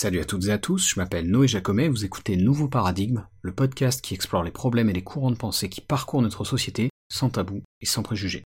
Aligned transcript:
Salut 0.00 0.20
à 0.20 0.24
toutes 0.24 0.46
et 0.46 0.52
à 0.52 0.58
tous, 0.58 0.90
je 0.90 1.00
m'appelle 1.00 1.28
Noé 1.28 1.48
Jacomet, 1.48 1.88
vous 1.88 2.04
écoutez 2.04 2.36
Nouveau 2.36 2.68
Paradigme, 2.68 3.26
le 3.42 3.52
podcast 3.52 4.00
qui 4.00 4.14
explore 4.14 4.44
les 4.44 4.52
problèmes 4.52 4.88
et 4.88 4.92
les 4.92 5.02
courants 5.02 5.32
de 5.32 5.36
pensée 5.36 5.68
qui 5.68 5.80
parcourent 5.80 6.22
notre 6.22 6.44
société 6.44 6.88
sans 7.12 7.30
tabou 7.30 7.64
et 7.80 7.84
sans 7.84 8.04
préjugés. 8.04 8.44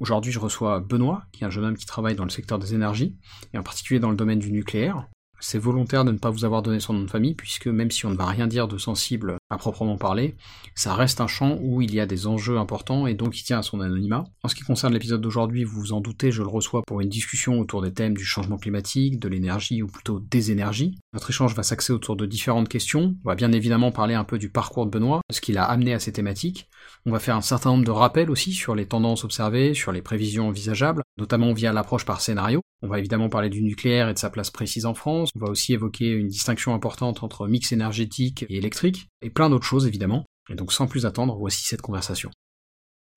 Aujourd'hui, 0.00 0.32
je 0.32 0.38
reçois 0.38 0.80
Benoît, 0.80 1.26
qui 1.30 1.44
est 1.44 1.46
un 1.46 1.50
jeune 1.50 1.66
homme 1.66 1.76
qui 1.76 1.84
travaille 1.84 2.14
dans 2.14 2.24
le 2.24 2.30
secteur 2.30 2.58
des 2.58 2.72
énergies, 2.72 3.18
et 3.52 3.58
en 3.58 3.62
particulier 3.62 4.00
dans 4.00 4.08
le 4.08 4.16
domaine 4.16 4.38
du 4.38 4.50
nucléaire. 4.50 5.06
C'est 5.40 5.58
volontaire 5.58 6.06
de 6.06 6.10
ne 6.12 6.16
pas 6.16 6.30
vous 6.30 6.46
avoir 6.46 6.62
donné 6.62 6.80
son 6.80 6.94
nom 6.94 7.02
de 7.02 7.10
famille, 7.10 7.34
puisque 7.34 7.66
même 7.66 7.90
si 7.90 8.06
on 8.06 8.10
ne 8.10 8.16
va 8.16 8.24
rien 8.24 8.46
dire 8.46 8.66
de 8.66 8.78
sensible 8.78 9.36
à 9.50 9.56
proprement 9.56 9.96
parler, 9.96 10.36
ça 10.74 10.94
reste 10.94 11.20
un 11.20 11.26
champ 11.26 11.58
où 11.60 11.80
il 11.80 11.94
y 11.94 12.00
a 12.00 12.06
des 12.06 12.26
enjeux 12.26 12.58
importants 12.58 13.06
et 13.06 13.14
donc 13.14 13.38
il 13.38 13.44
tient 13.44 13.58
à 13.58 13.62
son 13.62 13.80
anonymat. 13.80 14.24
En 14.42 14.48
ce 14.48 14.54
qui 14.54 14.62
concerne 14.62 14.92
l'épisode 14.92 15.20
d'aujourd'hui, 15.20 15.64
vous 15.64 15.80
vous 15.80 15.92
en 15.92 16.00
doutez, 16.00 16.30
je 16.30 16.42
le 16.42 16.48
reçois 16.48 16.82
pour 16.86 17.00
une 17.00 17.08
discussion 17.08 17.58
autour 17.58 17.82
des 17.82 17.92
thèmes 17.92 18.16
du 18.16 18.24
changement 18.24 18.58
climatique, 18.58 19.18
de 19.18 19.28
l'énergie 19.28 19.82
ou 19.82 19.86
plutôt 19.86 20.20
des 20.20 20.50
énergies. 20.50 20.98
Notre 21.14 21.30
échange 21.30 21.54
va 21.54 21.62
s'axer 21.62 21.92
autour 21.92 22.16
de 22.16 22.26
différentes 22.26 22.68
questions. 22.68 23.16
On 23.24 23.28
va 23.28 23.34
bien 23.34 23.52
évidemment 23.52 23.90
parler 23.90 24.14
un 24.14 24.24
peu 24.24 24.38
du 24.38 24.50
parcours 24.50 24.84
de 24.84 24.90
Benoît, 24.90 25.22
ce 25.30 25.40
qu'il 25.40 25.56
a 25.58 25.64
amené 25.64 25.94
à 25.94 25.98
ces 25.98 26.12
thématiques. 26.12 26.68
On 27.06 27.12
va 27.12 27.18
faire 27.18 27.36
un 27.36 27.40
certain 27.40 27.70
nombre 27.70 27.84
de 27.84 27.90
rappels 27.90 28.30
aussi 28.30 28.52
sur 28.52 28.74
les 28.74 28.86
tendances 28.86 29.24
observées, 29.24 29.72
sur 29.72 29.92
les 29.92 30.02
prévisions 30.02 30.48
envisageables, 30.48 31.02
notamment 31.16 31.52
via 31.52 31.72
l'approche 31.72 32.04
par 32.04 32.20
scénario. 32.20 32.60
On 32.82 32.88
va 32.88 32.98
évidemment 33.00 33.28
parler 33.28 33.48
du 33.48 33.62
nucléaire 33.62 34.08
et 34.08 34.14
de 34.14 34.18
sa 34.18 34.30
place 34.30 34.50
précise 34.50 34.86
en 34.86 34.94
France. 34.94 35.30
On 35.34 35.40
va 35.40 35.50
aussi 35.50 35.72
évoquer 35.72 36.10
une 36.10 36.28
distinction 36.28 36.74
importante 36.74 37.24
entre 37.24 37.48
mix 37.48 37.72
énergétique 37.72 38.44
et 38.48 38.56
électrique, 38.56 39.08
et 39.20 39.30
plein 39.38 39.50
d'autres 39.50 39.64
choses 39.64 39.86
évidemment. 39.86 40.24
Et 40.50 40.56
donc 40.56 40.72
sans 40.72 40.88
plus 40.88 41.06
attendre, 41.06 41.36
voici 41.36 41.62
cette 41.62 41.80
conversation. 41.80 42.28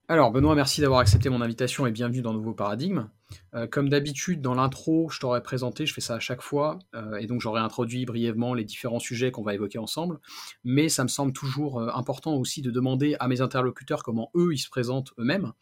Alors 0.08 0.30
Benoît, 0.30 0.54
merci 0.54 0.80
d'avoir 0.80 1.00
accepté 1.00 1.30
mon 1.30 1.42
invitation 1.42 1.88
et 1.88 1.92
bienvenue 1.92 2.22
dans 2.22 2.32
Nouveau 2.32 2.54
Paradigme. 2.54 3.10
Euh, 3.56 3.66
comme 3.66 3.90
d'habitude, 3.90 4.40
dans 4.40 4.54
l'intro, 4.54 5.10
je 5.10 5.20
t'aurais 5.20 5.42
présenté, 5.42 5.88
je 5.88 5.96
fais 5.96 6.02
ça 6.02 6.14
à 6.14 6.20
chaque 6.20 6.44
fois, 6.44 6.78
euh, 6.94 7.16
et 7.16 7.26
donc 7.26 7.42
j'aurais 7.42 7.62
introduit 7.62 8.06
brièvement 8.06 8.54
les 8.54 8.64
différents 8.64 9.00
sujets 9.00 9.32
qu'on 9.32 9.42
va 9.42 9.56
évoquer 9.56 9.80
ensemble, 9.80 10.20
mais 10.64 10.90
ça 10.90 11.02
me 11.02 11.10
semble 11.10 11.34
toujours 11.34 11.80
euh, 11.80 11.90
important 11.96 12.36
aussi 12.36 12.62
de 12.62 12.70
demander 12.70 13.16
à 13.20 13.28
mes 13.28 13.42
interlocuteurs 13.42 14.04
comment 14.04 14.30
eux, 14.36 14.54
ils 14.54 14.60
se 14.60 14.70
présentent 14.70 15.14
eux-mêmes. 15.18 15.54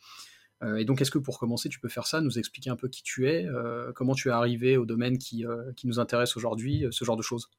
et 0.77 0.83
donc 0.83 0.99
est-ce 0.99 1.11
que 1.11 1.19
pour 1.19 1.39
commencer, 1.39 1.69
tu 1.69 1.79
peux 1.79 1.87
faire 1.87 2.05
ça, 2.05 2.19
nous 2.19 2.37
expliquer 2.37 2.69
un 2.69 2.75
peu 2.75 2.89
qui 2.89 3.01
tu 3.01 3.29
es, 3.29 3.47
comment 3.95 4.13
tu 4.13 4.27
es 4.27 4.31
arrivé 4.31 4.75
au 4.75 4.85
domaine 4.85 5.17
qui, 5.17 5.45
qui 5.77 5.87
nous 5.87 6.01
intéresse 6.01 6.35
aujourd'hui, 6.35 6.85
ce 6.91 7.05
genre 7.05 7.15
de 7.15 7.21
choses? 7.21 7.49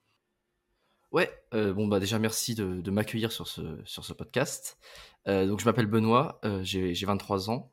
Ouais, 1.12 1.30
bon 1.52 1.88
bah 1.88 1.98
déjà 1.98 2.18
merci 2.18 2.54
de, 2.54 2.80
de 2.80 2.90
m'accueillir 2.90 3.32
sur 3.32 3.48
ce, 3.48 3.62
sur 3.84 4.04
ce 4.04 4.12
podcast. 4.12 4.78
donc 5.26 5.60
je 5.60 5.64
m'appelle 5.64 5.86
Benoît, 5.86 6.40
j'ai 6.62 6.94
23 6.94 7.50
ans. 7.50 7.72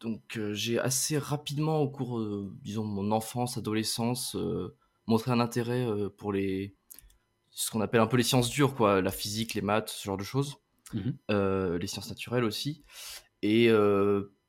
Donc 0.00 0.40
j'ai 0.52 0.78
assez 0.78 1.18
rapidement 1.18 1.80
au 1.80 1.90
cours, 1.90 2.22
disons, 2.62 2.84
mon 2.84 3.12
enfance, 3.12 3.58
adolescence, 3.58 4.34
montré 5.06 5.30
un 5.30 5.40
intérêt 5.40 5.86
pour 6.16 6.32
les 6.32 6.74
ce 7.50 7.70
qu'on 7.70 7.82
appelle 7.82 8.00
un 8.00 8.06
peu 8.06 8.16
les 8.16 8.22
sciences 8.22 8.48
dures, 8.48 8.74
quoi, 8.74 9.02
la 9.02 9.10
physique, 9.10 9.54
les 9.54 9.60
maths, 9.60 9.90
ce 9.90 10.04
genre 10.04 10.16
de 10.16 10.24
choses, 10.24 10.56
mmh 10.94 11.10
les 11.78 11.86
sciences 11.86 12.08
naturelles 12.08 12.44
aussi. 12.44 12.82
Et 13.42 13.70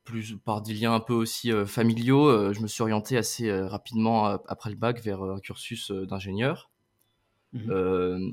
plus 0.05 0.37
par 0.37 0.61
des 0.61 0.73
liens 0.73 0.93
un 0.93 0.99
peu 1.01 1.13
aussi 1.13 1.51
familiaux, 1.65 2.53
je 2.53 2.61
me 2.61 2.67
suis 2.67 2.81
orienté 2.81 3.17
assez 3.17 3.51
rapidement 3.51 4.25
après 4.47 4.69
le 4.69 4.77
bac 4.77 5.01
vers 5.01 5.21
un 5.21 5.39
cursus 5.39 5.91
d'ingénieur. 5.91 6.70
Mmh 7.53 8.31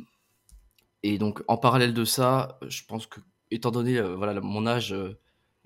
et 1.05 1.17
donc, 1.17 1.43
en 1.47 1.57
parallèle 1.57 1.95
de 1.95 2.05
ça, 2.05 2.59
je 2.67 2.83
pense 2.85 3.07
que, 3.07 3.21
étant 3.53 3.71
donné 3.71 4.01
voilà, 4.01 4.41
mon 4.41 4.67
âge, 4.67 4.93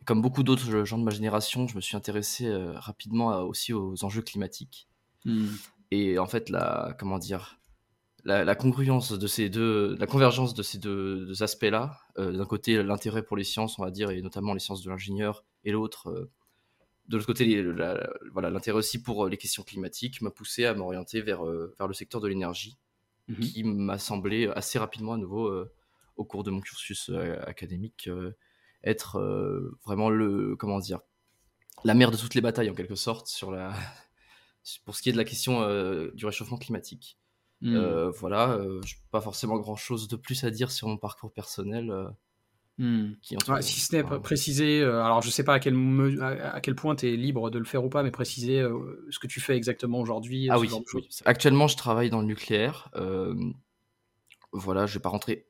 comme 0.04 0.20
beaucoup 0.20 0.42
d'autres 0.42 0.84
gens 0.84 0.98
de 0.98 1.04
ma 1.04 1.10
génération, 1.10 1.66
je 1.66 1.74
me 1.74 1.80
suis 1.80 1.96
intéressé 1.96 2.52
rapidement 2.74 3.40
aussi 3.40 3.72
aux 3.72 4.04
enjeux 4.04 4.20
climatiques. 4.20 4.88
Mmh. 5.24 5.46
Et 5.90 6.18
en 6.18 6.26
fait, 6.26 6.50
la, 6.50 6.94
comment 6.98 7.18
dire, 7.18 7.58
la, 8.24 8.54
congruence 8.54 9.12
de 9.12 9.26
ces 9.26 9.48
deux, 9.48 9.96
la 9.98 10.06
convergence 10.06 10.54
de 10.54 10.62
ces 10.62 10.78
deux, 10.78 11.42
aspects-là, 11.42 11.98
d'un 12.16 12.46
côté 12.46 12.82
l'intérêt 12.82 13.22
pour 13.22 13.36
les 13.36 13.44
sciences, 13.44 13.78
on 13.78 13.84
va 13.84 13.90
dire, 13.90 14.10
et 14.10 14.22
notamment 14.22 14.54
les 14.54 14.60
sciences 14.60 14.82
de 14.82 14.90
l'ingénieur, 14.90 15.44
et 15.64 15.72
l'autre, 15.72 16.30
de 17.08 17.16
l'autre 17.16 17.26
côté, 17.26 17.64
voilà, 18.32 18.50
l'intérêt 18.50 18.78
aussi 18.78 19.02
pour 19.02 19.28
les 19.28 19.36
questions 19.36 19.62
climatiques, 19.62 20.20
m'a 20.22 20.30
poussé 20.30 20.64
à 20.64 20.74
m'orienter 20.74 21.20
vers, 21.20 21.44
vers 21.44 21.88
le 21.88 21.94
secteur 21.94 22.20
de 22.20 22.28
l'énergie. 22.28 22.78
Mmh 23.28 23.40
qui 23.40 23.62
m'a 23.62 23.98
semblé 23.98 24.48
assez 24.48 24.80
rapidement 24.80 25.12
à 25.12 25.16
nouveau 25.16 25.46
euh, 25.46 25.72
au 26.16 26.24
cours 26.24 26.42
de 26.42 26.50
mon 26.50 26.60
cursus 26.60 27.08
euh, 27.08 27.38
académique 27.46 28.08
euh, 28.08 28.36
être 28.82 29.20
vraiment 29.84 30.10
le 30.10 30.56
comment 30.56 30.80
dire 30.80 30.98
la 31.84 31.94
mère 31.94 32.10
de 32.10 32.16
toutes 32.16 32.34
les 32.34 32.40
batailles 32.40 32.68
en 32.68 32.74
quelque 32.74 32.96
sorte 32.96 33.28
sur 33.28 33.52
la 33.52 33.72
pour 34.84 34.96
ce 34.96 35.02
qui 35.02 35.08
est 35.08 35.12
de 35.12 35.16
la 35.16 35.24
question 35.24 35.60
du 36.14 36.26
réchauffement 36.26 36.56
climatique. 36.56 37.16
Mmh. 37.60 38.08
voilà, 38.08 38.58
je 38.60 38.94
n'ai 38.94 39.00
pas 39.12 39.20
forcément 39.20 39.56
grand 39.56 39.76
chose 39.76 40.08
de 40.08 40.16
plus 40.16 40.42
à 40.42 40.50
dire 40.50 40.72
sur 40.72 40.88
mon 40.88 40.96
parcours 40.96 41.32
personnel. 41.32 41.92
Hmm. 42.82 43.12
si 43.60 43.80
ce 43.80 43.94
n'est 43.94 44.02
préciser, 44.02 44.80
euh, 44.80 45.04
alors 45.04 45.22
je 45.22 45.30
sais 45.30 45.44
pas 45.44 45.54
à 45.54 45.60
quel, 45.60 45.76
à, 46.20 46.60
quel 46.60 46.74
point 46.74 46.96
tu 46.96 47.06
es 47.06 47.14
libre 47.14 47.48
de 47.48 47.60
le 47.60 47.64
faire 47.64 47.84
ou 47.84 47.88
pas, 47.88 48.02
mais 48.02 48.10
préciser 48.10 48.58
euh, 48.58 49.06
ce 49.08 49.20
que 49.20 49.28
tu 49.28 49.38
fais 49.38 49.56
exactement 49.56 50.00
aujourd'hui. 50.00 50.48
Ah 50.50 50.58
oui, 50.58 50.68
actuellement 51.24 51.68
je 51.68 51.76
travaille 51.76 52.10
dans 52.10 52.18
le 52.18 52.26
nucléaire. 52.26 52.90
Euh, 52.96 53.36
voilà, 54.50 54.86
je 54.86 54.94
vais 54.94 55.00
pas 55.00 55.10
rentrer 55.10 55.46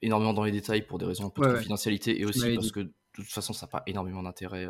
énormément 0.00 0.32
dans 0.32 0.44
les 0.44 0.50
détails 0.50 0.80
pour 0.80 0.96
des 0.96 1.04
raisons 1.04 1.26
un 1.26 1.30
peu 1.30 1.46
de 1.46 1.52
confidentialité 1.52 2.18
et 2.18 2.24
aussi 2.24 2.54
parce 2.54 2.72
que 2.72 2.80
de 2.80 2.92
toute 3.12 3.26
façon 3.26 3.52
ça 3.52 3.66
n'a 3.66 3.70
pas 3.70 3.82
énormément 3.86 4.22
d'intérêt 4.22 4.66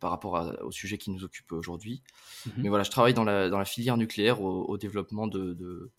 par 0.00 0.12
rapport 0.12 0.50
au 0.62 0.70
sujet 0.70 0.96
qui 0.96 1.10
nous 1.10 1.24
occupe 1.24 1.52
aujourd'hui. 1.52 2.02
Mhm. 2.46 2.52
Mais 2.56 2.68
voilà, 2.70 2.84
je 2.84 2.90
travaille 2.90 3.12
dans 3.12 3.24
la, 3.24 3.50
dans 3.50 3.58
la 3.58 3.66
filière 3.66 3.98
nucléaire 3.98 4.40
au, 4.40 4.78
développement 4.78 5.26
de, 5.26 5.52
de 5.52 5.90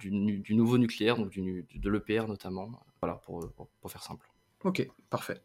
du, 0.00 0.40
du, 0.40 0.54
nouveau 0.56 0.78
nucléaire, 0.78 1.16
donc 1.16 1.30
du, 1.30 1.64
de 1.72 1.90
l'EPR 1.90 2.26
notamment. 2.26 2.68
Voilà, 3.00 3.16
pour, 3.24 3.48
pour, 3.80 3.90
faire 3.90 4.02
simple. 4.02 4.31
Ok, 4.64 4.92
parfait. 5.10 5.42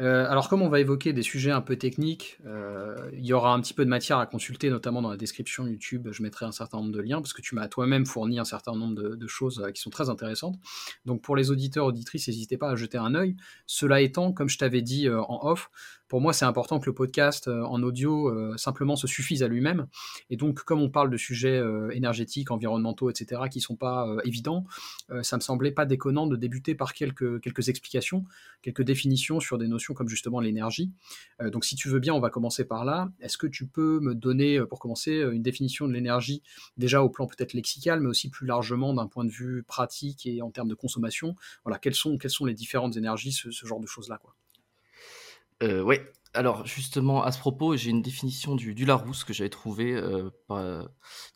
Euh, 0.00 0.26
alors 0.28 0.48
comme 0.48 0.62
on 0.62 0.68
va 0.68 0.80
évoquer 0.80 1.12
des 1.12 1.22
sujets 1.22 1.50
un 1.50 1.60
peu 1.60 1.76
techniques, 1.76 2.38
euh, 2.46 2.96
il 3.12 3.24
y 3.24 3.32
aura 3.32 3.52
un 3.52 3.60
petit 3.60 3.74
peu 3.74 3.84
de 3.84 3.90
matière 3.90 4.18
à 4.18 4.26
consulter, 4.26 4.70
notamment 4.70 5.02
dans 5.02 5.10
la 5.10 5.16
description 5.16 5.66
YouTube, 5.66 6.08
je 6.10 6.22
mettrai 6.22 6.46
un 6.46 6.52
certain 6.52 6.78
nombre 6.78 6.92
de 6.92 7.00
liens, 7.00 7.20
parce 7.20 7.32
que 7.32 7.42
tu 7.42 7.54
m'as 7.54 7.68
toi-même 7.68 8.06
fourni 8.06 8.38
un 8.38 8.44
certain 8.44 8.74
nombre 8.74 8.94
de, 8.94 9.26
choses 9.26 9.60
euh, 9.60 9.70
qui 9.70 9.80
sont 9.80 9.90
très 9.90 10.10
intéressantes. 10.10 10.58
Donc 11.04 11.22
pour 11.22 11.36
les 11.36 11.50
auditeurs, 11.50 11.86
auditrices, 11.86 12.28
n'hésitez 12.28 12.56
pas 12.56 12.70
à 12.70 12.74
jeter 12.74 12.98
un 12.98 13.14
œil. 13.14 13.36
Cela 13.66 14.00
étant, 14.00 14.32
comme 14.32 14.48
je 14.48 14.58
t'avais 14.58 14.82
dit 14.82 15.08
en 15.08 15.46
off, 15.46 15.70
pour 16.08 16.20
moi, 16.20 16.34
c'est 16.34 16.44
important 16.44 16.78
que 16.78 16.84
le 16.84 16.92
podcast 16.92 17.48
en 17.48 17.82
audio 17.82 18.30
simplement 18.58 18.96
se 18.96 19.06
suffise 19.06 19.42
à 19.42 19.48
lui-même. 19.48 19.86
Et 20.28 20.36
donc, 20.36 20.62
comme 20.64 20.82
on 20.82 20.90
parle 20.90 21.08
de 21.08 21.16
sujets 21.16 21.62
énergétiques, 21.92 22.50
environnementaux, 22.50 23.08
etc., 23.08 23.40
qui 23.50 23.58
ne 23.58 23.62
sont 23.62 23.76
pas 23.76 24.06
évidents, 24.24 24.66
ça 25.22 25.36
me 25.36 25.40
semblait 25.40 25.72
pas 25.72 25.86
déconnant 25.86 26.26
de 26.26 26.36
débuter 26.36 26.74
par 26.74 26.92
quelques 26.92 27.68
explications, 27.70 28.24
quelques 28.60 28.82
définitions 28.82 29.40
sur 29.42 29.58
des 29.58 29.68
notions 29.68 29.94
comme 29.94 30.08
justement 30.08 30.40
l'énergie. 30.40 30.90
donc, 31.40 31.64
si 31.64 31.76
tu 31.76 31.88
veux 31.88 31.98
bien, 31.98 32.14
on 32.14 32.20
va 32.20 32.30
commencer 32.30 32.64
par 32.64 32.84
là. 32.84 33.10
Est-ce 33.20 33.36
que 33.36 33.46
tu 33.46 33.66
peux 33.66 34.00
me 34.00 34.14
donner, 34.14 34.60
pour 34.66 34.78
commencer, 34.78 35.12
une 35.32 35.42
définition 35.42 35.86
de 35.86 35.92
l'énergie, 35.92 36.42
déjà 36.76 37.02
au 37.02 37.08
plan 37.08 37.26
peut-être 37.26 37.52
lexical, 37.52 38.00
mais 38.00 38.08
aussi 38.08 38.30
plus 38.30 38.46
largement 38.46 38.94
d'un 38.94 39.06
point 39.06 39.24
de 39.24 39.30
vue 39.30 39.62
pratique 39.62 40.26
et 40.26 40.42
en 40.42 40.50
termes 40.50 40.68
de 40.68 40.74
consommation? 40.74 41.36
Voilà, 41.64 41.78
quelles 41.78 41.94
sont, 41.94 42.18
sont 42.28 42.44
les 42.46 42.54
différentes 42.54 42.96
énergies, 42.96 43.32
ce, 43.32 43.50
genre 43.66 43.80
de 43.80 43.86
choses-là. 43.86 44.20
Euh, 45.62 45.82
ouais. 45.82 46.10
Alors 46.34 46.64
justement, 46.66 47.22
à 47.22 47.30
ce 47.30 47.38
propos, 47.38 47.76
j'ai 47.76 47.90
une 47.90 48.00
définition 48.00 48.54
du, 48.54 48.72
Larousse 48.86 49.24
que 49.24 49.34
j'avais 49.34 49.50
trouvé, 49.50 49.94
euh, 49.94 50.30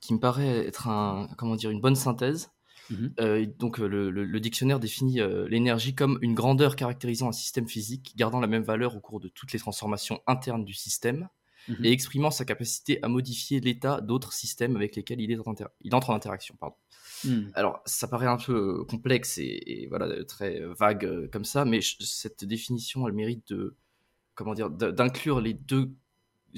qui 0.01 0.15
me 0.15 0.19
paraît 0.19 0.67
être 0.67 0.89
un, 0.89 1.29
comment 1.37 1.55
dire, 1.55 1.71
une 1.71 1.81
bonne 1.81 1.97
synthèse. 1.97 2.51
Mmh 2.91 3.07
euh, 3.21 3.47
donc 3.59 3.79
le, 3.79 4.41
dictionnaire 4.41 4.79
définit 4.79 5.19
l'énergie 5.49 5.95
comme 5.95 6.19
une 6.23 6.35
grandeur 6.35 6.77
caractérisant 6.77 7.29
un 7.29 7.33
système 7.33 7.69
physique, 7.69 8.15
gardant 8.17 8.41
la 8.41 8.47
même 8.47 8.63
valeur 8.63 8.97
au 8.97 9.01
cours 9.01 9.21
de 9.21 9.29
toutes 9.29 9.53
les 9.53 9.59
transformations 9.59 10.21
internes 10.27 10.65
du 10.65 10.75
système, 10.75 11.29
mmh 11.69 11.85
et 11.85 11.91
exprimant 11.91 12.31
sa 12.31 12.45
capacité 12.45 13.01
à 13.03 13.09
modifier 13.09 13.61
l'état 13.61 14.01
d'autres 14.01 14.33
systèmes 14.33 14.77
avec 14.77 14.95
lesquels 14.95 15.21
il, 15.21 15.33
est 15.33 15.39
il 15.83 15.95
entre 15.95 16.11
en 16.11 16.15
interaction. 16.15 16.55
Pardon. 16.61 16.77
Mmh. 17.25 17.49
Alors, 17.55 17.81
ça 17.87 18.07
paraît 18.07 18.27
un 18.27 18.37
peu 18.37 18.85
complexe 18.85 19.39
et, 19.39 19.87
voilà 19.89 20.25
très 20.25 20.61
vague 20.79 21.29
comme 21.33 21.45
ça, 21.45 21.65
mais 21.65 21.81
cette 21.83 22.45
définition, 22.45 23.09
elle 23.09 23.15
mérite 23.15 23.53
de 23.53 23.77
comment 24.37 24.55
dire, 24.55 24.71
d'inclure 24.71 25.41
les 25.41 25.55
deux 25.55 25.91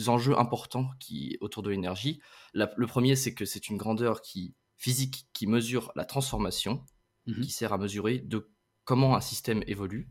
enjeux 0.06 0.38
importants 0.38 0.90
qui 1.00 1.38
autour 1.40 1.62
de 1.62 1.70
l'énergie. 1.70 2.20
Le 2.52 2.86
premier, 2.86 3.16
c'est 3.16 3.32
que 3.32 3.46
c'est 3.46 3.68
une 3.68 3.78
grandeur 3.78 4.20
qui 4.20 4.54
physique 4.78 5.26
qui 5.32 5.46
mesure 5.46 5.92
la 5.96 6.04
transformation, 6.04 6.84
mmh 7.26 7.42
qui 7.42 7.50
sert 7.50 7.74
à 7.74 7.78
mesurer 7.78 8.20
de 8.20 8.50
comment 8.84 9.14
un 9.14 9.20
système 9.20 9.62
évolue 9.66 10.10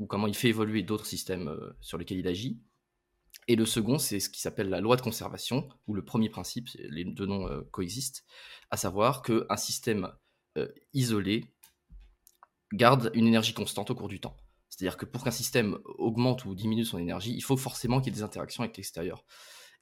ou 0.00 0.06
comment 0.06 0.26
il 0.26 0.34
fait 0.34 0.48
évoluer 0.48 0.82
d'autres 0.82 1.06
systèmes 1.06 1.48
euh, 1.48 1.76
sur 1.80 1.96
lesquels 1.96 2.18
il 2.18 2.26
agit. 2.26 2.60
Et 3.46 3.56
le 3.56 3.66
second, 3.66 3.98
c'est 3.98 4.18
ce 4.20 4.28
qui 4.28 4.40
s'appelle 4.40 4.68
la 4.68 4.80
loi 4.80 4.96
de 4.96 5.02
conservation, 5.02 5.68
où 5.86 5.94
le 5.94 6.04
premier 6.04 6.30
principe, 6.30 6.70
les 6.74 7.04
deux 7.04 7.26
noms 7.26 7.46
euh, 7.46 7.62
coexistent, 7.70 8.24
à 8.70 8.76
savoir 8.76 9.22
qu'un 9.22 9.56
système 9.56 10.10
euh, 10.56 10.68
isolé 10.92 11.44
garde 12.72 13.12
une 13.14 13.26
énergie 13.26 13.54
constante 13.54 13.90
au 13.90 13.94
cours 13.94 14.08
du 14.08 14.18
temps. 14.18 14.36
C'est-à-dire 14.68 14.96
que 14.96 15.04
pour 15.04 15.22
qu'un 15.22 15.30
système 15.30 15.78
augmente 15.84 16.44
ou 16.46 16.54
diminue 16.54 16.84
son 16.84 16.98
énergie, 16.98 17.34
il 17.34 17.42
faut 17.42 17.56
forcément 17.56 18.00
qu'il 18.00 18.12
y 18.12 18.16
ait 18.16 18.18
des 18.18 18.24
interactions 18.24 18.64
avec 18.64 18.76
l'extérieur. 18.76 19.24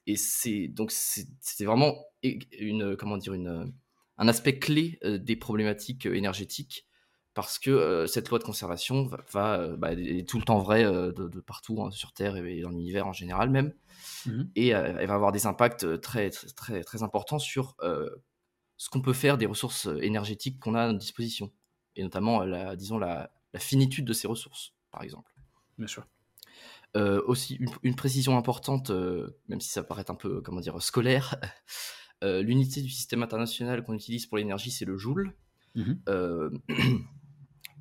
Et 0.05 0.17
c'est 0.17 0.67
donc 0.67 0.91
c'est 0.91 1.65
vraiment 1.65 1.95
une 2.21 2.95
comment 2.97 3.17
dire 3.17 3.33
une 3.33 3.73
un 4.17 4.27
aspect 4.27 4.59
clé 4.59 4.99
des 5.03 5.35
problématiques 5.35 6.05
énergétiques 6.05 6.87
parce 7.33 7.57
que 7.57 8.05
cette 8.07 8.29
loi 8.29 8.37
de 8.37 8.43
conservation 8.43 9.09
va, 9.31 9.75
bah, 9.75 9.93
est 9.93 10.27
tout 10.27 10.37
le 10.37 10.43
temps 10.43 10.59
vraie 10.59 10.83
de, 10.83 11.39
partout 11.39 11.81
hein, 11.81 11.91
sur 11.91 12.13
Terre 12.13 12.35
et 12.37 12.61
dans 12.61 12.69
l'univers 12.69 13.07
en 13.07 13.13
général 13.13 13.49
même, 13.49 13.73
mmh 14.25 14.43
et 14.55 14.67
elle 14.69 15.07
va 15.07 15.15
avoir 15.15 15.31
des 15.31 15.47
impacts 15.47 15.99
très 16.01 16.29
très 16.29 16.83
très, 16.83 17.03
importants 17.03 17.39
sur 17.39 17.75
ce 18.77 18.89
qu'on 18.89 19.01
peut 19.01 19.13
faire 19.13 19.37
des 19.37 19.45
ressources 19.45 19.87
énergétiques 20.01 20.59
qu'on 20.59 20.75
a 20.75 20.83
à 20.83 20.87
notre 20.87 20.99
disposition, 20.99 21.51
et 21.95 22.03
notamment 22.03 22.43
la 22.43 22.75
disons 22.75 22.97
la, 22.97 23.31
finitude 23.57 24.05
de 24.05 24.13
ces 24.13 24.27
ressources, 24.27 24.73
par 24.91 25.03
exemple. 25.03 25.31
Bien 25.77 25.87
sûr. 25.87 26.05
aussi 26.95 27.59
une, 27.81 27.95
précision 27.95 28.37
importante, 28.37 28.91
même 29.47 29.61
si 29.61 29.69
ça 29.69 29.83
paraît 29.83 30.09
un 30.09 30.15
peu 30.15 30.41
comment 30.41 30.61
dire 30.61 30.79
scolaire, 30.81 31.35
l'unité 32.23 32.81
du 32.81 32.89
système 32.89 33.21
international 33.21 33.83
qu'on 33.83 33.93
utilise 33.93 34.25
pour 34.25 34.37
l'énergie 34.37 34.71
c'est 34.71 34.85
le 34.85 34.97
joule. 34.97 35.33
Mmh 35.75 35.93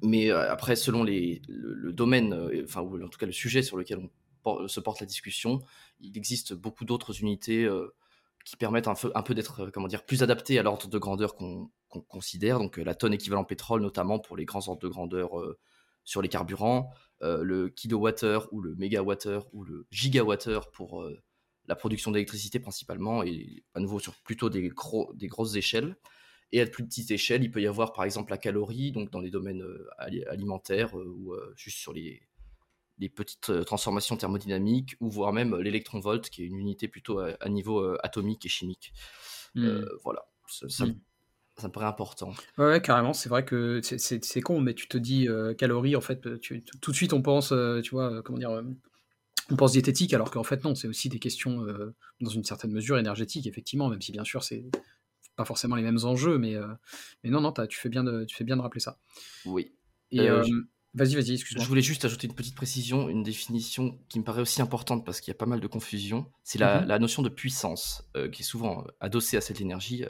Mais 0.02 0.30
euh, 0.30 0.50
après, 0.50 0.74
selon 0.74 1.04
les, 1.04 1.42
le, 1.48 1.92
domaine, 1.92 2.32
euh, 2.32 2.64
enfin, 2.64 2.80
ou 2.80 3.02
en 3.02 3.08
tout 3.08 3.18
cas 3.18 3.26
le 3.26 3.32
sujet 3.32 3.62
sur 3.62 3.76
lequel 3.76 4.00
on 4.44 4.68
se 4.68 4.80
porte 4.80 5.00
la 5.00 5.06
discussion, 5.06 5.60
il 6.00 6.16
existe 6.18 6.54
beaucoup 6.54 6.84
d'autres 6.84 7.20
unités 7.20 7.64
euh, 7.64 7.94
qui 8.44 8.56
permettent 8.56 8.88
un, 8.88 8.94
peu, 8.94 9.12
un 9.14 9.22
peu 9.22 9.34
d'être, 9.34 9.70
comment 9.70 9.86
dire, 9.86 10.04
plus 10.04 10.24
adaptées 10.24 10.58
à 10.58 10.64
l'ordre 10.64 10.88
de 10.88 10.98
grandeur 10.98 11.36
qu'on 11.36 11.70
considère. 12.08 12.58
Donc 12.58 12.78
la 12.78 12.96
tonne 12.96 13.12
équivalent 13.12 13.44
pétrole, 13.44 13.80
notamment 13.80 14.18
pour 14.18 14.36
les 14.36 14.44
grands 14.44 14.68
ordres 14.68 14.82
de 14.82 14.88
grandeur 14.88 15.30
sur 16.02 16.20
les 16.20 16.28
carburants, 16.28 16.90
le 17.20 17.68
kilowattheure 17.68 18.48
ou 18.50 18.60
le 18.60 18.74
mégawattheure 18.74 19.46
ou 19.52 19.62
le 19.62 19.86
gigawattheure 19.92 20.72
pour 20.72 21.08
la 21.66 21.76
production 21.76 22.10
d'électricité 22.10 22.58
principalement, 22.60 23.22
et 23.22 23.62
à 23.74 23.80
nouveau 23.80 24.00
sur 24.00 24.14
plutôt 24.22 24.50
des, 24.50 24.68
gros, 24.68 25.12
des 25.14 25.28
grosses 25.28 25.56
échelles. 25.56 25.96
Et 26.50 26.60
à 26.60 26.66
plus 26.66 26.84
petite 26.84 27.10
échelle, 27.10 27.42
il 27.42 27.50
peut 27.50 27.62
y 27.62 27.66
avoir 27.66 27.92
par 27.92 28.04
exemple 28.04 28.30
la 28.30 28.36
calorie, 28.36 28.92
donc 28.92 29.10
dans 29.10 29.20
les 29.20 29.30
domaines 29.30 29.62
euh, 29.62 29.88
alimentaires 30.28 30.98
euh, 30.98 31.04
ou 31.04 31.32
euh, 31.32 31.52
juste 31.56 31.78
sur 31.78 31.94
les, 31.94 32.20
les 32.98 33.08
petites 33.08 33.64
transformations 33.64 34.16
thermodynamiques, 34.16 34.96
ou 35.00 35.08
voire 35.08 35.32
même 35.32 35.56
l'électron-volt, 35.56 36.28
qui 36.28 36.42
est 36.42 36.46
une 36.46 36.58
unité 36.58 36.88
plutôt 36.88 37.20
à, 37.20 37.48
niveau 37.48 37.96
atomique 38.02 38.44
et 38.44 38.50
chimique. 38.50 38.92
Hmm. 39.54 39.84
voilà, 40.02 40.24
ça, 40.46 40.66
hmm. 40.66 40.94
ça, 41.56 41.68
me 41.68 41.72
paraît 41.72 41.86
important. 41.86 42.34
Ouais, 42.58 42.80
carrément, 42.82 43.12
c'est 43.14 43.28
vrai 43.28 43.44
que 43.44 43.80
c'est 43.82 44.40
con, 44.42 44.60
mais 44.60 44.74
tu 44.74 44.88
te 44.88 44.98
dis 44.98 45.26
calories, 45.56 45.96
en 45.96 46.02
fait, 46.02 46.20
tout 46.20 46.90
de 46.90 46.96
suite 46.96 47.14
on 47.14 47.22
pense, 47.22 47.54
tu 47.82 47.90
vois, 47.92 48.22
comment 48.22 48.38
dire 48.38 48.62
on 49.50 49.56
pense 49.56 49.72
diététique, 49.72 50.14
alors 50.14 50.30
qu'en 50.30 50.44
fait 50.44 50.64
non, 50.64 50.74
c'est 50.74 50.88
aussi 50.88 51.08
des 51.08 51.18
questions 51.18 51.66
dans 52.20 52.30
une 52.30 52.44
certaine 52.44 52.72
mesure 52.72 52.98
énergétiques, 52.98 53.46
effectivement, 53.46 53.88
même 53.88 54.00
si 54.00 54.12
bien 54.12 54.24
sûr 54.24 54.42
c'est 54.42 54.64
pas 55.36 55.44
forcément 55.44 55.76
les 55.76 55.82
mêmes 55.82 55.98
enjeux, 56.04 56.38
mais, 56.38 56.54
euh, 56.54 56.66
mais 57.24 57.30
non, 57.30 57.40
non, 57.40 57.52
tu 57.52 57.78
fais, 57.78 57.88
bien 57.88 58.04
de, 58.04 58.24
tu 58.24 58.36
fais 58.36 58.44
bien 58.44 58.56
de 58.56 58.62
rappeler 58.62 58.80
ça. 58.80 58.98
Oui. 59.44 59.72
Et 60.10 60.20
euh, 60.20 60.42
euh, 60.42 60.68
vas-y, 60.94 61.14
vas-y, 61.14 61.34
excuse-moi. 61.34 61.64
Je 61.64 61.68
voulais 61.68 61.82
juste 61.82 62.04
ajouter 62.04 62.26
une 62.26 62.34
petite 62.34 62.54
précision, 62.54 63.08
une 63.08 63.22
définition 63.22 63.98
qui 64.08 64.18
me 64.18 64.24
paraît 64.24 64.42
aussi 64.42 64.60
importante 64.60 65.04
parce 65.06 65.20
qu'il 65.20 65.32
y 65.32 65.36
a 65.36 65.38
pas 65.38 65.46
mal 65.46 65.60
de 65.60 65.66
confusion. 65.66 66.30
C'est 66.44 66.58
la, 66.58 66.82
mhm. 66.82 67.00
notion 67.00 67.22
de 67.22 67.28
puissance 67.28 68.04
qui 68.32 68.42
est 68.42 68.46
souvent 68.46 68.84
adossée 69.00 69.36
à 69.36 69.40
cette 69.40 69.60
énergie. 69.60 70.04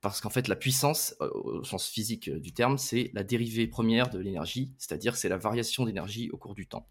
parce 0.00 0.20
qu'en 0.20 0.30
fait, 0.30 0.46
la 0.46 0.56
puissance, 0.56 1.16
au 1.20 1.64
sens 1.64 1.88
physique 1.88 2.30
du 2.30 2.52
terme, 2.52 2.78
c'est 2.78 3.10
la 3.14 3.24
dérivée 3.24 3.66
première 3.66 4.08
de 4.08 4.18
l'énergie, 4.18 4.72
c'est-à-dire 4.78 5.16
c'est 5.16 5.28
la 5.28 5.36
variation 5.36 5.84
d'énergie 5.84 6.30
au 6.30 6.36
cours 6.36 6.54
du 6.54 6.66
temps. 6.68 6.86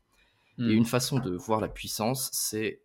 Et 0.62 0.64
mhm. 0.64 0.72
une 0.72 0.86
façon 0.86 1.20
de 1.20 1.32
voir 1.32 1.60
la 1.60 1.68
puissance, 1.68 2.30
c'est 2.34 2.84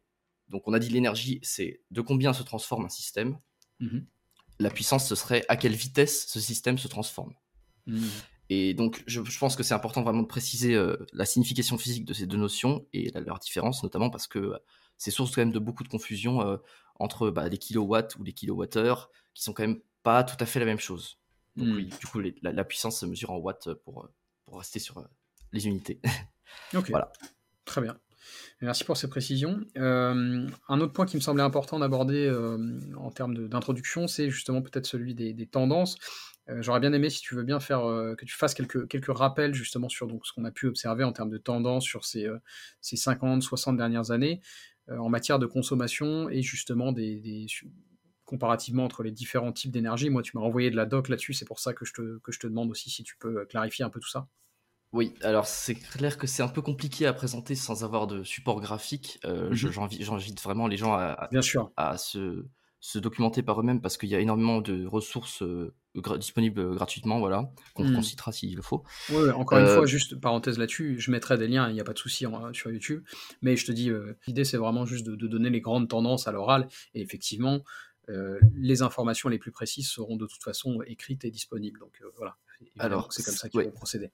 donc 0.48 0.68
on 0.68 0.72
a 0.72 0.78
dit 0.78 0.88
l'énergie, 0.88 1.40
c'est 1.42 1.80
de 1.90 2.00
combien 2.00 2.32
se 2.32 2.42
transforme 2.42 2.84
un 2.84 2.88
système. 2.88 3.38
Mhm 3.80 4.06
la 4.58 4.70
puissance, 4.70 5.08
ce 5.08 5.14
serait 5.14 5.44
à 5.48 5.56
quelle 5.56 5.74
vitesse 5.74 6.26
ce 6.26 6.40
système 6.40 6.78
se 6.78 6.88
transforme. 6.88 7.34
Hmm. 7.86 8.06
Et 8.48 8.74
donc, 8.74 9.02
je, 9.06 9.20
pense 9.38 9.56
que 9.56 9.62
c'est 9.62 9.74
important 9.74 10.02
vraiment 10.02 10.22
de 10.22 10.28
préciser 10.28 10.74
euh, 10.74 10.96
la 11.12 11.24
signification 11.24 11.78
physique 11.78 12.04
de 12.04 12.14
ces 12.14 12.26
deux 12.26 12.36
notions 12.36 12.86
et 12.92 13.10
leur 13.10 13.38
différence, 13.38 13.82
notamment 13.82 14.08
parce 14.08 14.28
que 14.28 14.38
euh, 14.38 14.58
c'est 14.98 15.10
source 15.10 15.34
quand 15.34 15.42
même 15.42 15.52
de 15.52 15.58
beaucoup 15.58 15.82
de 15.82 15.88
confusion 15.88 16.42
euh, 16.42 16.56
entre 16.98 17.30
bah, 17.30 17.48
les 17.48 17.58
kilowatts 17.58 18.16
ou 18.16 18.24
les 18.24 18.32
kilowattheures, 18.32 19.10
qui 19.34 19.42
sont 19.42 19.52
quand 19.52 19.64
même 19.64 19.80
pas 20.02 20.22
tout 20.22 20.36
à 20.38 20.46
fait 20.46 20.60
la 20.60 20.66
même 20.66 20.78
chose. 20.78 21.18
Donc 21.56 21.74
oui, 21.74 21.86
du 21.86 22.06
coup, 22.06 22.20
la, 22.42 22.64
puissance 22.64 23.00
se 23.00 23.06
mesure 23.06 23.30
en 23.30 23.38
watts 23.38 23.72
pour, 23.84 24.08
pour 24.44 24.58
rester 24.58 24.78
sur 24.78 25.02
les 25.52 25.66
unités. 25.66 26.00
voilà. 26.72 27.10
Très 27.66 27.82
bien. 27.82 27.98
Merci 28.62 28.84
pour 28.84 28.96
ces 28.96 29.08
précisions. 29.08 29.60
Euh, 29.76 30.48
un 30.68 30.80
autre 30.80 30.92
point 30.92 31.04
qui 31.04 31.16
me 31.16 31.20
semblait 31.20 31.42
important 31.42 31.78
d'aborder 31.78 32.26
euh, 32.26 32.80
en 32.96 33.10
termes 33.10 33.48
d'introduction, 33.48 34.06
c'est 34.06 34.30
justement 34.30 34.62
peut-être 34.62 34.86
celui 34.86 35.14
des, 35.14 35.46
tendances. 35.46 35.96
Euh, 36.48 36.62
j'aurais 36.62 36.80
bien 36.80 36.92
aimé, 36.92 37.10
si 37.10 37.20
tu 37.20 37.34
veux 37.34 37.42
bien, 37.42 37.60
faire 37.60 37.80
que 37.80 38.24
tu 38.24 38.34
fasses 38.34 38.54
quelques, 38.54 38.88
quelques 38.88 39.14
rappels 39.14 39.52
justement 39.52 39.88
sur 39.88 40.06
donc, 40.06 40.26
ce 40.26 40.32
qu'on 40.32 40.44
a 40.44 40.50
pu 40.50 40.68
observer 40.68 41.04
en 41.04 41.12
termes 41.12 41.28
de 41.28 41.38
tendances 41.38 41.84
sur 41.84 42.04
ces, 42.04 42.26
ces 42.80 42.96
50, 42.96 43.42
60 43.42 43.76
dernières 43.76 44.10
années 44.10 44.40
en 44.88 45.08
matière 45.08 45.40
de 45.40 45.46
consommation 45.46 46.30
et 46.30 46.42
justement 46.42 46.92
des, 46.92 47.46
comparativement 48.24 48.84
entre 48.84 49.02
les 49.02 49.10
différents 49.10 49.52
types 49.52 49.72
d'énergie. 49.72 50.08
Moi, 50.08 50.22
tu 50.22 50.36
m'as 50.36 50.42
renvoyé 50.42 50.70
de 50.70 50.76
la 50.76 50.86
doc 50.86 51.08
là-dessus, 51.08 51.34
c'est 51.34 51.44
pour 51.44 51.58
ça 51.58 51.74
que 51.74 51.84
je, 51.84 51.92
te, 51.92 52.18
que 52.20 52.32
je 52.32 52.38
te 52.38 52.46
demande 52.46 52.70
aussi 52.70 52.90
si 52.90 53.02
tu 53.02 53.16
peux 53.18 53.44
clarifier 53.46 53.84
un 53.84 53.90
peu 53.90 54.00
tout 54.00 54.08
ça. 54.08 54.28
Oui, 54.92 55.14
alors 55.22 55.46
c'est 55.46 55.74
clair 55.74 56.16
que 56.16 56.26
c'est 56.26 56.42
un 56.42 56.48
peu 56.48 56.62
compliqué 56.62 57.06
à 57.06 57.12
présenter 57.12 57.54
sans 57.54 57.84
avoir 57.84 58.06
de 58.06 58.22
support 58.22 58.60
graphique. 58.60 59.18
Euh, 59.24 59.50
mmh 59.50 59.90
J'invite 60.00 60.40
vraiment 60.40 60.68
les 60.68 60.76
gens 60.76 60.92
à, 60.94 61.28
Bien 61.30 61.42
sûr. 61.42 61.70
à 61.76 61.98
se, 61.98 62.46
se, 62.80 62.98
documenter 62.98 63.42
par 63.42 63.60
eux-mêmes 63.60 63.80
parce 63.80 63.96
qu'il 63.96 64.08
y 64.08 64.14
a 64.14 64.20
énormément 64.20 64.60
de 64.60 64.86
ressources 64.86 65.42
euh, 65.42 65.74
disponibles 66.18 66.74
gratuitement, 66.74 67.18
voilà, 67.18 67.50
qu'on 67.74 67.84
mmh. 67.84 68.02
citera 68.02 68.32
s'il 68.32 68.54
le 68.54 68.62
faut. 68.62 68.84
Oui, 69.10 69.30
encore 69.30 69.58
une 69.58 69.66
fois, 69.66 69.82
euh, 69.82 69.86
juste 69.86 70.20
parenthèse 70.20 70.58
là-dessus, 70.58 70.96
je 70.98 71.10
mettrai 71.10 71.36
des 71.36 71.48
liens, 71.48 71.68
il 71.68 71.74
n'y 71.74 71.80
a 71.80 71.84
pas 71.84 71.92
de 71.92 71.98
souci 71.98 72.26
sur 72.52 72.70
YouTube, 72.70 73.04
mais 73.42 73.56
je 73.56 73.66
te 73.66 73.72
dis, 73.72 73.90
euh, 73.90 74.16
l'idée 74.26 74.44
c'est 74.44 74.56
vraiment 74.58 74.86
juste 74.86 75.06
de, 75.06 75.26
donner 75.26 75.50
les 75.50 75.60
grandes 75.60 75.88
tendances 75.88 76.28
à 76.28 76.32
l'oral, 76.32 76.68
et 76.94 77.00
effectivement, 77.00 77.60
les 78.54 78.82
informations 78.82 79.28
les 79.28 79.38
plus 79.38 79.50
précises 79.50 79.88
seront 79.88 80.14
de 80.14 80.26
toute 80.26 80.42
façon 80.44 80.80
écrites 80.86 81.24
et 81.24 81.30
disponibles. 81.32 81.80
Donc 81.80 82.00
voilà, 82.16 82.36
alors 82.78 83.12
c'est 83.12 83.24
comme 83.24 83.34
ça 83.34 83.48
qu'il 83.48 83.62
faut 83.64 83.70
procéder 83.70 84.12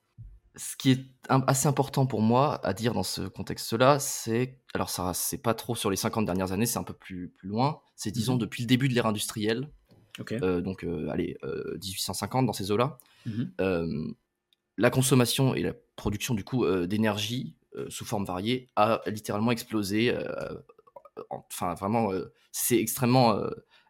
ce 0.54 0.76
qui 0.76 0.90
est 0.90 1.06
assez 1.28 1.66
important 1.66 2.06
pour 2.06 2.20
moi 2.20 2.60
à 2.64 2.74
dire 2.74 2.92
dans 2.92 3.02
ce 3.02 3.22
contexte-là, 3.22 3.98
c'est, 3.98 4.60
alors 4.74 4.90
ça, 4.90 5.14
c'est 5.14 5.38
pas 5.38 5.54
trop 5.54 5.74
sur 5.74 5.90
les 5.90 5.96
50 5.96 6.26
dernières 6.26 6.52
années, 6.52 6.66
c'est 6.66 6.78
un 6.78 6.84
peu 6.84 6.92
plus, 6.92 7.30
plus 7.30 7.48
loin, 7.48 7.80
c'est 7.96 8.10
disons 8.10 8.36
mmh 8.36 8.38
depuis 8.38 8.62
le 8.62 8.66
début 8.66 8.88
de 8.88 8.94
l'ère 8.94 9.06
industrielle, 9.06 9.70
euh, 10.30 10.60
donc 10.60 10.84
euh, 10.84 11.08
allez, 11.08 11.38
1850 11.42 12.42
euh, 12.42 12.46
dans 12.46 12.52
ces 12.52 12.70
eaux-là, 12.70 12.98
mmh 13.26 14.12
la 14.78 14.88
consommation 14.88 15.54
et 15.54 15.62
la 15.62 15.74
production 15.96 16.34
du 16.34 16.44
coup 16.44 16.66
d'énergie 16.86 17.56
sous 17.90 18.06
forme 18.06 18.24
variée 18.24 18.70
a 18.74 19.02
littéralement 19.06 19.50
explosé. 19.50 20.16
enfin, 21.28 21.74
vraiment, 21.74 22.10
c'est 22.52 22.78
extrêmement, 22.78 23.38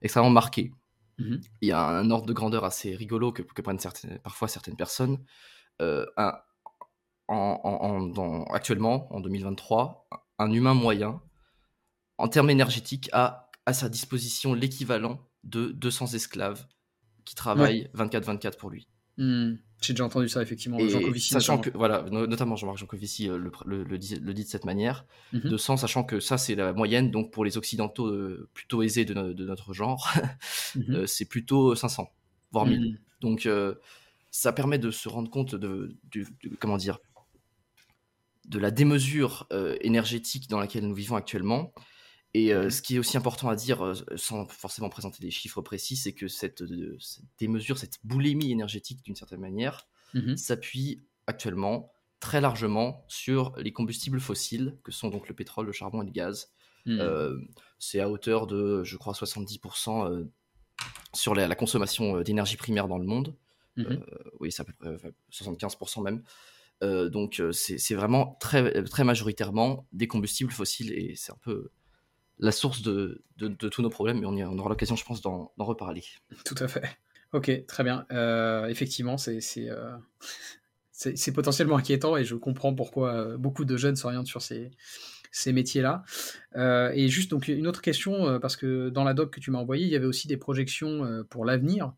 extrêmement 0.02 0.31
marqué. 0.31 0.73
Mmh 1.19 1.37
Il 1.61 1.69
y 1.69 1.73
a 1.73 1.87
un 1.87 2.11
ordre 2.11 2.26
de 2.26 2.33
grandeur 2.33 2.64
assez 2.64 2.97
rigolo 2.97 3.31
que, 3.31 3.42
que 3.42 3.62
prennent 3.62 3.78
certaines, 3.78 4.19
parfois 4.19 4.49
certaines 4.49 4.76
personnes. 4.76 5.19
un, 5.81 6.35
actuellement, 8.51 9.12
en 9.15 9.21
2023, 9.21 10.09
un 10.39 10.53
humain 10.53 10.75
moyen, 10.75 11.21
en 12.19 12.29
termes 12.29 12.51
énergétiques, 12.51 13.09
a 13.12 13.51
à 13.67 13.73
sa 13.73 13.89
disposition 13.89 14.55
l'équivalent 14.55 15.21
de 15.45 15.69
200 15.69 16.15
esclaves 16.15 16.67
qui 17.25 17.35
travaillent 17.35 17.89
24-24 17.95 18.57
pour 18.57 18.71
lui. 18.71 18.89
Hmm. 19.19 19.55
J'ai 19.83 19.95
déjà 19.95 20.05
entendu 20.05 20.29
ça, 20.29 20.41
effectivement. 20.43 20.79
sachant 21.19 21.59
que, 21.59 21.71
voilà, 21.71 22.05
notamment 22.11 22.55
Jean-Marc 22.55 22.79
Jancovici 22.79 23.29
euh, 23.29 23.37
le, 23.37 23.83
le, 23.83 23.99
dit, 23.99 24.19
de 24.21 24.43
cette 24.45 24.65
manière, 24.65 25.05
200, 25.33 25.73
mhm. 25.73 25.77
sachant 25.77 26.05
que 26.05 26.21
ça, 26.21 26.39
c'est 26.39 26.55
la 26.55 26.73
moyenne, 26.73 27.11
donc 27.11 27.33
pour 27.33 27.45
les 27.45 27.59
Occidentaux 27.59 28.07
euh, 28.07 28.49
plutôt 28.55 28.83
aisés 28.83 29.05
de, 29.05 29.15
notre 29.15 29.73
genre, 29.73 30.12
mhm. 30.77 30.95
euh, 30.95 31.07
c'est 31.07 31.25
plutôt 31.25 31.75
500, 31.75 32.09
voire 32.53 32.67
1000. 32.67 32.81
Hmm. 32.81 32.97
Donc, 33.21 33.49
ça 34.31 34.53
permet 34.53 34.79
de 34.79 34.91
se 34.91 35.09
rendre 35.09 35.31
compte 35.31 35.55
de 35.55 35.97
comment 36.59 36.77
dire, 36.77 36.99
de 38.46 38.58
la 38.58 38.70
démesure 38.70 39.46
euh, 39.52 39.76
énergétique 39.80 40.49
dans 40.49 40.58
laquelle 40.58 40.87
nous 40.87 40.94
vivons 40.94 41.16
actuellement. 41.16 41.72
Et 42.34 42.54
euh, 42.54 42.66
mmh 42.66 42.70
ce 42.70 42.82
qui 42.82 42.96
est 42.96 42.99
aussi 42.99 43.16
important 43.16 43.50
à 43.50 43.56
dire, 43.56 43.84
euh, 43.84 43.94
sans 44.16 44.46
forcément 44.46 44.88
présenter 44.88 45.18
des 45.20 45.30
chiffres 45.30 45.61
précis, 45.61 45.96
c'est 45.96 46.14
que 46.14 46.28
cette, 46.28 46.62
démesure, 47.38 47.78
cette 47.78 47.99
boulimie 48.04 48.50
énergétique 48.50 49.02
d'une 49.04 49.16
certaine 49.16 49.40
manière, 49.40 49.87
mmh 50.14 50.37
s'appuie 50.37 51.02
actuellement 51.26 51.92
très 52.20 52.40
largement 52.40 53.04
sur 53.08 53.54
les 53.56 53.72
combustibles 53.72 54.20
fossiles, 54.20 54.78
que 54.84 54.92
sont 54.92 55.08
donc 55.08 55.28
le 55.28 55.34
pétrole, 55.34 55.66
le 55.66 55.72
charbon 55.72 56.02
et 56.02 56.06
le 56.06 56.12
gaz. 56.12 56.52
Mmh. 56.84 56.99
c'est 57.78 58.00
à 58.00 58.11
hauteur 58.11 58.49
de, 58.49 58.82
je 58.82 58.96
crois, 58.96 59.12
70% 59.12 60.28
sur 61.14 61.32
la, 61.32 61.46
la 61.46 61.54
consommation 61.54 62.20
d'énergie 62.22 62.56
primaire 62.56 62.88
dans 62.88 62.99
le 62.99 63.06
monde. 63.06 63.37
oui, 64.40 64.50
c'est 64.50 64.62
à 64.62 64.64
peu 64.64 64.72
près 64.72 65.12
75% 65.30 66.02
même. 66.02 66.22
Euh, 66.83 67.09
donc 67.09 67.41
euh, 67.41 67.53
c'est 67.53 67.95
vraiment 67.95 68.37
très, 68.41 68.83
très 68.85 69.05
majoritairement 69.05 69.87
des 69.93 70.09
combustibles 70.09 70.51
fossiles 70.51 70.93
et 70.93 71.15
c'est 71.17 71.33
un 71.33 71.39
peu 71.43 71.71
la 72.39 72.51
source 72.51 72.83
de, 72.83 73.23
de, 73.37 73.69
tous 73.69 73.83
nos 73.83 73.91
problèmes, 73.91 74.21
mais 74.21 74.27
on, 74.27 74.59
aura 74.59 74.69
l'occasion, 74.69 74.97
je 74.97 75.05
pense, 75.05 75.21
d'en 75.21 75.53
reparler. 75.59 76.03
Tout 76.45 76.57
à 76.59 76.67
fait. 76.67 76.83
Ok, 77.33 77.67
très 77.67 77.85
bien. 77.85 78.05
effectivement, 78.69 79.17
c'est 79.19 79.41
c'est 80.91 81.33
potentiellement 81.33 81.77
inquiétant 81.77 82.17
et 82.17 82.25
je 82.25 82.35
comprends 82.35 82.75
pourquoi 82.75 83.37
beaucoup 83.37 83.65
de 83.65 83.77
jeunes 83.77 83.97
s'orientent 83.97 84.27
sur 84.27 84.43
ces, 84.43 84.73
ces 85.31 85.53
métiers-là. 85.53 86.03
et 86.57 87.09
juste 87.09 87.31
donc 87.31 87.47
une 87.47 87.69
autre 87.69 87.81
question, 87.81 88.41
parce 88.41 88.57
que 88.57 88.89
dans 88.89 89.05
la 89.05 89.15
doc 89.15 89.33
que 89.33 89.41
tu 89.41 89.53
m'as 89.53 89.59
envoyé, 89.59 89.87
il 89.87 89.93
y 89.93 89.97
avait 89.97 90.07
aussi 90.07 90.27
des 90.27 90.37
projections 90.37 91.25
pour 91.31 91.45
l'avenir. 91.45 91.93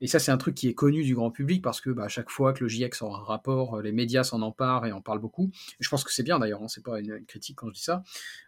Et 0.00 0.06
ça, 0.06 0.18
c'est 0.18 0.30
un 0.30 0.36
truc 0.36 0.54
qui 0.54 0.68
est 0.68 0.74
connu 0.74 1.02
du 1.02 1.14
grand 1.14 1.30
public 1.30 1.62
parce 1.62 1.80
que 1.80 1.90
bah, 1.90 2.04
à 2.04 2.08
chaque 2.08 2.30
fois 2.30 2.52
que 2.52 2.64
le 2.64 2.68
GIEC 2.68 2.94
sort 2.94 3.16
un 3.16 3.24
rapport, 3.24 3.80
les 3.80 3.92
médias 3.92 4.24
s'en 4.24 4.42
emparent 4.42 4.86
et 4.86 4.92
en 4.92 5.00
parlent 5.00 5.20
beaucoup. 5.20 5.50
Et 5.80 5.84
je 5.84 5.88
pense 5.88 6.04
que 6.04 6.12
c'est 6.12 6.22
bien 6.22 6.38
d'ailleurs, 6.38 6.62
hein, 6.62 6.68
c'est 6.68 6.84
pas 6.84 7.00
une, 7.00 7.24
critique 7.26 7.56
quand 7.56 7.68
je 7.68 7.74
dis 7.74 7.82
ça. 7.82 8.02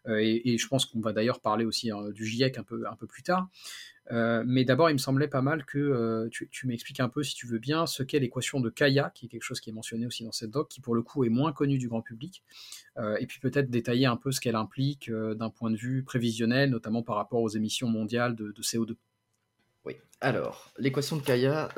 et, 0.09 0.59
je 0.59 0.69
pense 0.69 0.87
qu'on 0.87 1.01
va 1.01 1.13
d'ailleurs 1.13 1.41
parler 1.41 1.65
aussi 1.65 1.91
hein, 1.91 2.11
du 2.11 2.25
GIEC 2.25 2.59
un 2.59 2.63
peu, 2.63 2.85
un 2.89 2.97
peu 2.97 3.07
plus 3.07 3.23
tard. 3.23 3.49
Euh, 4.13 4.43
mais 4.47 4.65
d'abord, 4.65 4.91
il 4.91 4.95
me 4.95 4.99
semblait 4.99 5.29
pas 5.29 5.43
mal 5.43 5.65
que 5.65 5.79
euh, 5.79 6.29
tu, 6.31 6.67
m'expliques 6.67 7.01
un 7.01 7.09
peu, 7.09 7.23
si 7.23 7.35
tu 7.35 7.47
veux 7.47 7.59
bien, 7.59 7.87
ce 7.87 8.03
qu'est 8.03 8.19
l'équation 8.19 8.61
de 8.61 8.69
Kaya, 8.69 9.11
qui 9.15 9.27
est 9.27 9.29
quelque 9.29 9.43
chose 9.43 9.61
qui 9.61 9.71
est 9.71 9.73
mentionné 9.73 10.07
aussi 10.07 10.25
dans 10.25 10.33
cette 10.33 10.51
doc, 10.51 10.69
qui 10.69 10.81
pour 10.81 10.95
le 10.95 11.03
coup 11.03 11.25
est 11.25 11.29
moins 11.29 11.53
connu 11.53 11.79
du 11.79 11.89
grand 11.89 12.03
public, 12.03 12.43
euh, 12.99 13.17
et 13.21 13.27
puis 13.27 13.39
peut-être 13.41 13.71
détailler 13.71 14.07
un 14.07 14.17
peu 14.17 14.33
ce 14.33 14.41
qu'elle 14.41 14.57
implique 14.57 15.11
d'un 15.11 15.51
point 15.51 15.71
de 15.71 15.77
vue 15.77 16.03
prévisionnel, 16.03 16.71
notamment 16.71 17.03
par 17.03 17.17
rapport 17.17 17.43
aux 17.43 17.49
émissions 17.49 17.89
mondiales 17.89 18.35
de, 18.35 18.53
CO2. 18.61 18.97
Oui, 19.85 19.95
alors, 20.21 20.73
l'équation 20.79 21.17
de 21.17 21.23
Kaya, 21.23 21.71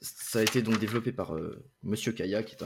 ça 0.00 0.38
a 0.38 0.42
été 0.42 0.62
donc 0.62 0.78
développé 0.78 1.12
par 1.12 1.34
Monsieur 1.82 2.12
Kaya, 2.12 2.42
qui 2.42 2.54
est 2.54 2.64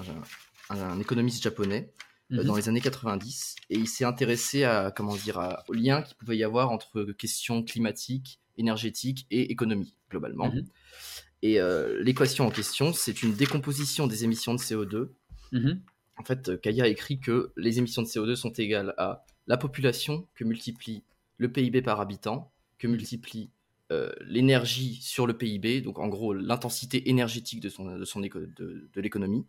un, 0.70 1.00
économiste 1.00 1.42
japonais, 1.42 1.92
mhm. 2.30 2.44
dans 2.44 2.56
les 2.56 2.68
années 2.68 2.80
90, 2.80 3.56
et 3.70 3.76
il 3.76 3.88
s'est 3.88 4.04
intéressé 4.04 4.64
à, 4.64 4.92
comment 4.94 5.16
dire, 5.16 5.62
au 5.68 5.72
lien 5.72 6.02
qu'il 6.02 6.16
pouvait 6.16 6.36
y 6.36 6.44
avoir 6.44 6.70
entre 6.70 7.04
questions 7.12 7.62
climatiques 7.62 8.40
énergétique 8.58 9.26
et 9.30 9.50
économie, 9.52 9.96
globalement. 10.10 10.50
Mhm. 10.50 10.66
Et 11.42 11.60
euh, 11.60 12.02
l'équation 12.02 12.46
en 12.46 12.50
question, 12.50 12.92
c'est 12.92 13.22
une 13.22 13.34
décomposition 13.34 14.06
des 14.06 14.24
émissions 14.24 14.54
de 14.54 14.60
CO2. 14.60 15.10
Mhm. 15.52 15.80
En 16.16 16.24
fait, 16.24 16.60
Kaya 16.60 16.86
écrit 16.86 17.20
que 17.20 17.52
les 17.56 17.78
émissions 17.78 18.02
de 18.02 18.06
CO2 18.06 18.36
sont 18.36 18.52
égales 18.52 18.94
à 18.96 19.24
la 19.46 19.56
population 19.56 20.26
que 20.34 20.44
multiplie 20.44 21.04
le 21.36 21.52
PIB 21.52 21.82
par 21.82 22.00
habitant, 22.00 22.52
que 22.78 22.86
multiplie 22.86 23.50
euh, 23.92 24.10
l'énergie 24.20 25.00
sur 25.00 25.28
le 25.28 25.38
PIB, 25.38 25.80
donc 25.80 26.00
en 26.00 26.08
gros 26.08 26.32
l'intensité 26.32 27.08
énergétique 27.08 27.60
de, 27.60 27.68
son, 27.68 27.96
de, 27.96 28.04
son 28.04 28.18
de, 28.18 28.88
l'économie, 28.96 29.46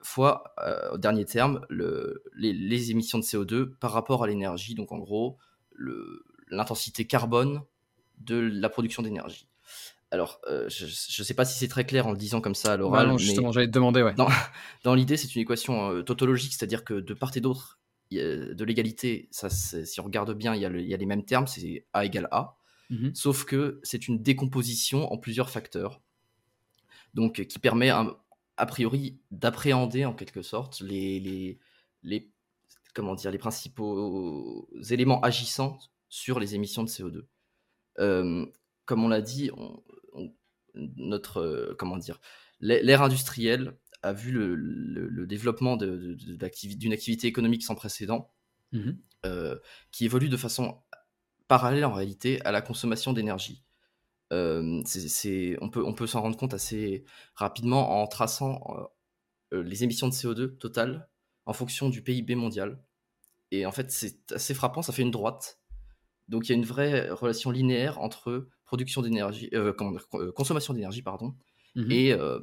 fois, 0.00 0.54
euh, 0.64 0.92
au 0.92 0.98
dernier 0.98 1.26
terme, 1.26 1.60
le, 1.68 2.22
les, 2.34 2.54
les, 2.54 2.90
émissions 2.90 3.18
de 3.18 3.22
CO2 3.22 3.66
par 3.66 3.92
rapport 3.92 4.24
à 4.24 4.28
l'énergie, 4.28 4.74
donc 4.74 4.92
en 4.92 4.98
gros 4.98 5.36
l'intensité 6.48 7.06
carbone 7.06 7.60
de 8.18 8.36
la 8.36 8.70
production 8.70 9.02
d'énergie. 9.02 9.46
Alors, 10.10 10.40
euh, 10.48 10.66
je 10.70 10.86
ne 10.86 11.24
sais 11.24 11.34
pas 11.34 11.44
si 11.44 11.58
c'est 11.58 11.68
très 11.68 11.84
clair 11.84 12.06
en 12.06 12.12
le 12.12 12.18
disant 12.18 12.40
comme 12.40 12.54
ça 12.54 12.72
à 12.72 12.76
l'oral. 12.78 13.08
non, 13.08 13.18
justement, 13.18 13.52
j'allais 13.52 13.66
te 13.66 13.72
demander, 13.72 14.02
ouais. 14.02 14.14
Dans, 14.84 14.94
l'idée, 14.94 15.18
c'est 15.18 15.34
une 15.34 15.42
équation 15.42 16.02
tautologique, 16.02 16.54
c'est-à-dire 16.54 16.82
que 16.82 16.94
de 16.94 17.12
part 17.12 17.36
et 17.36 17.40
d'autre 17.40 17.78
de 18.10 18.64
l'égalité, 18.64 19.28
ça, 19.30 19.50
si 19.50 20.00
on 20.00 20.04
regarde 20.04 20.32
bien, 20.32 20.54
il 20.54 20.62
y, 20.62 20.64
a 20.64 20.70
il 20.70 20.88
y 20.88 20.94
a 20.94 20.96
les 20.96 21.06
mêmes 21.06 21.24
termes, 21.26 21.46
c'est 21.46 21.84
A 21.92 22.06
égale 22.06 22.28
A. 22.30 22.56
Mhm. 22.90 23.14
Sauf 23.14 23.44
que 23.44 23.80
c'est 23.82 24.08
une 24.08 24.22
décomposition 24.22 25.12
en 25.12 25.18
plusieurs 25.18 25.50
facteurs. 25.50 26.00
Donc, 27.14 27.44
qui 27.46 27.58
permet, 27.58 27.90
a 27.90 28.66
priori, 28.66 29.18
d'appréhender 29.30 30.04
en 30.04 30.14
quelque 30.14 30.42
sorte 30.42 30.80
les, 30.80 31.18
les, 31.18 31.58
les, 32.02 32.30
comment 32.94 33.14
dire, 33.14 33.30
les 33.30 33.38
principaux 33.38 34.68
éléments 34.90 35.20
agissants 35.22 35.78
sur 36.08 36.38
les 36.38 36.54
émissions 36.54 36.84
de 36.84 36.88
CO2 36.88 37.24
comme 38.90 39.04
on 39.04 39.08
l'a 39.08 39.20
dit, 39.22 39.52
notre 40.74 41.36
euh, 41.36 41.76
comment 41.78 41.96
dire, 41.96 42.20
l'ère 42.58 43.02
industrielle 43.02 43.76
a 44.02 44.12
vu 44.12 44.32
le, 44.32 45.26
développement 45.28 45.76
d'une 45.76 46.42
activité 46.92 47.28
économique 47.28 47.62
sans 47.62 47.76
précédent, 47.76 48.32
mmh 48.72 48.90
euh, 49.26 49.58
qui 49.92 50.06
évolue 50.06 50.30
de 50.30 50.36
façon 50.38 50.78
parallèle 51.50 51.84
en 51.84 51.92
réalité 51.92 52.40
à 52.46 52.52
la 52.52 52.62
consommation 52.62 53.12
d'énergie. 53.12 53.62
c'est, 54.30 55.56
on 55.60 55.68
peut, 55.68 55.84
on 55.84 55.92
peut 55.92 56.06
s'en 56.06 56.22
rendre 56.22 56.36
compte 56.36 56.54
assez 56.54 57.04
rapidement 57.34 58.00
en 58.00 58.06
traçant 58.06 58.62
euh, 59.52 59.62
les 59.62 59.84
émissions 59.84 60.08
de 60.08 60.14
CO2 60.14 60.56
totales 60.56 61.08
en 61.46 61.52
fonction 61.52 61.88
du 61.88 62.02
PIB 62.02 62.36
mondial. 62.36 62.82
Et 63.50 63.66
en 63.66 63.72
fait, 63.72 63.90
c'est 63.90 64.32
assez 64.32 64.54
frappant, 64.54 64.82
ça 64.82 64.92
fait 64.92 65.02
une 65.02 65.10
droite 65.10 65.60
donc 66.30 66.48
il 66.48 66.52
y 66.52 66.54
a 66.54 66.58
une 66.58 66.64
vraie 66.64 67.10
relation 67.10 67.50
linéaire 67.50 68.00
entre 68.00 68.48
production 68.64 69.02
d'énergie, 69.02 69.50
euh, 69.52 69.74
euh, 70.14 70.32
consommation 70.32 70.72
d'énergie, 70.72 71.02
pardon, 71.02 71.34
mhm. 71.74 71.90
et 71.90 72.12
euh, 72.12 72.38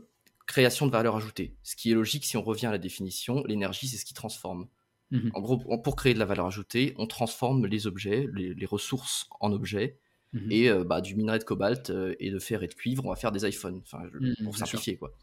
création 0.46 0.86
de 0.86 0.92
valeur 0.92 1.16
ajoutée. 1.16 1.56
Ce 1.64 1.76
qui 1.78 1.92
est 1.92 1.96
logique 1.96 2.26
si 2.26 2.36
on 2.36 2.42
revient 2.42 2.66
à 2.66 2.72
la 2.72 2.78
définition, 2.78 3.44
l'énergie 3.46 3.88
c'est 3.88 3.98
ce 3.98 4.06
qui 4.06 4.14
transforme. 4.14 4.68
Mhm. 5.12 5.32
En 5.34 5.42
gros, 5.42 5.58
pour 5.78 5.96
créer 5.96 6.14
de 6.14 6.20
la 6.20 6.26
valeur 6.26 6.48
ajoutée, 6.48 6.94
on 6.98 7.08
transforme 7.08 7.66
les 7.66 7.88
objets, 7.88 8.28
les, 8.34 8.66
ressources 8.66 9.28
en 9.40 9.52
objets, 9.54 10.00
mhm. 10.34 10.52
et 10.52 10.70
bah, 10.86 11.02
du 11.02 11.16
minerai 11.16 11.40
de 11.40 11.44
cobalt 11.44 11.92
et 12.20 12.30
de 12.30 12.40
fer 12.40 12.62
et 12.64 12.68
de 12.68 12.74
cuivre, 12.74 13.06
on 13.06 13.10
va 13.10 13.16
faire 13.16 13.32
des 13.32 13.48
iPhones, 13.48 13.82
enfin, 13.84 14.04
pour 14.44 14.58
simplifier 14.58 14.98
quoi. 14.98 15.18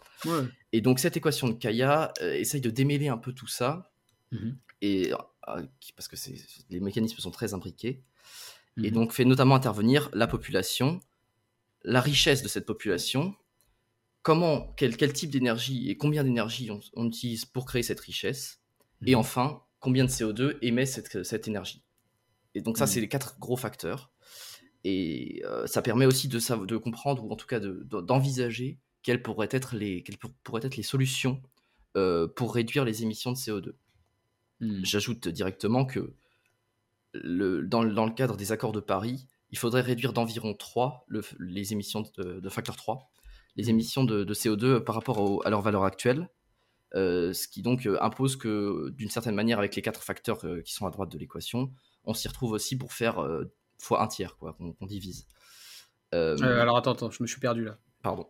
Et 0.72 0.80
donc 0.80 0.98
cette 0.98 1.16
équation 1.16 1.48
de 1.48 1.52
Kaya 1.52 2.12
essaye 2.20 2.62
de 2.62 2.70
démêler 2.70 3.08
un 3.08 3.18
peu 3.18 3.32
tout 3.32 3.46
ça, 3.46 3.92
et 4.80 5.12
parce 5.96 6.08
que 6.08 6.16
les 6.70 6.80
mécanismes 6.80 7.18
sont 7.18 7.30
très 7.30 7.52
imbriqués 7.52 8.02
et 8.82 8.90
donc 8.90 9.12
fait 9.12 9.24
notamment 9.24 9.54
intervenir 9.54 10.10
la 10.12 10.26
population, 10.26 11.00
la 11.84 12.00
richesse 12.00 12.42
de 12.42 12.48
cette 12.48 12.66
population, 12.66 13.34
comment, 14.22 14.72
quel, 14.76 14.96
quel 14.96 15.12
type 15.12 15.30
d'énergie 15.30 15.90
et 15.90 15.96
combien 15.96 16.24
d'énergie 16.24 16.70
on, 16.94 17.06
utilise 17.06 17.44
pour 17.44 17.66
créer 17.66 17.82
cette 17.82 18.00
richesse, 18.00 18.60
et 19.06 19.14
enfin, 19.14 19.62
combien 19.84 20.06
de 20.06 20.10
CO2 20.10 20.56
émet 20.62 20.86
cette, 20.86 21.24
cette 21.24 21.46
énergie. 21.46 21.84
Et 22.54 22.62
donc 22.62 22.78
ça, 22.78 22.86
mhm. 22.86 22.90
c'est 22.90 23.00
les 23.02 23.08
quatre 23.08 23.38
gros 23.38 23.56
facteurs. 23.56 24.10
Et 24.82 25.42
euh, 25.44 25.66
ça 25.66 25.82
permet 25.82 26.06
aussi 26.06 26.26
de, 26.26 26.64
de 26.64 26.76
comprendre, 26.78 27.22
ou 27.24 27.30
en 27.30 27.36
tout 27.36 27.46
cas 27.46 27.60
d'envisager 27.60 28.78
quelles, 29.02 29.22
pourraient 29.22 29.48
être 29.50 29.76
les, 29.76 30.02
quelles 30.02 30.16
pourraient 30.42 30.64
être 30.64 30.76
les 30.76 30.82
solutions 30.82 31.42
euh, 31.96 32.26
pour 32.26 32.54
réduire 32.54 32.86
les 32.86 33.02
émissions 33.02 33.30
de 33.30 33.36
CO2. 33.36 33.72
J'ajoute 34.82 35.28
directement 35.28 35.84
que 35.84 36.14
dans, 37.12 37.82
le 37.82 38.14
cadre 38.14 38.38
des 38.38 38.50
accords 38.50 38.72
de 38.72 38.80
Paris, 38.80 39.26
il 39.50 39.58
faudrait 39.58 39.82
réduire 39.82 40.14
d'environ 40.14 40.54
3 40.54 41.06
les 41.38 41.72
émissions 41.74 42.02
de, 42.16 42.48
facteur 42.48 42.76
3, 42.76 43.10
les 43.56 43.64
mmh. 43.64 43.68
émissions 43.68 44.04
de, 44.04 44.32
CO2 44.32 44.80
par 44.80 44.94
rapport 44.94 45.46
à 45.46 45.50
leur 45.50 45.60
valeur 45.60 45.84
actuelle, 45.84 46.30
ce 46.94 47.48
qui 47.48 47.62
donc 47.62 47.86
euh, 47.86 47.98
impose 48.00 48.36
que 48.36 48.90
d'une 48.90 49.10
certaine 49.10 49.34
manière, 49.34 49.58
avec 49.58 49.74
les 49.76 49.82
quatre 49.82 50.02
facteurs 50.02 50.44
euh, 50.44 50.60
qui 50.62 50.72
sont 50.72 50.86
à 50.86 50.90
droite 50.90 51.10
de 51.10 51.18
l'équation, 51.18 51.72
on 52.04 52.14
s'y 52.14 52.28
retrouve 52.28 52.52
aussi 52.52 52.76
pour 52.76 52.92
faire 52.92 53.24
fois 53.78 54.02
un 54.02 54.06
tiers, 54.06 54.36
quoi, 54.36 54.54
qu'on 54.54 54.86
divise. 54.86 55.26
alors 56.12 56.76
attends, 56.76 56.92
attends, 56.92 57.10
je 57.10 57.22
me 57.22 57.26
suis 57.26 57.40
perdu 57.40 57.64
là. 57.64 57.78
Pardon. 58.04 58.26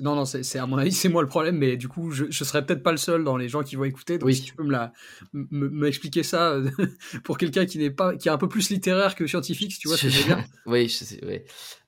non, 0.00 0.16
non, 0.16 0.24
c'est 0.24 0.58
à 0.58 0.66
mon 0.66 0.76
avis, 0.76 0.90
c'est 0.90 1.08
moi 1.08 1.22
le 1.22 1.28
problème, 1.28 1.56
mais 1.56 1.76
du 1.76 1.86
coup, 1.86 2.10
je, 2.10 2.24
je 2.30 2.42
serais 2.42 2.66
peut-être 2.66 2.82
pas 2.82 2.90
le 2.90 2.96
seul 2.96 3.22
dans 3.22 3.36
les 3.36 3.48
gens 3.48 3.62
qui 3.62 3.76
vont 3.76 3.84
écouter. 3.84 4.18
Donc, 4.18 4.26
oui. 4.26 4.34
si 4.34 4.42
tu 4.42 4.56
peux 4.56 4.64
me 4.64 4.88
m'expliquer 5.32 6.24
ça 6.24 6.50
euh, 6.50 6.68
pour 7.24 7.38
quelqu'un 7.38 7.64
qui 7.64 7.78
n'est 7.78 7.92
pas, 7.92 8.16
qui 8.16 8.26
est 8.26 8.32
un 8.32 8.38
peu 8.38 8.48
plus 8.48 8.70
littéraire 8.70 9.14
que 9.14 9.28
scientifique, 9.28 9.72
si 9.72 9.78
tu 9.78 9.86
vois 9.86 9.96
ce 9.96 10.02
que 10.02 10.08
je 10.08 10.18
veux 10.18 10.24
dire. 10.24 10.44
oui, 10.66 10.88
je 10.88 11.04
sais. 11.04 11.20
Oui. 11.24 11.42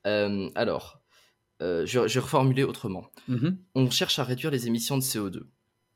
Euh, 0.07 0.49
alors, 0.55 1.01
euh, 1.61 1.85
je, 1.85 2.07
je, 2.07 2.13
vais 2.13 2.19
reformuler 2.21 2.63
autrement. 2.63 3.11
Mm-hmm. 3.29 3.57
On 3.75 3.89
cherche 3.91 4.17
à 4.17 4.23
réduire 4.23 4.49
les 4.49 4.67
émissions 4.67 4.97
de 4.97 5.03
CO2. 5.03 5.41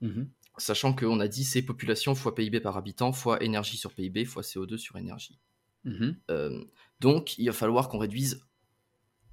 Mm-hmm. 0.06 0.28
Sachant 0.58 0.94
qu'on 0.94 1.20
a 1.20 1.28
dit 1.28 1.44
c'est 1.44 1.62
population 1.62 2.16
fois 2.16 2.34
PIB 2.34 2.62
par 2.62 2.78
habitant 2.78 3.12
fois 3.12 3.44
énergie 3.44 3.78
sur 3.78 3.94
PIB 3.94 4.26
fois 4.26 4.42
CO2 4.42 4.78
sur 4.78 4.98
énergie. 4.98 5.40
Mm-hmm. 5.86 6.66
donc, 7.00 7.38
il 7.38 7.46
va 7.46 7.54
falloir 7.54 7.90
qu'on 7.90 8.00
réduise 8.00 8.42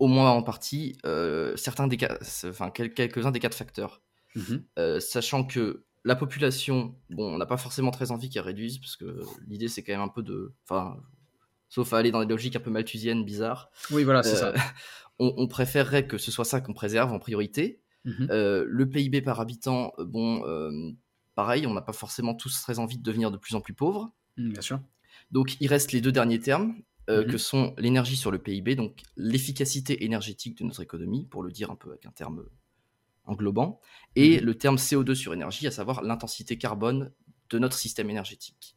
au 0.03 0.09
moins 0.09 0.33
en 0.33 0.43
partie, 0.43 0.99
euh, 1.07 1.57
certains 1.57 1.87
des 1.87 1.97
enfin, 2.45 2.71
quelques-uns 2.71 3.31
des 3.31 3.39
quatre 3.39 3.57
facteurs. 3.57 4.03
Mhm. 4.35 4.65
Euh, 4.81 4.99
sachant 4.99 5.45
que 5.45 5.85
la 6.05 6.17
population, 6.17 6.97
bon, 7.11 7.35
on 7.35 7.39
n'a 7.39 7.47
pas 7.47 7.57
forcément 7.57 7.93
très 7.93 8.11
envie 8.11 8.29
qu'elle 8.29 8.43
réduise, 8.43 8.79
parce 8.79 8.97
que 8.97 9.21
l'idée 9.47 9.69
c'est 9.69 9.85
quand 9.85 9.93
même 9.93 10.01
un 10.01 10.09
peu 10.09 10.25
de. 10.25 10.55
Enfin, 10.65 10.97
sauf 11.69 11.93
à 11.93 11.99
aller 11.99 12.11
dans 12.11 12.19
des 12.19 12.27
logiques 12.27 12.57
un 12.57 12.61
peu 12.61 12.71
malthusiennes, 12.71 13.25
bizarres. 13.25 13.71
Oui, 13.93 14.03
voilà, 14.03 14.25
c'est 14.25 14.37
ça. 14.37 14.53
Euh, 15.21 15.31
on, 15.37 15.47
préférerait 15.47 16.07
que 16.07 16.17
ce 16.17 16.33
soit 16.33 16.47
ça 16.47 16.61
qu'on 16.61 16.73
préserve 16.73 17.13
en 17.13 17.19
priorité. 17.19 17.82
Mhm. 18.05 18.27
le 18.31 18.85
PIB 18.89 19.23
par 19.23 19.41
habitant, 19.41 19.93
bon, 19.99 20.43
pareil, 21.35 21.67
on 21.67 21.75
n'a 21.75 21.83
pas 21.83 21.93
forcément 21.93 22.35
tous 22.35 22.61
très 22.63 22.79
envie 22.79 22.99
de 22.99 23.03
devenir 23.03 23.31
de 23.31 23.37
plus 23.37 23.55
en 23.55 23.61
plus 23.61 23.75
pauvres. 23.75 24.13
Mm, 24.37 24.53
bien 24.53 24.61
sûr. 24.61 24.81
Donc 25.31 25.57
il 25.61 25.69
reste 25.69 25.93
les 25.93 26.01
deux 26.01 26.13
derniers 26.13 26.41
termes, 26.41 26.75
euh, 27.11 27.25
que 27.25 27.37
sont 27.39 27.75
l'énergie 27.79 28.17
sur 28.17 28.31
le 28.31 28.39
PIB, 28.39 28.77
donc 28.77 29.03
l'efficacité 29.17 30.05
énergétique 30.05 30.59
de 30.59 30.65
notre 30.65 30.83
économie, 30.83 31.27
pour 31.27 31.43
le 31.43 31.51
dire 31.51 31.71
un 31.71 31.77
peu 31.77 31.91
avec 31.91 32.07
un 32.07 32.13
terme 32.13 32.45
englobant, 33.25 33.81
et 34.17 34.41
le 34.41 34.57
terme 34.57 34.77
CO2 34.77 35.15
sur 35.15 35.33
énergie, 35.33 35.67
à 35.67 35.71
savoir 35.71 36.03
l'intensité 36.03 36.59
carbone 36.59 37.13
de 37.51 37.59
notre 37.59 37.77
système 37.77 38.11
énergétique. 38.11 38.77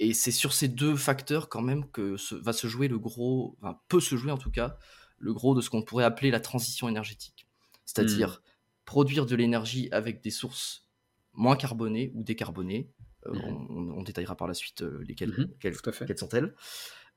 Et 0.00 0.12
c'est 0.12 0.32
sur 0.32 0.52
ces 0.52 0.66
deux 0.66 0.96
facteurs 0.96 1.48
quand 1.48 1.62
même 1.62 1.88
que 1.90 2.16
va 2.42 2.52
se 2.52 2.66
jouer 2.66 2.88
le 2.88 2.98
gros, 2.98 3.56
enfin, 3.60 3.78
peut 3.88 4.00
se 4.00 4.16
jouer 4.16 4.32
en 4.32 4.38
tout 4.38 4.50
cas, 4.50 4.76
le 5.18 5.32
gros 5.32 5.54
de 5.54 5.60
ce 5.60 5.70
qu'on 5.70 5.82
pourrait 5.82 6.04
appeler 6.04 6.32
la 6.32 6.40
transition 6.40 6.88
énergétique. 6.88 7.46
C'est-à-dire 7.94 8.40
Hmm. 8.42 8.50
produire 8.84 9.26
de 9.26 9.36
l'énergie 9.36 9.88
avec 9.92 10.22
des 10.22 10.30
sources 10.30 10.88
moins 11.34 11.56
carbonées 11.56 12.10
ou 12.14 12.22
décarbonées. 12.24 12.90
Euh, 13.26 13.32
Mhm. 13.34 13.66
on, 13.70 13.98
on 13.98 14.02
détaillera 14.02 14.36
par 14.36 14.48
la 14.48 14.54
suite 14.54 14.82
euh, 14.82 15.02
lesquelles, 15.06 15.30
Mhm, 15.30 15.54
quelles, 15.60 16.18
sont-elles. 16.18 16.54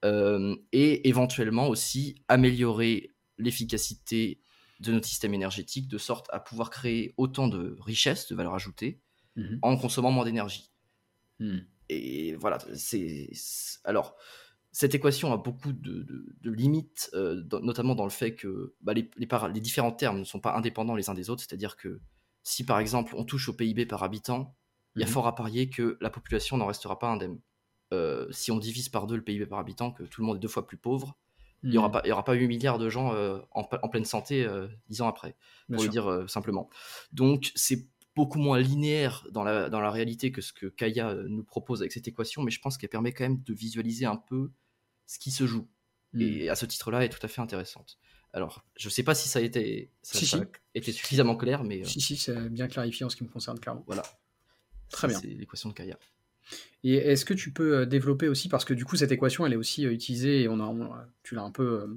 Euh, 0.03 0.55
et 0.71 1.07
éventuellement 1.09 1.67
aussi 1.67 2.15
améliorer 2.27 3.11
l'efficacité 3.37 4.39
de 4.81 4.91
notre 4.91 5.07
système 5.07 5.33
énergétique 5.33 5.87
de 5.87 5.97
sorte 5.97 6.27
à 6.31 6.39
pouvoir 6.39 6.69
créer 6.69 7.13
autant 7.17 7.47
de 7.47 7.75
richesses, 7.79 8.27
de 8.27 8.35
valeur 8.35 8.53
ajoutée, 8.53 9.01
en 9.63 9.75
consommant 9.77 10.11
moins 10.11 10.25
d'énergie. 10.25 10.71
Et 11.89 12.35
voilà, 12.35 12.59
c'est- 12.75 13.29
Alors, 13.83 14.15
cette 14.77 14.93
équation 14.93 15.31
a 15.31 15.37
beaucoup 15.37 15.71
de, 15.71 16.03
de- 16.03 16.35
de 16.41 16.51
limites, 16.51 17.09
euh, 17.13 17.41
dans- 17.41 17.61
notamment 17.61 17.95
dans 17.95 18.03
le 18.03 18.09
fait 18.09 18.35
que 18.35 18.75
bah, 18.81 18.93
les, 18.93 19.09
les 19.15 19.25
par- 19.25 19.47
les 19.47 19.61
différents 19.61 19.93
termes 19.93 20.19
ne 20.19 20.25
sont 20.25 20.41
pas 20.41 20.53
indépendants 20.53 20.95
les 20.95 21.09
uns 21.09 21.13
des 21.13 21.29
autres. 21.29 21.41
C'est-à-dire 21.47 21.77
que 21.77 22.01
si, 22.43 22.65
par 22.65 22.79
exemple, 22.79 23.15
on 23.15 23.23
touche 23.23 23.47
au 23.47 23.53
PIB 23.53 23.85
par 23.85 24.03
habitant, 24.03 24.57
il 24.97 24.99
y 24.99 25.03
a 25.03 25.07
Mhm. 25.07 25.13
fort 25.13 25.27
à 25.27 25.33
parier 25.35 25.69
que 25.69 25.97
la 26.01 26.09
population 26.09 26.57
n'en 26.57 26.65
restera 26.65 26.99
pas 26.99 27.07
indemne. 27.07 27.39
Euh, 27.93 28.27
si 28.31 28.51
on 28.51 28.57
divise 28.57 28.89
par 28.89 29.07
deux 29.07 29.15
le 29.15 29.23
PIB 29.23 29.45
par 29.45 29.59
habitant, 29.59 29.91
que 29.91 30.03
tout 30.03 30.19
le 30.19 30.27
monde 30.27 30.35
est 30.37 30.41
deux 30.41 30.49
fois 30.49 30.67
plus 30.67 30.77
pauvre, 30.77 31.17
il 31.63 31.69
n'y 31.69 31.77
aura, 31.77 31.87
Hmm. 31.87 31.91
pas- 31.93 32.01
y 32.05 32.11
aura 32.11 32.25
pas 32.25 32.33
8 32.33 32.47
milliards 32.49 32.77
de 32.77 32.89
gens 32.89 33.13
euh, 33.13 33.39
en, 33.51 33.63
pleine 33.63 34.03
santé 34.03 34.45
10 34.89 35.01
ans 35.01 35.07
après 35.07 35.37
Bien 35.69 35.77
pour 35.77 35.83
le 35.85 35.91
sûr. 35.91 35.91
dire 35.91 36.29
simplement. 36.29 36.69
Donc 37.13 37.51
c'est 37.55 37.87
beaucoup 38.13 38.39
moins 38.39 38.59
linéaire 38.59 39.25
dans 39.31 39.43
la, 39.45 39.69
dans 39.69 39.79
la 39.81 39.89
réalité 39.91 40.31
que 40.33 40.41
ce 40.41 40.51
que 40.53 40.67
Kaya 40.67 41.15
nous 41.27 41.43
propose 41.45 41.81
avec 41.81 41.91
cette 41.93 42.07
équation, 42.09 42.43
mais 42.43 42.51
je 42.51 42.59
pense 42.59 42.77
qu'elle 42.77 42.89
permet 42.89 43.13
quand 43.13 43.23
même 43.23 43.41
de 43.41 43.53
visualiser 43.53 44.05
un 44.05 44.17
peu 44.17 44.51
ce 45.07 45.19
qui 45.19 45.31
se 45.31 45.45
joue. 45.45 45.67
Hmm. 46.13 46.21
Et 46.21 46.49
à 46.49 46.55
ce 46.55 46.65
titre-là, 46.65 46.99
elle 46.99 47.05
est 47.05 47.09
tout 47.17 47.23
à 47.25 47.27
fait 47.27 47.41
intéressante. 47.41 47.97
Alors, 48.33 48.65
je 48.75 48.89
sais 48.89 49.03
pas 49.03 49.15
si 49.15 49.29
ça 49.29 49.39
a 49.39 49.41
été, 49.41 49.91
ça, 50.01 50.19
Si, 50.19 50.25
ça 50.25 50.37
si. 50.37 50.43
a 50.43 50.47
été 50.73 50.91
suffisamment 50.91 51.37
clair, 51.37 51.63
mais 51.63 51.81
euh, 51.81 51.85
Si, 51.85 52.01
si, 52.01 52.17
c'est 52.17 52.49
bien 52.49 52.67
clarifié 52.67 53.05
en 53.05 53.09
ce 53.09 53.15
qui 53.15 53.23
me 53.23 53.29
concerne, 53.29 53.59
clairement. 53.59 53.83
voilà. 53.87 54.03
Très 54.91 55.07
bien. 55.07 55.19
C'est 55.19 55.27
l'équation 55.27 55.69
de 55.69 55.73
Kaya. 55.73 55.97
Et 56.83 56.95
est-ce 56.95 57.25
que 57.25 57.33
tu 57.33 57.51
peux 57.51 57.77
euh, 57.77 57.85
développer 57.85 58.27
aussi, 58.27 58.49
parce 58.49 58.65
que 58.65 58.73
du 58.73 58.85
coup, 58.85 58.95
cette 58.97 59.11
équation, 59.11 59.45
elle 59.45 59.53
est 59.53 59.57
aussi 59.57 59.85
euh, 59.85 59.91
utilisée, 59.91 60.43
et 60.43 60.47
on 60.47 60.59
a, 60.59 60.65
on 60.65 60.91
tu 61.23 61.33
l'as 61.33 61.41
un 61.43 61.51
peu 61.51 61.63
euh, 61.81 61.87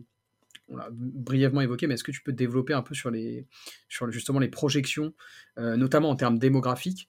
on 0.69 0.77
l'a 0.77 0.89
brièvement 0.93 1.61
évoqué, 1.61 1.87
mais 1.87 1.95
est-ce 1.95 2.05
que 2.05 2.13
tu 2.13 2.23
peux 2.23 2.33
développer 2.33 2.73
un 2.73 2.83
peu 2.83 2.95
sur, 2.95 3.11
les, 3.11 3.47
sur 3.89 4.11
justement 4.11 4.39
les 4.39 4.49
projections, 4.49 5.15
euh, 5.59 5.77
notamment 5.77 6.11
en 6.11 6.17
termes 6.17 6.39
démographiques, 6.39 7.09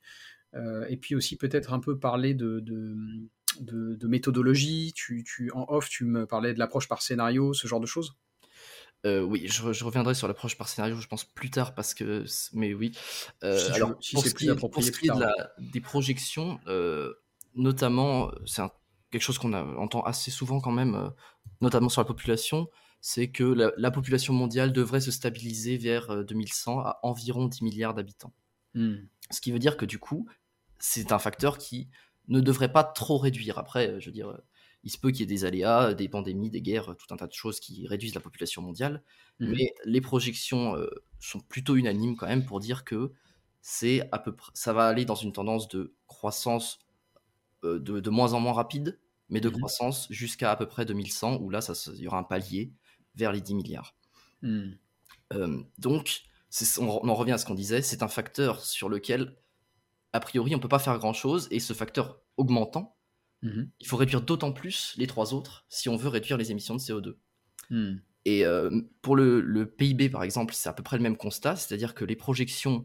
euh, 0.55 0.85
et 0.89 0.97
puis 0.97 1.15
aussi 1.15 1.37
peut-être 1.37 1.73
un 1.73 1.79
peu 1.79 1.97
parler 1.99 2.33
de, 2.33 2.59
de, 2.59 2.95
de- 3.59 3.95
de 3.95 4.07
méthodologie, 4.07 4.93
tu, 4.95 5.23
tu, 5.23 5.51
en 5.53 5.65
off, 5.69 5.89
tu 5.89 6.05
me 6.05 6.25
parlais 6.25 6.53
de 6.53 6.59
l'approche 6.59 6.87
par 6.87 7.01
scénario, 7.01 7.53
ce 7.53 7.67
genre 7.67 7.79
de 7.79 7.85
choses? 7.85 8.15
Euh, 9.05 9.21
oui, 9.21 9.47
je, 9.47 9.61
re- 9.63 9.73
je 9.73 9.85
reviendrai 9.85 10.13
sur 10.13 10.27
l'approche 10.27 10.57
par 10.57 10.67
scénario, 10.67 10.97
je 10.97 11.07
pense 11.07 11.23
plus 11.23 11.49
tard 11.49 11.73
parce 11.73 11.93
que, 11.93 12.25
mais 12.53 12.73
oui. 12.73 12.91
Euh, 13.43 13.57
Si 13.57 13.71
alors, 13.71 13.95
si 14.01 14.13
pour 14.15 14.25
ce 14.25 14.33
qui 14.33 14.45
est, 14.45 14.47
pour 14.49 14.55
approprié 14.55 14.87
ce 14.87 14.91
plus 14.91 15.01
qui 15.01 15.07
est 15.07 15.15
de 15.15 15.19
tard. 15.19 15.33
la- 15.37 15.51
des 15.57 15.79
projections, 15.81 16.59
euh, 16.67 17.13
notamment, 17.55 18.29
c'est 18.45 18.61
quelque 19.11 19.21
chose 19.21 19.37
qu'on 19.37 19.53
entend 19.53 20.01
assez 20.03 20.31
souvent 20.31 20.59
quand 20.59 20.71
même, 20.71 21.11
notamment 21.61 21.89
sur 21.89 22.01
la 22.01 22.05
population, 22.05 22.69
c'est 23.01 23.29
que 23.31 23.43
la, 23.45 23.71
la 23.77 23.91
population 23.91 24.33
mondiale 24.33 24.73
devrait 24.73 24.99
se 25.01 25.11
stabiliser 25.11 25.77
vers 25.77 26.09
euh, 26.11 26.23
2100 26.23 26.79
à 26.81 26.99
environ 27.03 27.47
10 27.47 27.61
milliards 27.63 27.93
d'habitants. 27.93 28.33
Hmm. 28.73 28.95
Ce 29.31 29.39
qui 29.39 29.51
veut 29.53 29.59
dire 29.59 29.77
que 29.77 29.85
du 29.85 29.97
coup, 29.99 30.27
c'est 30.77 31.13
un 31.13 31.19
facteur 31.19 31.57
qui 31.57 31.89
ne 32.29 32.39
devrait 32.41 32.71
pas 32.71 32.83
trop 32.83 33.17
réduire. 33.17 33.57
Après, 33.59 33.89
euh, 33.89 33.99
je 33.99 34.07
veux 34.07 34.11
dire, 34.13 34.29
euh, 34.29 34.37
il 34.83 34.91
se 34.91 34.97
peut 34.97 35.11
qu'il 35.11 35.21
y 35.21 35.23
ait 35.23 35.25
des 35.27 35.45
aléas, 35.45 35.93
des 35.93 36.09
pandémies, 36.09 36.49
des 36.49 36.61
guerres, 36.61 36.95
tout 36.97 37.13
un 37.13 37.17
tas 37.17 37.27
de 37.27 37.33
choses 37.33 37.59
qui 37.59 37.87
réduisent 37.87 38.15
la 38.15 38.21
population 38.21 38.61
mondiale. 38.61 39.03
Mhm. 39.39 39.55
Mais 39.55 39.73
les 39.85 40.01
projections 40.01 40.75
euh, 40.77 40.89
sont 41.19 41.39
plutôt 41.41 41.75
unanimes 41.75 42.15
quand 42.15 42.27
même 42.27 42.45
pour 42.45 42.59
dire 42.59 42.83
que 42.85 43.11
c'est 43.61 44.07
à 44.13 44.19
peu 44.19 44.35
près, 44.35 44.51
ça 44.55 44.73
va 44.73 44.87
aller 44.87 45.05
dans 45.05 45.15
une 45.15 45.33
tendance 45.33 45.67
de 45.67 45.95
croissance 46.07 46.79
euh, 47.63 47.79
de, 47.79 47.99
de 47.99 48.09
moins 48.09 48.33
en 48.33 48.39
moins 48.39 48.53
rapide, 48.53 48.99
mais 49.29 49.41
de 49.41 49.49
Mhm. 49.49 49.53
croissance 49.57 50.07
jusqu'à 50.11 50.51
à 50.51 50.55
peu 50.55 50.67
près 50.67 50.85
2100, 50.85 51.37
où 51.41 51.49
là, 51.49 51.59
il 51.95 52.01
y 52.01 52.07
aura 52.07 52.19
un 52.19 52.23
palier 52.23 52.73
vers 53.15 53.31
les 53.33 53.41
10 53.41 53.55
milliards. 53.55 53.95
Hmm. 54.41 54.71
Euh, 55.33 55.61
donc, 55.77 56.21
on, 56.79 56.87
on 56.87 57.09
en 57.09 57.15
revient 57.15 57.33
à 57.33 57.37
ce 57.37 57.45
qu'on 57.45 57.55
disait, 57.55 57.81
c'est 57.81 58.03
un 58.03 58.07
facteur 58.07 58.61
sur 58.63 58.89
lequel, 58.89 59.35
a 60.13 60.19
priori, 60.19 60.53
on 60.55 60.57
ne 60.57 60.61
peut 60.61 60.67
pas 60.67 60.79
faire 60.79 60.97
grand-chose, 60.99 61.47
et 61.51 61.59
ce 61.59 61.73
facteur 61.73 62.19
augmentant, 62.37 62.95
Mhm. 63.41 63.69
il 63.79 63.87
faut 63.87 63.95
réduire 63.97 64.21
d'autant 64.21 64.51
plus 64.51 64.93
les 64.97 65.07
trois 65.07 65.33
autres 65.33 65.65
si 65.69 65.87
on 65.87 65.95
veut 65.95 66.09
réduire 66.09 66.37
les 66.37 66.51
émissions 66.51 66.75
de 66.75 66.79
CO2. 66.81 67.17
Hmm. 67.69 67.97
Et 68.25 68.45
euh, 68.45 68.69
pour 69.01 69.15
le, 69.15 69.39
le 69.39 69.65
PIB, 69.65 70.09
par 70.09 70.23
exemple, 70.23 70.53
c'est 70.53 70.67
à 70.67 70.73
peu 70.73 70.83
près 70.83 70.97
le 70.97 71.03
même 71.03 71.15
constat, 71.15 71.55
c'est-à-dire 71.55 71.93
que 71.95 72.03
les 72.03 72.17
projections 72.17 72.83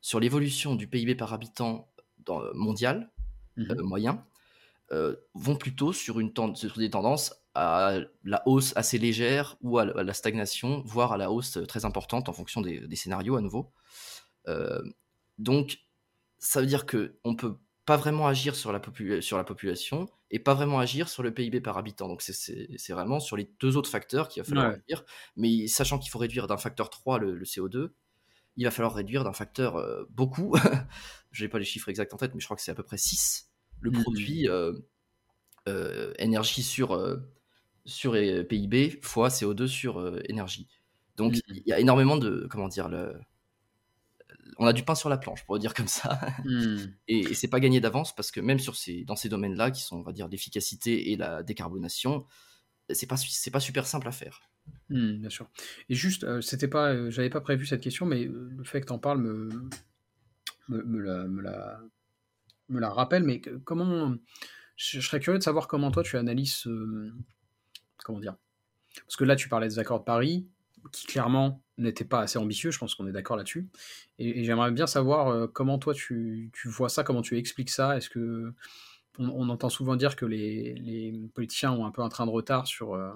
sur 0.00 0.20
l'évolution 0.20 0.76
du 0.76 0.86
PIB 0.86 1.16
par 1.16 1.32
habitant 1.32 1.90
dans- 2.24 2.40
euh, 2.42 2.52
mondial, 2.54 3.10
Mhm. 3.56 3.70
euh, 3.72 3.82
moyen, 3.82 4.24
euh, 4.92 5.16
vont 5.34 5.56
plutôt 5.56 5.92
sur, 5.92 6.20
une 6.20 6.32
tend- 6.32 6.54
sur 6.54 6.78
des 6.78 6.90
tendances 6.90 7.34
à 7.54 7.98
la 8.22 8.42
hausse 8.46 8.72
assez 8.76 8.98
légère 8.98 9.56
ou 9.62 9.78
à 9.78 9.84
la, 9.84 9.92
à 9.98 10.02
la 10.04 10.14
stagnation, 10.14 10.80
voire 10.86 11.10
à 11.12 11.16
la 11.16 11.32
hausse 11.32 11.58
très 11.66 11.84
importante 11.84 12.28
en 12.28 12.32
fonction 12.32 12.60
des, 12.60 12.86
des 12.86 12.96
scénarios 12.96 13.34
à 13.34 13.40
nouveau. 13.40 13.72
Donc, 15.38 15.78
ça 16.38 16.60
veut 16.60 16.66
dire 16.66 16.86
qu'on 16.86 17.08
ne 17.32 17.34
peut 17.36 17.56
pas 17.84 17.96
vraiment 17.96 18.26
agir 18.28 18.54
sur 18.54 18.70
la, 18.72 18.80
popula- 18.80 19.20
sur 19.22 19.36
la 19.38 19.44
population 19.44 20.08
et 20.30 20.38
pas 20.38 20.52
vraiment 20.54 20.78
agir 20.78 21.08
sur 21.08 21.22
le 21.22 21.32
PIB 21.32 21.60
par 21.62 21.78
habitant. 21.78 22.06
Donc, 22.08 22.20
c'est- 22.22 22.92
vraiment 22.92 23.18
sur 23.20 23.36
les 23.36 23.50
deux 23.60 23.76
autres 23.78 23.88
facteurs 23.90 24.28
qu'il 24.28 24.42
va 24.42 24.48
falloir 24.48 24.66
Ouais. 24.68 24.74
réduire. 24.74 25.04
Mais 25.36 25.66
sachant 25.68 25.98
qu'il 25.98 26.10
faut 26.10 26.18
réduire 26.18 26.46
d'un 26.46 26.58
facteur 26.58 26.90
3 26.90 27.18
le, 27.18 27.34
le 27.34 27.44
CO2, 27.46 27.94
il 28.56 28.64
va 28.64 28.70
falloir 28.70 28.94
réduire 28.94 29.24
d'un 29.24 29.32
facteur 29.32 29.76
euh, 29.76 30.04
beaucoup. 30.10 30.52
Je 31.30 31.44
n'ai 31.44 31.48
pas 31.48 31.58
les 31.58 31.64
chiffres 31.64 31.88
exacts 31.88 32.12
en 32.12 32.16
tête, 32.18 32.34
mais 32.34 32.40
je 32.40 32.46
crois 32.46 32.56
que 32.56 32.62
c'est 32.62 32.70
à 32.72 32.74
peu 32.74 32.82
près 32.82 32.98
6 32.98 33.50
le 33.80 33.90
Mhm. 33.90 34.02
produit 34.02 34.48
euh, 34.48 34.72
euh, 35.68 36.12
énergie 36.18 36.62
sur, 36.62 36.98
sur 37.84 38.12
PIB 38.12 38.98
fois 39.02 39.28
CO2 39.28 39.66
sur 39.66 40.20
énergie. 40.28 40.68
Donc 41.16 41.34
Mhm. 41.34 41.40
il 41.48 41.62
y 41.66 41.72
a 41.72 41.78
énormément 41.80 42.16
de. 42.16 42.46
Comment 42.50 42.68
dire 42.68 42.88
le... 42.88 43.14
On 44.56 44.66
a 44.66 44.72
du 44.72 44.82
pain 44.84 44.94
sur 44.94 45.08
la 45.08 45.18
planche, 45.18 45.44
pour 45.44 45.54
le 45.54 45.60
dire 45.60 45.74
comme 45.74 45.88
ça. 45.88 46.18
Hmm. 46.44 46.76
Et, 47.08 47.18
et 47.20 47.34
c'est 47.34 47.48
pas 47.48 47.60
gagné 47.60 47.80
d'avance 47.80 48.14
parce 48.14 48.30
que 48.30 48.40
même 48.40 48.58
sur 48.58 48.76
ces, 48.76 49.04
dans 49.04 49.16
ces 49.16 49.28
domaines-là, 49.28 49.70
qui 49.70 49.82
sont, 49.82 49.96
on 49.98 50.02
va 50.02 50.12
dire, 50.12 50.28
l'efficacité 50.28 51.10
et 51.12 51.16
la 51.16 51.42
décarbonation, 51.42 52.24
c'est 52.90 53.06
pas, 53.06 53.16
c'est 53.16 53.50
pas 53.50 53.60
super 53.60 53.86
simple 53.86 54.08
à 54.08 54.12
faire. 54.12 54.40
Hmm, 54.88 55.16
bien 55.18 55.30
sûr. 55.30 55.50
Et 55.88 55.94
juste, 55.94 56.24
euh, 56.24 56.40
c'était 56.40 56.68
pas, 56.68 56.92
euh, 56.92 57.10
j'avais 57.10 57.30
pas 57.30 57.40
prévu 57.40 57.66
cette 57.66 57.82
question, 57.82 58.06
mais 58.06 58.26
euh, 58.26 58.50
le 58.56 58.64
fait 58.64 58.80
que 58.80 58.86
tu 58.86 58.92
en 58.92 58.98
parles 58.98 59.20
me, 59.20 59.48
me, 60.68 60.82
me 60.82 61.00
la, 61.00 61.24
me, 61.26 61.42
la, 61.42 61.80
me 62.68 62.80
la 62.80 62.90
rappelle. 62.90 63.24
Mais 63.24 63.40
que- 63.40 63.56
comment, 63.58 64.14
je, 64.76 65.00
je 65.00 65.06
serais 65.06 65.20
curieux 65.20 65.38
de 65.38 65.44
savoir 65.44 65.68
comment 65.68 65.90
toi 65.90 66.02
tu 66.02 66.16
analyses, 66.16 66.66
euh, 66.66 67.12
comment 68.04 68.20
dire, 68.20 68.36
parce 69.06 69.16
que 69.16 69.24
là 69.24 69.36
tu 69.36 69.48
parlais 69.48 69.68
des 69.68 69.78
accords 69.78 70.00
de 70.00 70.04
Paris, 70.04 70.48
qui 70.92 71.06
clairement 71.06 71.62
n'étaient 71.76 72.04
pas 72.04 72.20
assez 72.20 72.38
ambitieux. 72.38 72.70
Je 72.70 72.78
pense 72.78 72.94
qu'on 72.94 73.06
est 73.06 73.12
d'accord 73.12 73.36
là-dessus. 73.36 73.68
Et, 74.18 74.44
j'aimerais 74.44 74.70
bien 74.70 74.86
savoir 74.86 75.28
euh, 75.28 75.46
comment 75.46 75.78
toi 75.78 75.94
tu, 75.94 76.50
vois 76.64 76.88
ça, 76.88 77.04
comment 77.04 77.22
tu 77.22 77.36
expliques 77.38 77.70
ça? 77.70 77.96
Est-ce 77.96 78.10
que 78.10 78.52
on, 79.18 79.48
entend 79.48 79.68
souvent 79.68 79.96
dire 79.96 80.14
que 80.14 80.26
les, 80.26 81.12
politiciens 81.34 81.72
ont 81.72 81.84
un 81.84 81.90
peu 81.90 82.02
un 82.02 82.08
train 82.08 82.26
de 82.26 82.30
retard 82.30 82.66
sur 82.66 82.94
euh, 82.94 83.10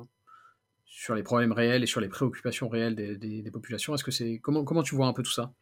sur 0.85 1.15
les 1.15 1.23
problèmes 1.23 1.53
réels 1.53 1.83
et 1.83 1.87
sur 1.87 2.01
les 2.01 2.09
préoccupations 2.09 2.69
réelles 2.69 2.95
des 2.97 3.51
populations. 3.53 3.95
Est-ce 3.95 4.05
que 4.05 4.11
c'est 4.11 4.39
comment 4.41 4.65
comment 4.65 4.83
tu 4.83 4.95
vois 4.95 5.07
un 5.07 5.13
peu 5.13 5.23
tout 5.23 5.33
ça? 5.33 5.53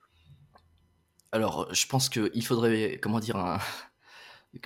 Alors, 1.33 1.73
je 1.73 1.87
pense 1.87 2.09
qu'il 2.09 2.45
faudrait, 2.45 2.99
comment 3.01 3.21
dire, 3.21 3.37
un- 3.37 3.61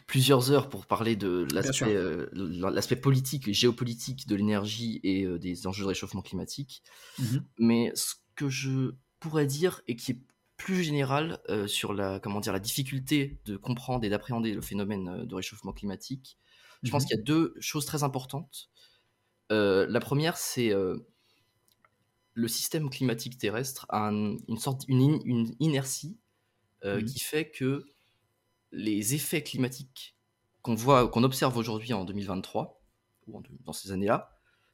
plusieurs 0.06 0.50
heures 0.50 0.68
pour 0.70 0.86
parler 0.86 1.14
de 1.16 1.46
l'aspect 1.52 1.94
euh, 1.94 2.26
l'aspect 2.32 2.96
politique 2.96 3.48
et 3.48 3.52
géopolitique 3.54 4.26
de 4.26 4.34
l'énergie 4.36 5.00
et 5.02 5.24
euh, 5.24 5.38
des 5.38 5.66
enjeux 5.66 5.84
de 5.84 5.88
réchauffement 5.88 6.22
climatique. 6.22 6.82
Mais 7.58 7.92
ce 7.94 8.14
que 8.36 8.48
je 8.48 8.92
pourrais 9.20 9.46
dire 9.46 9.82
et 9.88 9.96
qui 9.96 10.12
est 10.12 10.20
plus 10.56 10.82
général 10.84 11.40
euh, 11.50 11.66
sur 11.66 11.92
la, 11.94 12.20
comment 12.20 12.40
dire, 12.40 12.52
la 12.52 12.60
difficulté 12.60 13.40
de 13.44 13.56
comprendre 13.56 14.04
et 14.04 14.08
d'appréhender 14.10 14.54
le 14.54 14.60
phénomène 14.62 15.08
euh, 15.08 15.24
de 15.26 15.34
réchauffement 15.34 15.72
climatique, 15.72 16.38
je 16.84 16.90
pense 16.90 17.04
Mhm. 17.04 17.08
qu'il 17.08 17.16
y 17.16 17.20
a 17.20 17.22
deux 17.22 17.54
choses 17.60 17.86
très 17.86 18.02
importantes. 18.04 18.70
La 19.50 20.00
première, 20.00 20.36
c'est 20.36 20.72
le 22.34 22.48
système 22.48 22.90
climatique 22.90 23.38
terrestre 23.38 23.86
a 23.88 24.08
un- 24.08 24.36
une 24.48 24.58
sorte 24.58 24.82
une, 24.88 25.02
in- 25.02 25.20
une 25.24 25.54
inertie 25.60 26.18
Mhm. 26.92 27.04
qui 27.04 27.20
fait 27.20 27.50
que 27.50 27.84
les 28.74 29.14
effets 29.14 29.42
climatiques 29.42 30.16
qu'on 30.62 30.74
voit, 30.74 31.08
qu'on 31.08 31.22
observe 31.24 31.56
aujourd'hui 31.56 31.92
en 31.92 32.04
2023 32.04 32.80
ou 33.26 33.38
en- 33.38 33.42
dans 33.64 33.72
ces 33.72 33.92
années-là, 33.92 34.30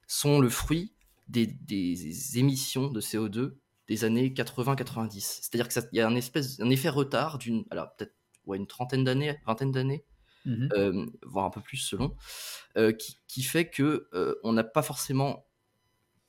sont 0.06 0.40
le 0.40 0.48
fruit 0.48 0.92
des, 1.28 1.46
des 1.46 2.38
émissions 2.38 2.88
de 2.88 3.00
CO2 3.00 3.56
des 3.88 4.04
années 4.04 4.30
80-90. 4.32 5.20
C'est-à-dire 5.42 5.68
qu'il 5.68 5.82
y 5.92 6.00
a 6.00 6.06
un, 6.06 6.14
espèce, 6.16 6.60
un 6.60 6.70
effet 6.70 6.88
retard 6.88 7.38
d'une, 7.38 7.64
alors 7.70 7.94
peut-être 7.94 8.14
ouais, 8.46 8.56
une 8.56 8.66
trentaine 8.66 9.04
d'années, 9.04 9.36
vingtaine 9.46 9.72
d'années, 9.72 10.04
Mhm. 10.46 10.68
euh, 10.72 11.06
voire 11.22 11.44
un 11.44 11.50
peu 11.50 11.60
plus 11.60 11.76
selon, 11.76 12.16
euh, 12.78 12.92
qui, 12.92 13.18
qui 13.28 13.42
fait 13.42 13.68
que 13.68 14.08
euh, 14.14 14.36
on 14.42 14.54
n'a 14.54 14.64
pas 14.64 14.80
forcément 14.80 15.46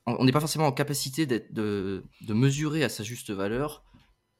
on 0.06 0.26
n'est 0.26 0.34
pas 0.34 0.42
forcément 0.42 0.66
en 0.68 0.72
capacité 0.74 1.26
de, 1.26 1.46
de, 1.52 2.34
mesurer 2.34 2.84
à 2.84 2.90
sa 2.90 3.04
juste 3.04 3.30
valeur 3.32 3.86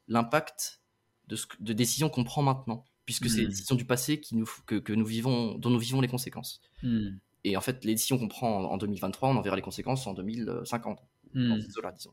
l'impact 0.08 0.82
de, 1.28 1.38
de 1.60 1.72
décisions 1.72 2.10
qu'on 2.10 2.24
prend 2.24 2.42
maintenant, 2.42 2.84
puisque 3.04 3.28
c'est 3.28 3.40
les 3.40 3.46
hmm. 3.46 3.50
décisions 3.50 3.74
du 3.74 3.84
passé 3.84 4.20
qui 4.20 4.36
nous, 4.36 4.48
que, 4.66 4.76
que, 4.76 4.92
nous 4.92 5.04
vivons, 5.04 5.58
dont 5.58 5.70
nous 5.70 5.78
vivons 5.78 6.00
les 6.00 6.08
conséquences. 6.08 6.60
Hmm. 6.82 7.16
Et 7.44 7.56
en 7.56 7.60
fait, 7.60 7.84
les 7.84 7.94
décisions 7.94 8.18
qu'on 8.18 8.28
prend 8.28 8.64
en, 8.64 8.76
2023, 8.76 9.30
on 9.30 9.36
en 9.36 9.42
verra 9.42 9.56
les 9.56 9.62
conséquences 9.62 10.06
en 10.06 10.14
2050. 10.14 11.00
Hmm. 11.34 11.56
disons. 11.58 12.12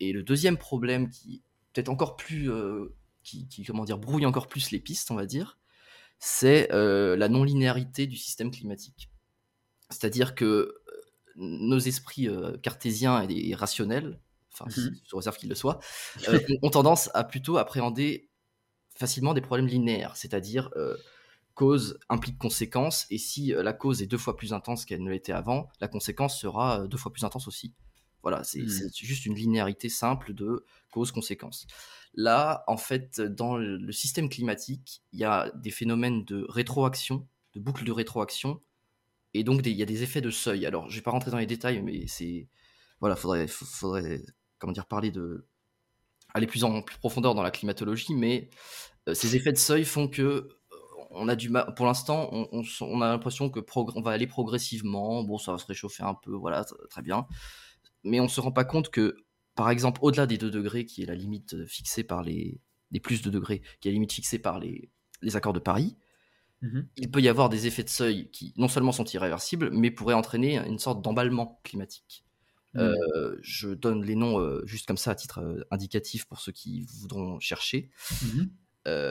Et 0.00 0.12
le 0.12 0.22
deuxième 0.22 0.56
problème 0.56 1.08
qui 1.10 1.42
peut-être 1.72 1.88
encore 1.88 2.16
plus, 2.16 2.50
euh, 2.50 2.94
qui, 3.22 3.46
comment 3.66 3.84
dire, 3.84 3.98
brouille 3.98 4.26
encore 4.26 4.48
plus 4.48 4.70
les 4.70 4.80
pistes, 4.80 5.10
on 5.10 5.14
va 5.14 5.26
dire, 5.26 5.58
c'est 6.18 6.72
euh, 6.72 7.16
la 7.16 7.28
non-linéarité 7.28 8.06
du 8.06 8.16
système 8.16 8.50
climatique. 8.50 9.10
C'est-à-dire 9.90 10.34
que 10.34 10.44
euh, 10.44 10.80
nos 11.36 11.78
esprits 11.78 12.28
cartésiens 12.62 13.26
et, 13.28 13.54
rationnels, 13.54 14.18
enfin, 14.52 14.68
sous 15.04 15.16
réserve 15.16 15.36
qu'ils 15.36 15.48
le 15.48 15.54
soient, 15.54 15.78
ont 16.62 16.70
tendance 16.70 17.10
à 17.14 17.22
plutôt 17.22 17.58
appréhender 17.58 18.28
facilement 18.98 19.32
des 19.32 19.40
problèmes 19.40 19.68
linéaires, 19.68 20.16
c'est-à-dire 20.16 20.70
cause 21.54 21.98
implique 22.08 22.38
conséquence, 22.38 23.06
et 23.10 23.18
si 23.18 23.48
la 23.56 23.72
cause 23.72 24.00
est 24.00 24.06
deux 24.06 24.18
fois 24.18 24.36
plus 24.36 24.52
intense 24.52 24.84
qu'elle 24.84 25.02
ne 25.02 25.10
l'était 25.10 25.32
avant, 25.32 25.68
la 25.80 25.88
conséquence 25.88 26.38
sera 26.38 26.86
deux 26.86 26.96
fois 26.96 27.12
plus 27.12 27.24
intense 27.24 27.48
aussi. 27.48 27.74
Voilà, 28.22 28.44
c'est 28.44 28.60
mmh. 28.60 28.90
juste 28.94 29.26
une 29.26 29.34
linéarité 29.34 29.88
simple 29.88 30.34
de 30.34 30.64
cause-conséquence. 30.92 31.66
Là, 32.14 32.62
en 32.68 32.76
fait, 32.76 33.20
dans 33.20 33.56
le 33.56 33.92
système 33.92 34.28
climatique, 34.28 35.02
il 35.12 35.18
y 35.18 35.24
a 35.24 35.50
des 35.56 35.70
phénomènes 35.70 36.24
de 36.24 36.46
rétroaction, 36.48 37.26
de 37.54 37.60
boucle 37.60 37.84
de 37.84 37.92
rétroaction, 37.92 38.60
et 39.34 39.42
donc 39.42 39.66
il 39.66 39.72
y 39.72 39.82
a 39.82 39.86
des 39.86 40.04
effets 40.04 40.20
de 40.20 40.30
seuil. 40.30 40.64
Alors, 40.64 40.88
je 40.88 40.96
vais 40.96 41.02
pas 41.02 41.10
rentrer 41.10 41.30
dans 41.30 41.38
les 41.38 41.46
détails, 41.46 41.82
mais 41.82 42.06
c'est 42.06 42.48
voilà, 43.00 43.16
faudrait, 43.16 43.48
faudrait 43.48 44.22
comment 44.58 44.72
dire 44.72 44.86
parler 44.86 45.10
de 45.10 45.47
aller 46.38 46.46
plus 46.46 46.64
en 46.64 46.82
profondeur 46.82 47.34
dans 47.34 47.42
la 47.42 47.50
climatologie, 47.50 48.14
mais 48.14 48.50
euh, 49.08 49.14
ces 49.14 49.36
effets 49.36 49.52
de 49.52 49.58
seuil 49.58 49.84
font 49.84 50.08
que 50.08 50.22
euh, 50.22 50.48
on 51.10 51.28
a 51.28 51.36
du 51.36 51.50
mal. 51.50 51.74
Pour 51.76 51.86
l'instant, 51.86 52.30
on, 52.32 53.00
a 53.00 53.08
l'impression 53.08 53.50
que 53.50 53.60
on 53.74 54.00
va 54.00 54.12
aller 54.12 54.26
progressivement. 54.26 55.22
Bon, 55.22 55.38
ça 55.38 55.52
va 55.52 55.58
se 55.58 55.66
réchauffer 55.66 56.02
un 56.02 56.14
peu, 56.14 56.32
voilà, 56.32 56.64
très 56.90 57.02
bien 57.02 57.26
mais 58.04 58.20
on 58.20 58.28
se 58.28 58.40
rend 58.40 58.52
pas 58.52 58.64
compte 58.64 58.90
que, 58.90 59.16
par 59.54 59.70
exemple, 59.70 60.00
au-delà 60.02 60.26
des 60.26 60.38
2 60.38 60.50
degrés, 60.50 60.84
qui 60.84 61.02
est 61.02 61.06
la 61.06 61.14
limite 61.14 61.66
fixée 61.66 62.04
par 62.04 62.22
les, 62.22 62.60
des 62.90 63.00
plus 63.00 63.22
de 63.22 63.30
degrés, 63.30 63.62
qui 63.80 63.88
est 63.88 63.90
la 63.90 63.94
limite 63.94 64.12
fixée 64.12 64.38
par 64.38 64.58
les, 64.58 64.90
les 65.22 65.36
accords 65.36 65.52
de 65.52 65.58
Paris, 65.58 65.96
mhm. 66.62 66.88
il 66.96 67.10
peut 67.10 67.20
y 67.20 67.28
avoir 67.28 67.48
des 67.48 67.66
effets 67.66 67.84
de 67.84 67.88
seuil 67.88 68.30
qui 68.30 68.54
non 68.56 68.68
seulement 68.68 68.92
sont 68.92 69.04
irréversibles, 69.04 69.70
mais 69.72 69.90
pourraient 69.90 70.14
entraîner 70.14 70.56
une 70.58 70.78
sorte 70.78 71.02
d'emballement 71.02 71.60
climatique. 71.64 72.24
Euh, 72.78 73.36
je 73.42 73.68
donne 73.70 74.04
les 74.04 74.14
noms 74.14 74.64
juste 74.66 74.86
comme 74.86 74.96
ça 74.96 75.12
à 75.12 75.14
titre 75.14 75.66
indicatif 75.70 76.26
pour 76.26 76.40
ceux 76.40 76.52
qui 76.52 76.86
voudront 77.00 77.40
chercher. 77.40 77.90
Mhm. 78.22 78.50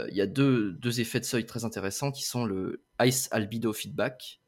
Il 0.10 0.16
y 0.16 0.22
a 0.22 0.26
deux, 0.26 0.72
deux, 0.74 1.02
effets 1.02 1.20
de 1.20 1.26
seuil 1.26 1.46
très 1.46 1.64
intéressants 1.64 2.12
qui 2.12 2.24
sont 2.24 2.46
le 2.46 2.84
Ice 3.02 3.28
Albedo 3.32 3.74
Feedback, 3.74 4.42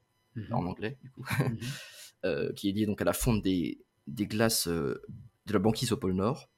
en 0.51 0.65
anglais, 0.65 0.97
du 1.03 1.11
coup, 1.11 1.23
qui 2.55 2.69
est 2.69 2.71
lié 2.71 2.85
donc 2.87 3.01
à 3.01 3.05
la 3.05 3.13
fonte 3.13 3.43
des, 3.43 3.83
des 4.09 4.27
glaces 4.27 4.67
euh, 4.67 5.01
de 5.45 5.53
la 5.53 5.59
banquise 5.59 5.91
au 5.91 5.97
pôle 5.97 6.13
Nord. 6.13 6.49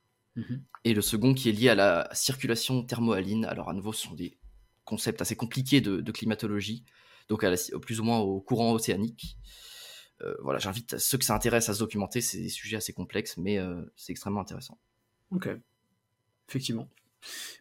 Et 0.86 0.94
le 0.94 1.02
second 1.02 1.34
qui 1.34 1.50
est 1.50 1.52
lié 1.52 1.70
à 1.70 1.76
la 1.76 2.10
circulation 2.14 2.84
thermohaline. 2.84 3.44
Alors 3.46 3.70
à 3.70 3.74
nouveau, 3.74 3.92
ce 3.92 4.08
sont 4.08 4.16
des 4.16 4.38
concepts 4.86 5.22
assez 5.22 5.36
compliqués 5.36 5.82
de, 5.82 6.12
climatologie, 6.12 6.86
donc 7.28 7.44
à 7.44 7.54
plus 7.82 8.00
ou 8.00 8.06
moins 8.06 8.20
au 8.20 8.40
courant 8.40 8.72
océanique. 8.72 9.38
Euh, 10.24 10.36
voilà, 10.42 10.60
j'invite 10.60 10.98
ceux 10.98 11.18
que 11.18 11.26
ça 11.26 11.36
intéresse 11.36 11.70
à 11.70 11.74
se 11.74 11.80
documenter. 11.80 12.22
C'est 12.22 12.40
des 12.40 12.50
sujets 12.50 12.78
assez 12.78 12.94
complexes, 12.94 13.38
mais 13.38 13.58
euh, 13.58 13.82
c'est 13.96 14.12
extrêmement 14.12 14.42
intéressant. 14.42 14.80
Ok, 15.32 15.50
effectivement. 16.50 16.90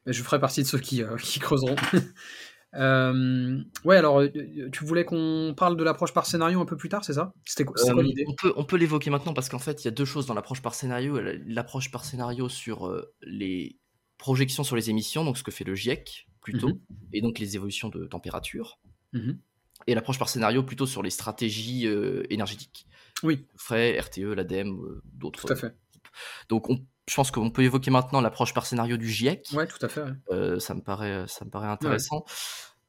je 0.06 0.22
ferai 0.22 0.40
partie 0.40 0.62
de 0.62 0.66
ceux 0.66 0.78
qui, 0.78 1.02
qui 1.22 1.38
creuseront. 1.38 1.76
Euh, 2.74 3.62
ouais, 3.84 3.96
alors, 3.96 4.20
euh, 4.20 4.30
tu 4.72 4.84
voulais 4.84 5.04
qu'on 5.04 5.54
parle 5.56 5.76
de 5.76 5.82
l'approche 5.82 6.12
par 6.12 6.26
scénario 6.26 6.60
un 6.60 6.64
peu 6.64 6.76
plus 6.76 6.88
tard, 6.88 7.04
c'est 7.04 7.14
ça? 7.14 7.32
C'était 7.44 7.64
quoi, 7.64 7.76
euh, 7.82 8.02
l'idée? 8.02 8.24
On 8.28 8.34
peut, 8.34 8.52
on 8.56 8.64
peut 8.64 8.76
l'évoquer 8.76 9.10
maintenant 9.10 9.34
parce 9.34 9.48
qu'en 9.48 9.58
fait, 9.58 9.82
il 9.82 9.86
y 9.86 9.88
a 9.88 9.92
deux 9.92 10.04
choses 10.04 10.26
dans 10.26 10.34
l'approche 10.34 10.62
par 10.62 10.74
scénario. 10.74 11.18
L'approche 11.46 11.90
par 11.90 12.04
scénario 12.04 12.48
sur 12.48 12.92
les 13.22 13.76
projections 14.18 14.64
sur 14.64 14.76
les 14.76 14.90
émissions, 14.90 15.24
donc 15.24 15.38
ce 15.38 15.42
que 15.42 15.50
fait 15.50 15.64
le 15.64 15.74
GIEC 15.74 16.28
plutôt, 16.40 16.68
mhm. 16.68 16.80
et 17.12 17.20
donc 17.20 17.38
les 17.38 17.56
évolutions 17.56 17.88
de 17.88 18.06
température. 18.06 18.78
Mhm. 19.12 19.38
Et 19.86 19.94
l'approche 19.94 20.18
par 20.18 20.28
scénario 20.28 20.62
plutôt 20.62 20.86
sur 20.86 21.02
les 21.02 21.10
stratégies 21.10 21.86
énergétiques. 22.30 22.86
Oui. 23.22 23.46
Frais, 23.56 23.98
RTE, 23.98 24.34
l'ADEME, 24.34 25.00
d'autres. 25.04 25.46
Tout 25.46 25.52
à 25.52 25.56
fait. 25.56 25.74
Donc, 26.48 26.70
on 26.70 26.84
je 27.10 27.16
pense 27.16 27.32
qu'on 27.32 27.50
peut 27.50 27.62
évoquer 27.62 27.90
maintenant 27.90 28.20
l'approche 28.20 28.54
par 28.54 28.66
scénario 28.66 28.96
du 28.96 29.08
GIEC. 29.08 29.48
Ouais, 29.52 29.66
tout 29.66 29.84
à 29.84 29.88
fait. 29.88 30.04
Euh, 30.30 30.60
ça 30.60 30.74
me 30.74 30.80
paraît, 30.80 31.24
ça 31.26 31.44
me 31.44 31.50
paraît 31.50 31.66
intéressant. 31.66 32.24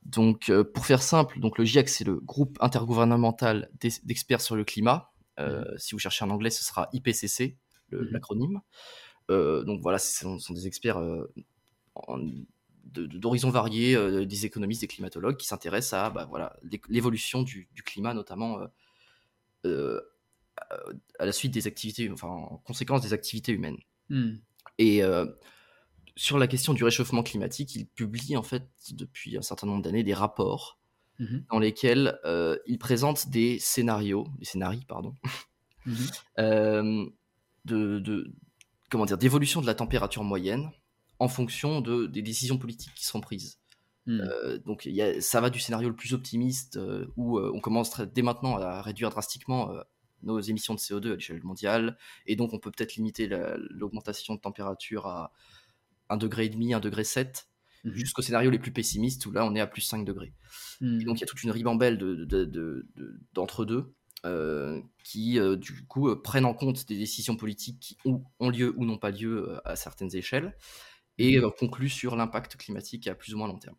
Donc, 0.04 0.50
euh, 0.50 0.64
pour 0.64 0.86
faire 0.86 1.02
simple, 1.02 1.40
donc 1.40 1.58
le 1.58 1.66
GIEC 1.66 1.90
c'est 1.90 2.04
le 2.04 2.20
groupe 2.20 2.58
intergouvernemental 2.62 3.72
d'experts 4.04 4.42
sur 4.42 4.56
le 4.56 4.64
climat. 4.64 5.12
Euh. 5.40 5.66
Si 5.78 5.96
vous 5.96 6.00
cherchez 6.00 6.24
en 6.24 6.30
anglais, 6.30 6.52
ce 6.52 6.64
sera 6.64 6.88
IPCC, 6.94 7.58
mhm. 7.92 8.10
l'acronyme. 8.12 8.62
donc 9.30 9.82
voilà, 9.82 9.98
ce 9.98 10.20
sont, 10.38 10.54
des 10.54 10.68
experts 10.68 11.00
d'horizons 12.92 13.50
variés, 13.50 14.26
des 14.26 14.46
économistes, 14.46 14.82
des 14.82 14.88
climatologues 14.88 15.38
qui 15.38 15.48
s'intéressent 15.48 15.94
à 15.94 16.10
bah, 16.10 16.26
voilà, 16.30 16.58
l'évolution 16.90 17.44
du, 17.44 17.68
du, 17.74 17.84
climat, 17.84 18.14
notamment 18.14 18.60
à 19.66 21.26
la 21.26 21.32
suite 21.32 21.54
des 21.54 21.68
activités, 21.68 22.10
enfin 22.12 22.28
en 22.28 22.58
conséquence 22.58 23.02
des 23.02 23.14
activités 23.14 23.52
humaines. 23.52 23.78
Hmm. 24.10 24.36
Et 24.78 25.04
euh, 25.04 25.26
sur 26.16 26.38
la 26.38 26.48
question 26.48 26.74
du 26.74 26.84
réchauffement 26.84 27.24
climatique, 27.24 27.76
il 27.76 27.88
publie 27.88 28.36
en 28.38 28.44
fait 28.44 28.68
depuis 28.92 29.38
un 29.38 29.42
certain 29.42 29.68
nombre 29.68 29.82
d'années 29.84 30.04
des 30.04 30.14
rapports 30.14 30.80
mhm. 31.20 31.46
dans 31.52 31.60
lesquels 31.60 32.20
euh, 32.26 32.58
il 32.68 32.78
présente 32.78 33.30
des 33.30 33.60
scénarios, 33.60 34.28
des 34.40 34.46
scénarios 34.46 34.82
pardon, 34.88 35.16
mhm. 35.86 35.96
euh, 36.40 37.06
de, 37.66 38.34
comment 38.90 39.06
dire 39.06 39.18
d'évolution 39.18 39.62
de 39.62 39.68
la 39.68 39.76
température 39.76 40.24
moyenne 40.24 40.72
en 41.22 41.28
fonction 41.28 41.82
de, 41.82 42.08
des 42.08 42.22
décisions 42.22 42.58
politiques 42.58 42.94
qui 42.96 43.06
seront 43.06 43.22
prises. 43.22 43.60
Hmm. 44.08 44.20
donc 44.66 44.88
y 44.88 45.00
a, 45.00 45.22
ça 45.22 45.42
va 45.42 45.52
du 45.52 45.60
scénario 45.60 45.88
le 45.88 45.96
plus 45.96 46.16
optimiste 46.16 46.80
où 47.18 47.40
on 47.40 47.60
commence 47.60 48.02
dès 48.02 48.24
maintenant 48.24 48.58
à 48.58 48.82
réduire 48.82 49.12
drastiquement 49.12 49.72
nos 50.24 50.40
émissions 50.40 50.74
de 50.74 50.80
CO2 50.80 51.12
à 51.12 51.16
l'échelle 51.16 51.44
mondiale, 51.44 51.98
et 52.26 52.36
donc 52.36 52.54
on 52.54 52.60
peut 52.60 52.72
peut-être 52.72 52.96
limiter 52.96 53.30
l'augmentation 53.70 54.36
de 54.36 54.40
température 54.40 55.06
à 55.06 55.32
1,5 56.10 56.18
degré, 56.18 56.52
1 56.74 56.80
degré 56.80 57.04
7, 57.04 57.48
mhm. 57.84 57.94
jusqu'aux 57.94 58.22
scénarios 58.22 58.50
les 58.50 58.60
plus 58.60 58.72
pessimistes, 58.72 59.26
où 59.26 59.32
là 59.32 59.46
on 59.46 59.56
est 59.56 59.60
à 59.60 59.68
plus 59.68 59.82
5 59.82 60.06
degrés. 60.06 60.34
Et 60.82 61.04
donc 61.04 61.20
il 61.20 61.22
y 61.22 61.24
a 61.24 61.28
toute 61.28 61.44
une 61.44 61.52
ribambelle 61.52 61.98
d'entre-deux. 63.34 63.94
Euh, 64.24 64.80
qui 65.04 65.40
euh, 65.40 65.56
du 65.56 65.84
coup 65.88 66.08
euh, 66.08 66.22
prennent 66.22 66.46
en 66.46 66.54
compte 66.54 66.88
des 66.88 66.96
décisions 66.96 67.36
politiques 67.36 67.80
qui 67.80 67.98
ont, 68.06 68.50
lieu 68.52 68.72
ou 68.78 68.86
n'ont 68.86 69.00
pas 69.00 69.10
lieu 69.10 69.60
à 69.66 69.76
certaines 69.76 70.16
échelles 70.16 70.56
et 71.22 71.40
mhm. 71.40 71.52
concluent 71.58 71.90
sur 71.90 72.16
l'impact 72.16 72.58
climatique 72.58 73.08
à 73.08 73.16
plus 73.16 73.34
ou 73.34 73.38
moins 73.38 73.48
long 73.48 73.60
terme. 73.60 73.78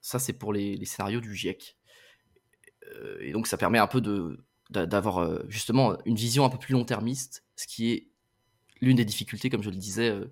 Ça 0.00 0.18
c'est 0.18 0.34
pour 0.34 0.52
les, 0.52 0.76
les, 0.76 0.84
scénarios 0.84 1.20
du 1.20 1.34
GIEC. 1.34 1.76
et 3.20 3.32
donc 3.32 3.48
ça 3.48 3.56
permet 3.56 3.78
un 3.78 3.88
peu 3.88 4.00
de, 4.00 4.38
d'avoir 4.70 5.18
euh, 5.18 5.44
justement 5.48 5.96
une 6.04 6.16
vision 6.16 6.44
un 6.44 6.50
peu 6.50 6.58
plus 6.58 6.72
long-termiste, 6.72 7.44
ce 7.56 7.66
qui 7.66 7.90
est 7.90 8.08
l'une 8.80 8.96
des 8.96 9.04
difficultés, 9.04 9.50
comme 9.50 9.62
je 9.62 9.70
le 9.70 9.76
disais, 9.76 10.10
euh, 10.10 10.26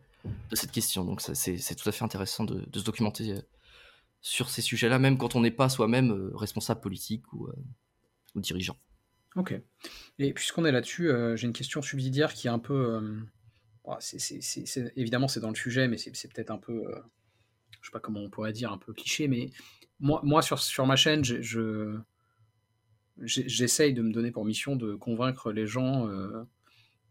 de 0.51 0.57
cette 0.57 0.73
question. 0.73 1.05
Donc 1.05 1.21
c'est 1.21 1.75
tout 1.75 1.89
à 1.89 1.93
fait 1.93 2.05
intéressant 2.05 2.45
de, 2.45 2.67
se 2.79 2.85
documenter 2.85 3.33
euh, 3.33 3.41
sur 4.21 4.51
ces 4.51 4.63
sujets-là, 4.63 4.99
même 4.99 5.19
quand 5.19 5.37
on 5.37 5.41
n'est 5.41 5.51
pas 5.51 5.69
soi-même 5.69 6.31
responsable 6.35 6.81
politique 6.81 7.33
ou, 7.33 7.49
ou, 8.35 8.41
dirigeant. 8.41 8.77
Ok. 9.37 9.55
Et 10.19 10.33
puisqu'on 10.33 10.65
est 10.65 10.73
là-dessus, 10.73 11.11
j'ai 11.35 11.47
une 11.47 11.53
question 11.53 11.83
subsidiaire 11.83 12.35
qui 12.35 12.47
est 12.47 12.51
un 12.51 12.59
peu... 12.59 13.01
évidemment, 14.97 15.29
c'est 15.29 15.41
dans 15.41 15.51
le 15.51 15.55
sujet, 15.55 15.89
mais 15.89 15.97
c'est 15.99 16.33
peut-être 16.33 16.51
un 16.51 16.59
peu... 16.59 16.85
je 17.81 17.89
sais 17.89 17.93
pas 17.93 18.01
comment 18.01 18.21
on 18.21 18.31
pourrait 18.31 18.53
dire, 18.53 18.73
un 18.73 18.79
peu 18.79 18.93
cliché, 18.93 19.29
mais 19.29 19.51
moi, 20.01 20.21
moi 20.25 20.43
sur, 20.43 20.87
ma 20.87 20.97
chaîne, 20.97 21.25
je 21.25 21.99
j'essaye 23.23 23.95
de 23.95 24.03
me 24.03 24.13
donner 24.13 24.31
pour 24.31 24.45
mission 24.45 24.77
de 24.77 24.95
convaincre 24.95 25.53
les 25.53 25.67
gens, 25.67 26.09
euh, 26.09 26.45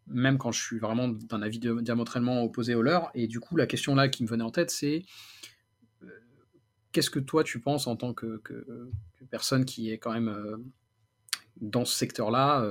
même 0.08 0.38
quand 0.38 0.52
je 0.52 0.62
suis 0.62 0.78
vraiment 0.78 1.08
d'un 1.08 1.42
avis 1.42 1.60
diamétralement 1.60 2.44
opposé 2.44 2.76
au 2.76 2.82
leur. 2.82 3.10
Et 3.16 3.28
du 3.28 3.40
coup, 3.40 3.56
la 3.56 3.66
question 3.66 3.96
là 3.96 4.08
qui 4.08 4.24
me 4.24 4.28
venait 4.28 4.44
en 4.44 4.52
tête, 4.52 4.70
c'est 4.70 5.04
euh, 6.04 6.08
qu'est-ce 6.92 7.10
que 7.10 7.20
toi 7.20 7.44
tu 7.44 7.60
penses 7.60 7.88
en 7.88 7.96
tant 7.96 8.14
que, 8.14 8.42
personne 9.32 9.66
qui 9.66 9.92
est 9.92 9.98
quand 9.98 10.14
même 10.14 10.30
euh, 10.30 10.58
dans 11.60 11.86
ce 11.86 11.96
secteur-là 11.96 12.64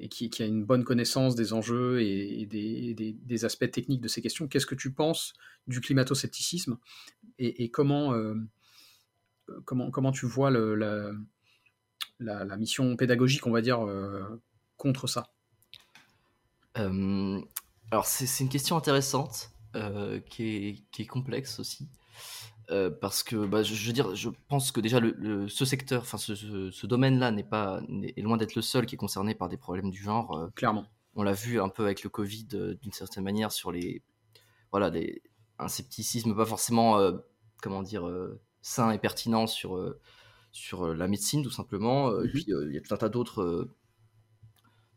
et 0.00 0.08
qui, 0.08 0.42
a 0.42 0.46
une 0.46 0.64
bonne 0.64 0.82
connaissance 0.82 1.34
des 1.34 1.52
enjeux 1.52 2.00
et, 2.02 2.46
des, 2.46 3.44
aspects 3.44 3.70
techniques 3.70 4.00
de 4.00 4.08
ces 4.08 4.22
questions, 4.22 4.48
qu'est-ce 4.48 4.66
que 4.66 4.74
tu 4.74 4.92
penses 4.92 5.34
du 5.66 5.80
climato-scepticisme 5.80 6.78
et, 7.38 7.70
comment, 7.70 8.14
comment, 9.64 9.90
comment 9.90 10.12
tu 10.12 10.26
vois 10.26 10.50
la, 10.50 11.12
mission 12.56 12.96
pédagogique, 12.96 13.46
on 13.46 13.50
va 13.50 13.60
dire, 13.60 13.86
euh, 13.86 14.42
contre 14.76 15.06
ça? 15.06 15.32
Alors 16.74 18.06
c'est 18.06 18.42
une 18.42 18.48
question 18.48 18.76
intéressante 18.76 19.50
qui, 20.30 20.82
est, 20.98 21.06
complexe 21.06 21.60
aussi. 21.60 21.88
Parce 23.00 23.22
que 23.22 23.46
bah, 23.46 23.62
je, 23.62 23.86
veux 23.86 23.92
dire, 23.92 24.14
je 24.14 24.28
pense 24.48 24.70
que 24.72 24.80
déjà 24.80 25.00
le, 25.00 25.48
ce 25.48 25.64
secteur, 25.64 26.02
enfin 26.02 26.18
ce, 26.18 26.34
ce, 26.34 26.86
domaine-là 26.86 27.30
n'est 27.30 27.44
pas 27.44 27.80
est 28.02 28.22
loin 28.22 28.36
d'être 28.36 28.54
le 28.54 28.62
seul 28.62 28.86
qui 28.86 28.94
est 28.94 28.98
concerné 28.98 29.34
par 29.34 29.48
des 29.48 29.56
problèmes 29.56 29.90
du 29.90 30.02
genre. 30.02 30.50
Clairement. 30.54 30.86
On 31.14 31.22
l'a 31.22 31.32
vu 31.32 31.60
un 31.60 31.68
peu 31.68 31.84
avec 31.84 32.04
le 32.04 32.10
Covid 32.10 32.46
d'une 32.80 32.92
certaine 32.92 33.24
manière 33.24 33.50
sur 33.50 33.72
les 33.72 34.02
voilà 34.70 34.92
un 35.58 35.68
scepticisme 35.68 36.34
pas 36.36 36.46
forcément 36.46 36.98
comment 37.60 37.82
dire 37.82 38.08
sain 38.62 38.92
et 38.92 38.98
pertinent 38.98 39.46
sur 39.48 39.96
sur 40.52 40.94
la 40.94 41.08
médecine 41.08 41.42
tout 41.42 41.50
simplement. 41.50 42.10
Et 42.20 42.26
mmh 42.26 42.30
puis 42.30 42.44
il 42.46 42.74
y 42.74 42.78
a 42.78 42.80
tout 42.80 42.94
un 42.94 42.98
tas 42.98 43.08
d'autres 43.08 43.68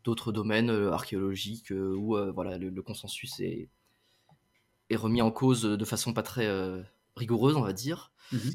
d'autres 0.04 0.30
domaines 0.30 0.70
archéologiques 0.70 1.72
où 1.72 2.16
voilà 2.32 2.58
le, 2.58 2.82
consensus 2.82 3.40
est 3.40 3.68
est 4.90 4.96
remis 4.96 5.22
en 5.22 5.32
cause 5.32 5.62
de 5.62 5.84
façon 5.84 6.12
pas 6.12 6.22
très 6.22 6.46
rigoureuse, 7.16 7.56
on 7.56 7.62
va 7.62 7.72
dire. 7.72 8.12
Mmh 8.32 8.50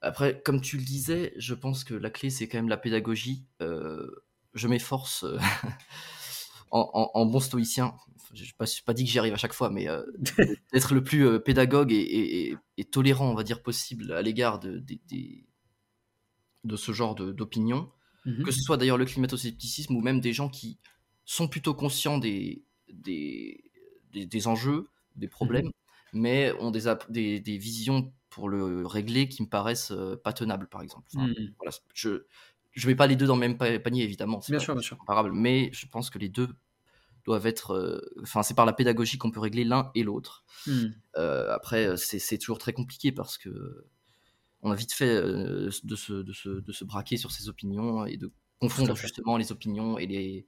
Après, 0.00 0.40
comme 0.42 0.60
tu 0.60 0.76
le 0.76 0.84
disais, 0.84 1.32
je 1.36 1.54
pense 1.54 1.84
que 1.84 1.94
la 1.94 2.10
clé, 2.10 2.30
c'est 2.30 2.48
quand 2.48 2.58
même 2.58 2.68
la 2.68 2.76
pédagogie. 2.76 3.46
je 3.60 4.68
m'efforce, 4.68 5.24
en, 6.70 7.26
bon 7.26 7.40
stoïcien, 7.40 7.94
je 8.34 8.44
n'ai 8.44 8.50
pas, 8.56 8.64
pas, 8.84 8.94
dit 8.94 9.04
que 9.04 9.10
j'y 9.10 9.18
arrive 9.18 9.34
à 9.34 9.38
chaque 9.38 9.52
fois, 9.52 9.70
mais 9.70 9.86
d'être 10.72 10.94
le 10.94 11.02
plus 11.02 11.40
pédagogue 11.40 11.92
et, 11.92 12.56
tolérant, 12.90 13.30
on 13.30 13.34
va 13.34 13.42
dire, 13.42 13.62
possible 13.62 14.12
à 14.12 14.22
l'égard 14.22 14.58
de, 14.58 14.82
de, 16.64 16.76
ce 16.76 16.92
genre 16.92 17.14
d'opinion. 17.14 17.90
Mmh 18.26 18.42
que 18.44 18.50
ce 18.50 18.60
soit 18.60 18.76
d'ailleurs 18.76 18.98
le 18.98 19.06
climato-scepticisme 19.06 19.96
ou 19.96 20.02
même 20.02 20.20
des 20.20 20.34
gens 20.34 20.50
qui 20.50 20.78
sont 21.24 21.48
plutôt 21.48 21.72
conscients 21.72 22.18
des, 22.18 22.62
des, 22.92 23.64
des 24.12 24.46
enjeux, 24.46 24.90
des 25.16 25.26
mmh 25.26 25.30
problèmes, 25.30 25.70
mais 26.12 26.52
ont 26.60 26.70
des, 26.70 27.40
des, 27.40 27.58
visions 27.58 28.12
pour 28.30 28.48
le 28.48 28.86
régler 28.86 29.28
qui 29.28 29.42
me 29.42 29.48
paraissent 29.48 29.90
euh, 29.90 30.16
pas 30.16 30.32
tenables, 30.32 30.68
par 30.68 30.82
exemple. 30.82 31.06
Mmh. 31.14 31.32
voilà, 31.58 31.76
je 31.94 32.24
je 32.72 32.86
vais 32.86 32.94
pas 32.94 33.08
les 33.08 33.16
deux 33.16 33.26
dans 33.26 33.34
le 33.34 33.40
même 33.40 33.58
panier, 33.58 34.04
évidemment. 34.04 34.40
Bien 34.48 34.60
sûr, 34.60 34.74
bien 34.74 34.82
sûr. 34.82 34.96
Comparable, 34.96 35.32
mais 35.32 35.70
je 35.72 35.86
pense 35.86 36.08
que 36.08 36.20
les 36.20 36.28
deux 36.28 36.48
doivent 37.24 37.46
être. 37.46 37.72
Euh, 37.72 38.00
enfin, 38.22 38.44
c'est 38.44 38.54
par 38.54 38.64
la 38.64 38.72
pédagogie 38.72 39.18
qu'on 39.18 39.32
peut 39.32 39.40
régler 39.40 39.64
l'un 39.64 39.90
et 39.96 40.04
l'autre. 40.04 40.44
Mmh. 40.68 40.86
Euh, 41.16 41.52
après, 41.52 41.96
c'est 41.96 42.38
toujours 42.38 42.58
très 42.58 42.72
compliqué 42.72 43.10
parce 43.10 43.38
que 43.38 43.86
on 44.62 44.70
a 44.70 44.76
vite 44.76 44.92
fait 44.92 45.20
de 45.20 45.70
se, 45.70 45.84
de, 45.84 46.32
se, 46.32 46.48
de, 46.48 46.72
se, 46.72 46.84
braquer 46.84 47.16
sur 47.16 47.32
ses 47.32 47.48
opinions 47.48 48.04
et 48.04 48.18
de 48.18 48.30
confondre 48.60 48.94
justement 48.94 49.38
les 49.38 49.52
opinions 49.52 49.98
et 49.98 50.06
les, 50.06 50.46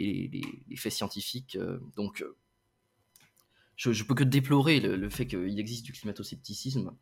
et 0.00 0.28
les, 0.28 0.42
les 0.68 0.76
faits 0.76 0.92
scientifiques. 0.92 1.56
donc, 1.96 2.24
je, 3.76 3.92
je, 3.92 4.04
peux 4.04 4.14
que 4.14 4.24
déplorer 4.24 4.80
le, 4.80 5.10
fait 5.10 5.26
qu'il 5.26 5.58
existe 5.58 5.84
du 5.84 5.92
climato-scepticisme. 5.92 6.92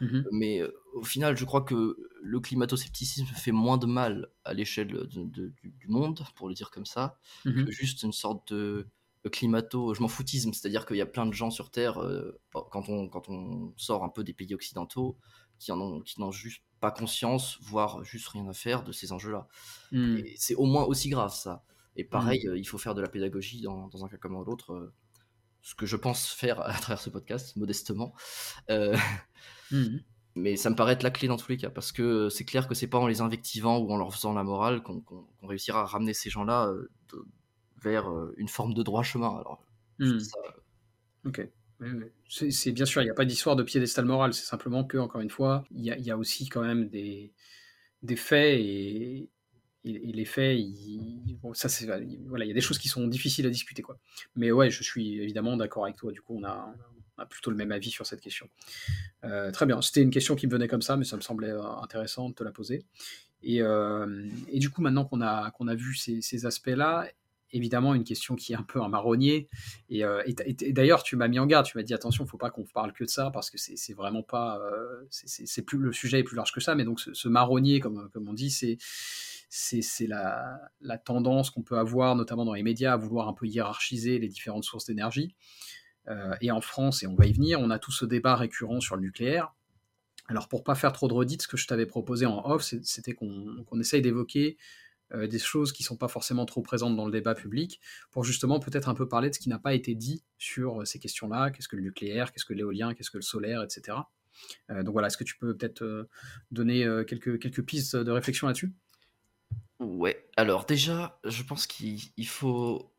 Mmh 0.00 0.22
mais 0.32 0.60
euh, 0.60 0.72
au 0.94 1.04
final, 1.04 1.36
je 1.36 1.44
crois 1.44 1.60
que 1.60 1.96
le 2.20 2.40
climato-scepticisme 2.40 3.26
fait 3.26 3.52
moins 3.52 3.78
de 3.78 3.86
mal 3.86 4.28
à 4.44 4.52
l'échelle 4.52 5.06
du, 5.06 5.88
monde, 5.88 6.24
pour 6.34 6.48
le 6.48 6.54
dire 6.54 6.70
comme 6.70 6.86
ça, 6.86 7.18
mmh 7.44 7.64
que 7.64 7.70
juste 7.70 8.02
une 8.02 8.12
sorte 8.12 8.52
de, 8.52 8.88
climato, 9.30 9.94
je 9.94 10.02
m'en 10.02 10.08
foutisme, 10.08 10.52
c'est-à-dire 10.52 10.84
qu'il 10.86 10.96
y 10.96 11.00
a 11.00 11.06
plein 11.06 11.26
de 11.26 11.32
gens 11.32 11.52
sur 11.52 11.70
Terre, 11.70 11.98
euh, 11.98 12.40
quand, 12.50 12.88
on, 12.88 13.08
quand 13.08 13.28
on 13.28 13.72
sort 13.76 14.02
un 14.02 14.08
peu 14.08 14.24
des 14.24 14.32
pays 14.32 14.52
occidentaux, 14.54 15.16
qui 15.60 15.70
n'ont 15.70 16.32
juste 16.32 16.64
pas 16.80 16.90
conscience, 16.90 17.58
voire 17.60 18.02
juste 18.02 18.26
rien 18.28 18.48
à 18.48 18.52
faire 18.52 18.82
de 18.82 18.90
ces 18.90 19.12
enjeux-là. 19.12 19.46
Mmh. 19.92 20.22
C'est 20.36 20.56
au 20.56 20.64
moins 20.64 20.82
aussi 20.82 21.08
grave 21.08 21.32
ça. 21.32 21.62
Et 21.94 22.02
pareil, 22.02 22.48
euh, 22.48 22.58
il 22.58 22.64
faut 22.64 22.78
faire 22.78 22.96
de 22.96 23.00
la 23.00 23.08
pédagogie 23.08 23.60
dans, 23.60 23.86
dans 23.88 24.04
un 24.04 24.08
cas 24.08 24.16
comme 24.16 24.32
dans 24.32 24.42
l'autre 24.42 24.92
ce 25.62 25.74
que 25.74 25.86
je 25.86 25.96
pense 25.96 26.28
faire 26.28 26.60
à 26.60 26.72
travers 26.74 27.00
ce 27.00 27.08
podcast, 27.08 27.56
modestement. 27.56 28.14
Euh, 28.70 28.96
mmh. 29.70 29.98
Mais 30.34 30.56
ça 30.56 30.70
me 30.70 30.76
paraît 30.76 30.94
être 30.94 31.02
la 31.02 31.10
clé 31.10 31.28
dans 31.28 31.36
tous 31.36 31.50
les 31.50 31.56
cas, 31.56 31.70
parce 31.70 31.92
que 31.92 32.28
c'est 32.28 32.44
clair 32.44 32.66
que 32.66 32.74
c'est 32.74 32.88
pas 32.88 32.98
en 32.98 33.06
les 33.06 33.20
invectivant 33.20 33.78
ou 33.78 33.90
en 33.92 33.96
leur 33.96 34.12
faisant 34.14 34.32
la 34.32 34.42
morale 34.44 34.82
qu'on 34.82 35.04
réussira 35.42 35.82
à 35.82 35.84
ramener 35.84 36.14
ces 36.14 36.30
gens-là 36.30 36.68
euh, 36.68 36.90
vers 37.82 38.10
euh, 38.10 38.34
une 38.38 38.48
forme 38.48 38.74
de 38.74 38.82
droit 38.82 39.02
chemin. 39.02 39.28
Alors, 39.28 39.64
mmh. 39.98 40.18
Ok. 41.26 41.48
C'est 42.28 42.72
bien 42.72 42.84
sûr, 42.84 43.02
il 43.02 43.06
n'y 43.06 43.10
a 43.10 43.14
pas 43.14 43.24
d'histoire 43.24 43.56
de 43.56 43.62
piédestal 43.62 44.04
moral, 44.04 44.32
c'est 44.34 44.44
simplement 44.44 44.84
que, 44.84 44.98
encore 44.98 45.20
une 45.20 45.30
fois, 45.30 45.64
il 45.72 45.80
y, 45.80 46.02
y, 46.02 46.10
a 46.10 46.16
aussi 46.16 46.48
quand 46.48 46.62
même 46.62 46.88
des, 46.88 47.32
des 48.02 48.16
faits 48.16 48.58
et, 48.60 49.28
et, 49.84 50.12
les 50.12 50.24
faits, 50.24 50.58
il, 50.58 51.38
ça 51.54 51.68
c'est 51.68 51.86
voilà, 52.26 52.44
il 52.44 52.48
y 52.48 52.50
a 52.50 52.54
des 52.54 52.60
choses 52.60 52.78
qui 52.78 52.88
sont 52.88 53.06
difficiles 53.08 53.46
à 53.46 53.50
discuter 53.50 53.82
quoi. 53.82 53.98
Mais 54.36 54.52
ouais, 54.52 54.70
je 54.70 54.82
suis 54.82 55.20
évidemment 55.20 55.56
d'accord 55.56 55.84
avec 55.84 55.96
toi. 55.96 56.12
Du 56.12 56.20
coup, 56.22 56.38
on 56.38 56.44
a, 56.44 56.74
plutôt 57.28 57.50
le 57.50 57.56
même 57.56 57.70
avis 57.70 57.90
sur 57.90 58.06
cette 58.06 58.20
question. 58.20 58.48
Euh, 59.24 59.52
très 59.52 59.64
bien. 59.66 59.80
C'était 59.80 60.02
une 60.02 60.10
question 60.10 60.34
qui 60.34 60.48
me 60.48 60.52
venait 60.52 60.66
comme 60.66 60.82
ça, 60.82 60.96
mais 60.96 61.04
ça 61.04 61.16
me 61.16 61.20
semblait 61.20 61.50
euh, 61.50 61.62
intéressant 61.80 62.28
de 62.28 62.34
te 62.34 62.42
la 62.42 62.50
poser. 62.50 62.84
Et, 63.44 63.62
euh, 63.62 64.28
et 64.48 64.58
du 64.58 64.70
coup, 64.70 64.82
maintenant 64.82 65.04
qu'on 65.04 65.20
a 65.20 65.50
qu'on 65.52 65.68
a 65.68 65.74
vu 65.74 65.94
ces, 65.94 66.46
aspects-là, 66.46 67.08
évidemment 67.52 67.94
une 67.94 68.02
question 68.02 68.34
qui 68.34 68.54
est 68.54 68.56
un 68.56 68.62
peu 68.62 68.80
un 68.80 68.88
marronnier. 68.88 69.48
Et, 69.88 70.02
et, 70.26 70.72
d'ailleurs, 70.72 71.02
tu 71.02 71.16
m'as 71.16 71.28
mis 71.28 71.38
en 71.38 71.46
garde, 71.46 71.66
tu 71.66 71.76
m'as 71.76 71.84
dit 71.84 71.94
attention, 71.94 72.24
il 72.24 72.26
ne 72.26 72.30
faut 72.30 72.38
pas 72.38 72.50
qu'on 72.50 72.64
parle 72.64 72.92
que 72.92 73.04
de 73.04 73.08
ça 73.08 73.30
parce 73.30 73.50
que 73.50 73.58
c'est 73.58 73.94
vraiment 73.94 74.22
pas, 74.22 74.60
c'est 75.10 75.62
plus 75.62 75.78
le 75.78 75.92
sujet 75.92 76.20
est 76.20 76.24
plus 76.24 76.36
large 76.36 76.52
que 76.52 76.60
ça. 76.60 76.74
Mais 76.74 76.84
donc 76.84 77.00
ce, 77.00 77.14
ce 77.14 77.28
marronnier, 77.28 77.80
comme, 77.80 78.08
comme 78.10 78.28
on 78.28 78.32
dit, 78.32 78.50
c'est 78.50 78.78
c'est 79.54 80.06
la, 80.06 80.98
tendance 81.04 81.50
qu'on 81.50 81.62
peut 81.62 81.76
avoir, 81.76 82.16
notamment 82.16 82.46
dans 82.46 82.54
les 82.54 82.62
médias, 82.62 82.94
à 82.94 82.96
vouloir 82.96 83.28
un 83.28 83.34
peu 83.34 83.46
hiérarchiser 83.46 84.18
les 84.18 84.28
différentes 84.28 84.64
sources 84.64 84.86
d'énergie. 84.86 85.36
Euh, 86.08 86.34
et 86.40 86.50
en 86.50 86.62
France, 86.62 87.02
et 87.02 87.06
on 87.06 87.14
va 87.14 87.26
y 87.26 87.34
venir, 87.34 87.60
on 87.60 87.68
a 87.68 87.78
tout 87.78 87.92
ce 87.92 88.06
débat 88.06 88.34
récurrent 88.34 88.80
sur 88.80 88.96
le 88.96 89.02
nucléaire. 89.02 89.54
Alors 90.28 90.48
pour 90.48 90.64
pas 90.64 90.74
faire 90.74 90.92
trop 90.92 91.06
de 91.06 91.12
redites, 91.12 91.42
ce 91.42 91.48
que 91.48 91.58
je 91.58 91.66
t'avais 91.66 91.84
proposé 91.84 92.24
en 92.24 92.42
off, 92.46 92.62
c'était 92.82 93.12
qu'on 93.12 93.78
essaye 93.78 94.00
d'évoquer 94.00 94.56
euh, 95.12 95.26
des 95.26 95.38
choses 95.38 95.72
qui 95.72 95.82
sont 95.82 95.98
pas 95.98 96.08
forcément 96.08 96.46
trop 96.46 96.62
présentes 96.62 96.96
dans 96.96 97.04
le 97.04 97.12
débat 97.12 97.34
public, 97.34 97.78
pour 98.10 98.24
justement 98.24 98.58
peut-être 98.58 98.88
un 98.88 98.94
peu 98.94 99.06
parler 99.06 99.28
de 99.28 99.34
ce 99.34 99.40
qui 99.40 99.50
n'a 99.50 99.58
pas 99.58 99.74
été 99.74 99.94
dit 99.94 100.24
sur 100.38 100.80
euh, 100.80 100.84
ces 100.86 100.98
questions-là, 100.98 101.50
qu'est-ce 101.50 101.68
que 101.68 101.76
le 101.76 101.82
nucléaire, 101.82 102.32
qu'est-ce 102.32 102.46
que 102.46 102.54
l'éolien, 102.54 102.94
qu'est-ce 102.94 103.10
que 103.10 103.18
le 103.18 103.22
solaire, 103.22 103.62
etc. 103.62 103.98
donc 104.70 104.92
voilà, 104.92 105.08
est-ce 105.08 105.18
que 105.18 105.24
tu 105.24 105.36
peux 105.36 105.54
peut-être 105.54 106.08
donner 106.50 106.86
quelques, 107.06 107.38
quelques 107.38 107.62
pistes 107.62 107.96
de 107.96 108.10
réflexion 108.10 108.46
là-dessus? 108.46 108.72
Ouais, 109.82 110.28
alors 110.36 110.64
déjà, 110.64 111.18
je 111.24 111.42
pense 111.42 111.66
qu'il 111.66 111.98
faut, 112.24 112.92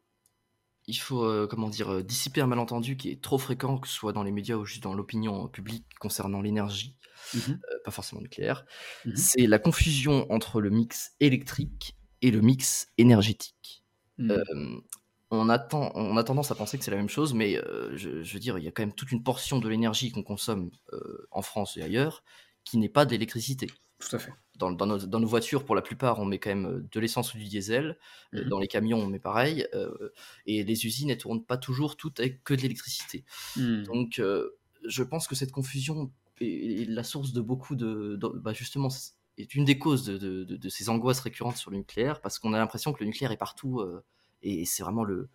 il 0.85 0.97
faut 0.97 1.23
euh, 1.23 1.47
comment 1.49 1.69
dire, 1.69 1.93
euh, 1.93 2.03
dissiper 2.03 2.41
un 2.41 2.47
malentendu 2.47 2.97
qui 2.97 3.09
est 3.09 3.21
trop 3.21 3.37
fréquent, 3.37 3.77
que 3.77 3.87
ce 3.87 3.93
soit 3.93 4.11
dans 4.11 4.23
les 4.23 4.33
médias 4.33 4.57
ou 4.57 4.65
juste 4.65 4.83
dans 4.83 4.93
l'opinion 4.93 5.47
publique 5.47 5.85
concernant 5.99 6.41
l'énergie, 6.41 6.97
mmh 7.33 7.37
euh, 7.51 7.79
pas 7.85 7.91
forcément 7.91 8.21
nucléaire. 8.21 8.65
Mmh 9.05 9.15
c'est 9.15 9.47
la 9.47 9.59
confusion 9.59 10.29
entre 10.29 10.59
le 10.59 10.69
mix 10.69 11.13
électrique 11.21 11.95
et 12.21 12.31
le 12.31 12.41
mix 12.41 12.89
énergétique. 12.97 13.85
Mmh. 14.17 14.33
on, 15.31 15.49
attend, 15.49 15.91
on 15.95 16.17
a 16.17 16.23
tendance 16.23 16.51
à 16.51 16.55
penser 16.55 16.77
que 16.77 16.83
c'est 16.83 16.91
la 16.91 16.97
même 16.97 17.09
chose, 17.09 17.33
mais 17.33 17.55
je, 17.95 18.21
je, 18.21 18.33
veux 18.33 18.39
dire, 18.39 18.57
il 18.59 18.63
y 18.63 18.67
a 18.67 18.71
quand 18.71 18.83
même 18.83 18.93
toute 18.93 19.11
une 19.11 19.23
portion 19.23 19.59
de 19.59 19.67
l'énergie 19.69 20.11
qu'on 20.11 20.21
consomme 20.21 20.69
en 21.31 21.41
France 21.41 21.77
et 21.77 21.81
ailleurs 21.81 22.23
qui 22.63 22.77
n'est 22.77 22.89
pas 22.89 23.05
d'électricité. 23.05 23.67
Tout 23.99 24.15
à 24.15 24.19
fait 24.19 24.33
dans, 24.55 24.71
nos, 24.71 25.27
voitures, 25.27 25.65
pour 25.65 25.75
la 25.75 25.81
plupart, 25.81 26.19
on 26.19 26.25
met 26.25 26.39
quand 26.39 26.51
même 26.51 26.65
euh, 26.67 26.87
de 26.91 26.99
l'essence 26.99 27.33
ou 27.33 27.37
du 27.37 27.45
diesel. 27.45 27.97
Euh, 28.33 28.45
mmh 28.45 28.49
dans 28.49 28.59
les 28.59 28.67
camions, 28.67 28.99
on 28.99 29.07
met 29.07 29.19
pareil. 29.19 29.67
Euh, 29.73 30.09
et 30.45 30.63
les 30.63 30.85
usines, 30.85 31.09
elles 31.09 31.17
tournent 31.17 31.43
pas 31.43 31.57
toujours 31.57 31.97
toutes 31.97 32.19
avec 32.19 32.43
que 32.43 32.53
de 32.53 32.61
l'électricité. 32.61 33.23
Mmh. 33.57 33.83
Donc, 33.83 34.21
je 34.85 35.03
pense 35.03 35.27
que 35.27 35.35
cette 35.35 35.51
confusion 35.51 36.11
est, 36.41 36.87
la 36.89 37.03
source 37.03 37.33
de 37.33 37.41
beaucoup 37.41 37.75
de. 37.75 38.19
Bah, 38.35 38.53
justement, 38.53 38.89
est 39.37 39.55
une 39.55 39.65
des 39.65 39.79
causes 39.79 40.05
de, 40.05 40.69
ces 40.69 40.89
angoisses 40.89 41.21
récurrentes 41.21 41.57
sur 41.57 41.71
le 41.71 41.77
nucléaire, 41.77 42.21
parce 42.21 42.37
qu'on 42.37 42.53
a 42.53 42.57
l'impression 42.57 42.93
que 42.93 42.99
le 42.99 43.07
nucléaire 43.07 43.31
est 43.31 43.37
partout. 43.37 43.83
et 44.43 44.65
c'est 44.65 44.83
vraiment 44.83 45.03
le, 45.03 45.29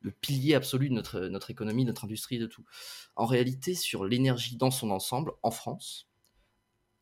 le 0.00 0.10
pilier 0.10 0.54
absolu 0.54 0.88
de 0.88 0.94
notre, 0.94 1.20
notre 1.20 1.50
économie, 1.50 1.84
notre 1.84 2.04
industrie, 2.04 2.38
de 2.38 2.46
tout. 2.46 2.64
En 3.16 3.26
réalité, 3.26 3.74
sur 3.74 4.04
l'énergie 4.04 4.56
dans 4.56 4.70
son 4.70 4.90
ensemble, 4.90 5.32
en 5.42 5.50
France, 5.50 6.08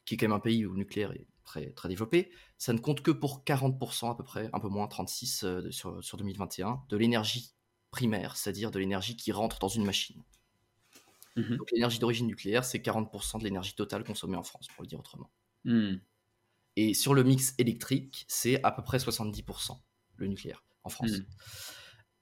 qui 0.04 0.14
est 0.14 0.16
quand 0.16 0.26
même 0.26 0.32
un 0.36 0.40
pays 0.40 0.64
où 0.66 0.72
le 0.72 0.78
nucléaire 0.78 1.12
est 1.12 1.26
très, 1.52 1.70
très 1.72 1.88
développé, 1.88 2.30
ça 2.58 2.72
ne 2.72 2.78
compte 2.78 3.02
que 3.02 3.10
pour 3.10 3.44
40% 3.44 4.10
à 4.10 4.14
peu 4.14 4.24
près, 4.24 4.48
un 4.52 4.60
peu 4.60 4.68
moins, 4.68 4.86
36 4.86 5.44
euh, 5.44 5.70
sur, 5.70 6.02
sur 6.02 6.16
2021, 6.16 6.82
de 6.88 6.96
l'énergie 6.96 7.54
primaire, 7.90 8.36
c'est-à-dire 8.36 8.70
de 8.70 8.78
l'énergie 8.78 9.16
qui 9.16 9.32
rentre 9.32 9.58
dans 9.58 9.68
une 9.68 9.84
machine. 9.84 10.22
Mmh 11.36 11.56
Donc 11.56 11.70
l'énergie 11.72 11.98
d'origine 11.98 12.26
nucléaire, 12.26 12.64
c'est 12.64 12.78
40% 12.78 13.38
de 13.38 13.44
l'énergie 13.44 13.74
totale 13.74 14.04
consommée 14.04 14.36
en 14.36 14.42
France, 14.42 14.68
pour 14.68 14.82
le 14.82 14.88
dire 14.88 14.98
autrement. 14.98 15.30
Mmh. 15.64 15.96
Et 16.76 16.94
sur 16.94 17.12
le 17.12 17.22
mix 17.22 17.54
électrique, 17.58 18.24
c'est 18.28 18.62
à 18.64 18.72
peu 18.72 18.82
près 18.82 18.98
70% 18.98 19.78
le 20.16 20.26
nucléaire 20.26 20.64
en 20.84 20.88
France. 20.88 21.12
Mmh. 21.12 21.26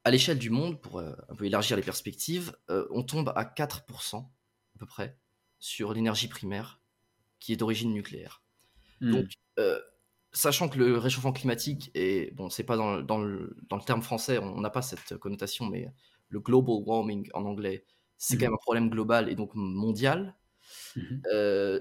À 0.04 0.10
l'échelle 0.10 0.38
du 0.38 0.50
monde, 0.50 0.80
pour 0.80 0.98
euh, 0.98 1.14
un 1.28 1.34
peu 1.36 1.44
élargir 1.44 1.76
les 1.76 1.82
perspectives, 1.82 2.56
euh, 2.70 2.86
on 2.90 3.04
tombe 3.04 3.32
à 3.36 3.44
4% 3.44 4.16
à 4.16 4.78
peu 4.78 4.86
près 4.86 5.18
sur 5.60 5.92
l'énergie 5.92 6.26
primaire 6.26 6.80
qui 7.38 7.52
est 7.52 7.56
d'origine 7.56 7.92
nucléaire. 7.92 8.39
Donc, 9.00 9.24
mmh. 9.24 9.60
euh, 9.60 9.78
sachant 10.32 10.68
que 10.68 10.78
le 10.78 10.96
réchauffement 10.98 11.32
climatique 11.32 11.90
est 11.94 12.34
bon, 12.34 12.50
c'est 12.50 12.64
pas 12.64 12.76
dans, 12.76 12.96
le, 12.96 13.02
dans, 13.02 13.18
le, 13.18 13.56
dans, 13.68 13.76
le, 13.76 13.82
terme 13.82 14.02
français, 14.02 14.38
on 14.38 14.60
n'a 14.60 14.70
pas 14.70 14.82
cette 14.82 15.16
connotation, 15.16 15.66
mais 15.66 15.88
le 16.28 16.40
global 16.40 16.76
warming 16.86 17.28
en 17.34 17.44
anglais, 17.44 17.84
c'est 18.16 18.36
quand 18.36 18.40
mmh 18.40 18.44
même 18.44 18.54
un 18.54 18.58
problème 18.58 18.90
global 18.90 19.28
et 19.28 19.34
donc 19.34 19.50
mondial. 19.54 20.36
Mmh 20.96 21.02
euh, 21.32 21.80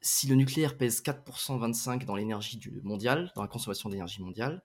si 0.00 0.26
le 0.26 0.34
nucléaire 0.34 0.76
pèse 0.76 1.00
4% 1.00 1.58
25 1.58 2.04
dans 2.04 2.14
l'énergie 2.14 2.60
mondiale, 2.82 3.32
dans 3.34 3.40
la 3.40 3.48
consommation 3.48 3.88
d'énergie 3.88 4.20
mondiale, 4.20 4.62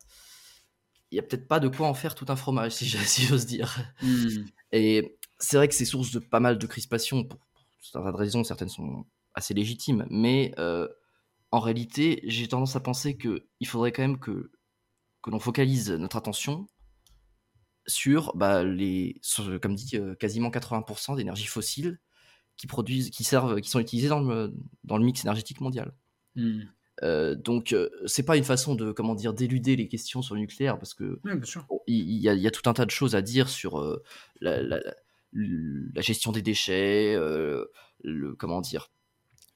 il 1.12 1.16
n'y 1.16 1.20
a 1.20 1.24
peut-être 1.24 1.48
pas 1.48 1.62
de 1.62 1.70
quoi 1.70 1.88
en 1.88 1.94
faire 1.94 2.14
tout 2.14 2.26
un 2.28 2.36
fromage, 2.36 2.74
si 2.74 2.86
j'ose 3.28 3.46
dire. 3.46 3.78
Mmh. 4.02 4.44
Et 4.74 5.18
c'est 5.40 5.56
vrai 5.56 5.70
que 5.70 5.74
c'est 5.74 5.86
source 5.86 6.12
de 6.12 6.20
pas 6.20 6.42
mal 6.42 6.58
de 6.58 6.68
crispations 6.68 7.24
pour, 7.24 7.40
certaines 7.82 8.16
raisons, 8.16 8.44
certaines 8.44 8.70
sont 8.70 9.06
assez 9.34 9.54
légitimes, 9.54 10.06
mais 10.10 10.54
euh, 10.60 10.88
en 11.52 11.60
réalité, 11.60 12.22
j'ai 12.26 12.48
tendance 12.48 12.76
à 12.76 12.80
penser 12.80 13.18
qu'il 13.18 13.68
faudrait 13.68 13.92
quand 13.92 14.04
même 14.04 14.20
que, 14.20 14.52
que 15.22 15.30
l'on 15.32 15.40
focalise 15.40 15.92
notre 15.92 16.18
attention 16.18 16.68
sur 17.88 18.36
bah, 18.36 18.64
les, 18.64 19.20
comme 19.62 19.76
dit, 19.76 19.98
euh, 19.98 20.16
quasiment 20.16 20.50
80% 20.50 21.18
d'énergie 21.18 21.48
fossile 21.48 22.00
qui 22.56 22.68
produisent, 22.68 23.10
qui 23.10 23.24
servent, 23.24 23.60
qui 23.62 23.70
sont 23.70 23.80
utilisées 23.80 24.10
dans 24.10 24.22
le, 24.22 24.54
dans 24.84 24.98
le 24.98 25.06
mix 25.06 25.24
énergétique 25.24 25.62
mondial. 25.62 25.94
Mmh. 26.36 26.62
Euh, 27.02 27.34
donc, 27.34 27.72
euh, 27.72 27.90
c'est 28.06 28.24
pas 28.24 28.38
une 28.38 28.44
façon 28.44 28.76
de, 28.76 28.92
comment 28.92 29.16
dire, 29.16 29.34
d'éluder 29.34 29.76
les 29.76 29.88
questions 29.88 30.22
sur 30.22 30.36
le 30.36 30.42
nucléaire, 30.42 30.78
parce 30.78 30.94
que 30.94 31.20
il 31.88 31.96
y, 31.96 32.28
y, 32.28 32.48
a 32.48 32.52
tout 32.52 32.70
un 32.70 32.74
tas 32.74 32.86
de 32.86 32.92
choses 32.92 33.16
à 33.16 33.22
dire 33.22 33.48
sur 33.48 33.82
la, 34.42 34.62
la, 34.62 34.82
la, 35.32 36.02
gestion 36.02 36.34
des 36.34 36.42
déchets, 36.42 37.16
le, 37.16 38.36
comment 38.38 38.60
dire, 38.60 38.92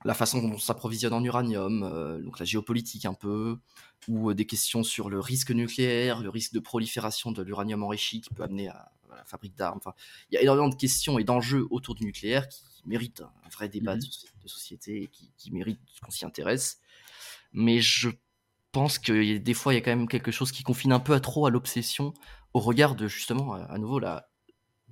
la 0.06 0.14
façon 0.14 0.42
dont 0.42 0.54
on 0.54 0.60
s'approvisionne 0.60 1.14
en 1.14 1.24
uranium, 1.24 1.84
euh, 1.84 2.22
donc 2.22 2.40
la 2.40 2.46
géopolitique 2.46 3.06
un 3.06 3.14
peu, 3.14 3.58
ou 4.08 4.30
euh, 4.30 4.36
des 4.36 4.46
questions 4.46 4.84
sur 4.84 5.10
le 5.10 5.20
risque 5.20 5.52
nucléaire, 5.52 6.22
le 6.22 6.30
risque 6.30 6.54
de 6.54 6.60
prolifération 6.60 7.32
de 7.32 7.42
l'uranium 7.42 7.84
enrichi 7.84 8.22
qui 8.22 8.30
peut 8.34 8.44
amener 8.44 8.68
à, 8.70 8.92
la 9.16 9.24
fabrique 9.26 9.56
d'armes. 9.56 9.78
Enfin, 9.78 9.94
il 10.30 10.36
y 10.36 10.38
a 10.38 10.42
énormément 10.42 10.70
de 10.70 10.76
questions 10.76 11.20
et 11.20 11.24
d'enjeux 11.24 11.68
autour 11.70 11.96
du 11.96 12.04
nucléaire 12.04 12.50
qui 12.50 12.64
méritent 12.86 13.22
un 13.22 13.50
vrai 13.50 13.70
débat 13.70 13.96
de, 13.96 14.06
mmh 14.06 14.10
société 14.46 15.04
et 15.04 15.08
qui, 15.08 15.32
qui 15.38 15.52
méritent 15.52 15.80
qu'on 16.04 16.12
s'y 16.12 16.26
intéresse. 16.26 16.82
Mais 17.54 17.80
je 17.80 18.10
pense 18.74 19.00
que 19.00 19.38
des 19.38 19.54
fois, 19.54 19.74
il 19.74 19.78
y 19.78 19.80
a 19.80 19.82
quand 19.82 19.96
même 19.96 20.10
quelque 20.10 20.32
chose 20.32 20.52
qui 20.52 20.64
confine 20.64 20.92
un 20.92 21.00
peu 21.00 21.14
à 21.14 21.22
trop 21.22 21.46
à 21.46 21.50
l'obsession 21.50 22.14
au 22.54 22.60
regard 22.60 22.96
de 22.96 23.08
justement, 23.08 23.54
à, 23.54 23.78
nouveau, 23.78 24.02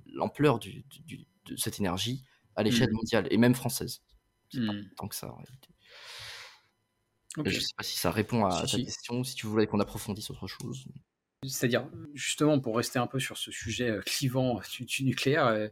l'ampleur 0.06 0.58
de 0.58 1.56
cette 1.58 1.80
énergie 1.80 2.24
à 2.56 2.62
l'échelle 2.62 2.90
mmh 2.90 2.96
mondiale 2.96 3.28
et 3.30 3.36
même 3.36 3.54
française. 3.54 4.00
Mmh. 4.54 4.82
tant 4.96 5.08
que 5.08 5.14
ça 5.14 5.28
en 5.28 5.36
réalité. 5.36 5.68
Je 7.44 7.60
sais 7.60 7.74
pas 7.76 7.82
si 7.82 7.98
ça 7.98 8.10
répond 8.10 8.44
à 8.44 8.66
ta 8.66 8.76
question, 8.76 9.24
si 9.24 9.34
tu 9.34 9.46
voulais 9.46 9.66
qu'on 9.66 9.80
approfondisse 9.80 10.30
autre 10.30 10.46
chose. 10.46 10.84
C'est-à-dire, 11.44 11.88
justement, 12.14 12.60
pour 12.60 12.76
rester 12.76 12.98
un 12.98 13.06
peu 13.06 13.18
sur 13.18 13.36
ce 13.36 13.50
sujet 13.50 13.90
euh, 13.90 14.00
clivant 14.02 14.60
du, 14.80 15.04
nucléaire, 15.04 15.46
euh, 15.46 15.68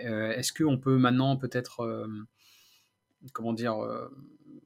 euh, 0.00 0.32
est-ce 0.32 0.52
qu'on 0.52 0.78
peut 0.78 0.98
maintenant 0.98 1.36
peut-être, 1.36 2.08
comment 3.32 3.52
dire, 3.52 3.76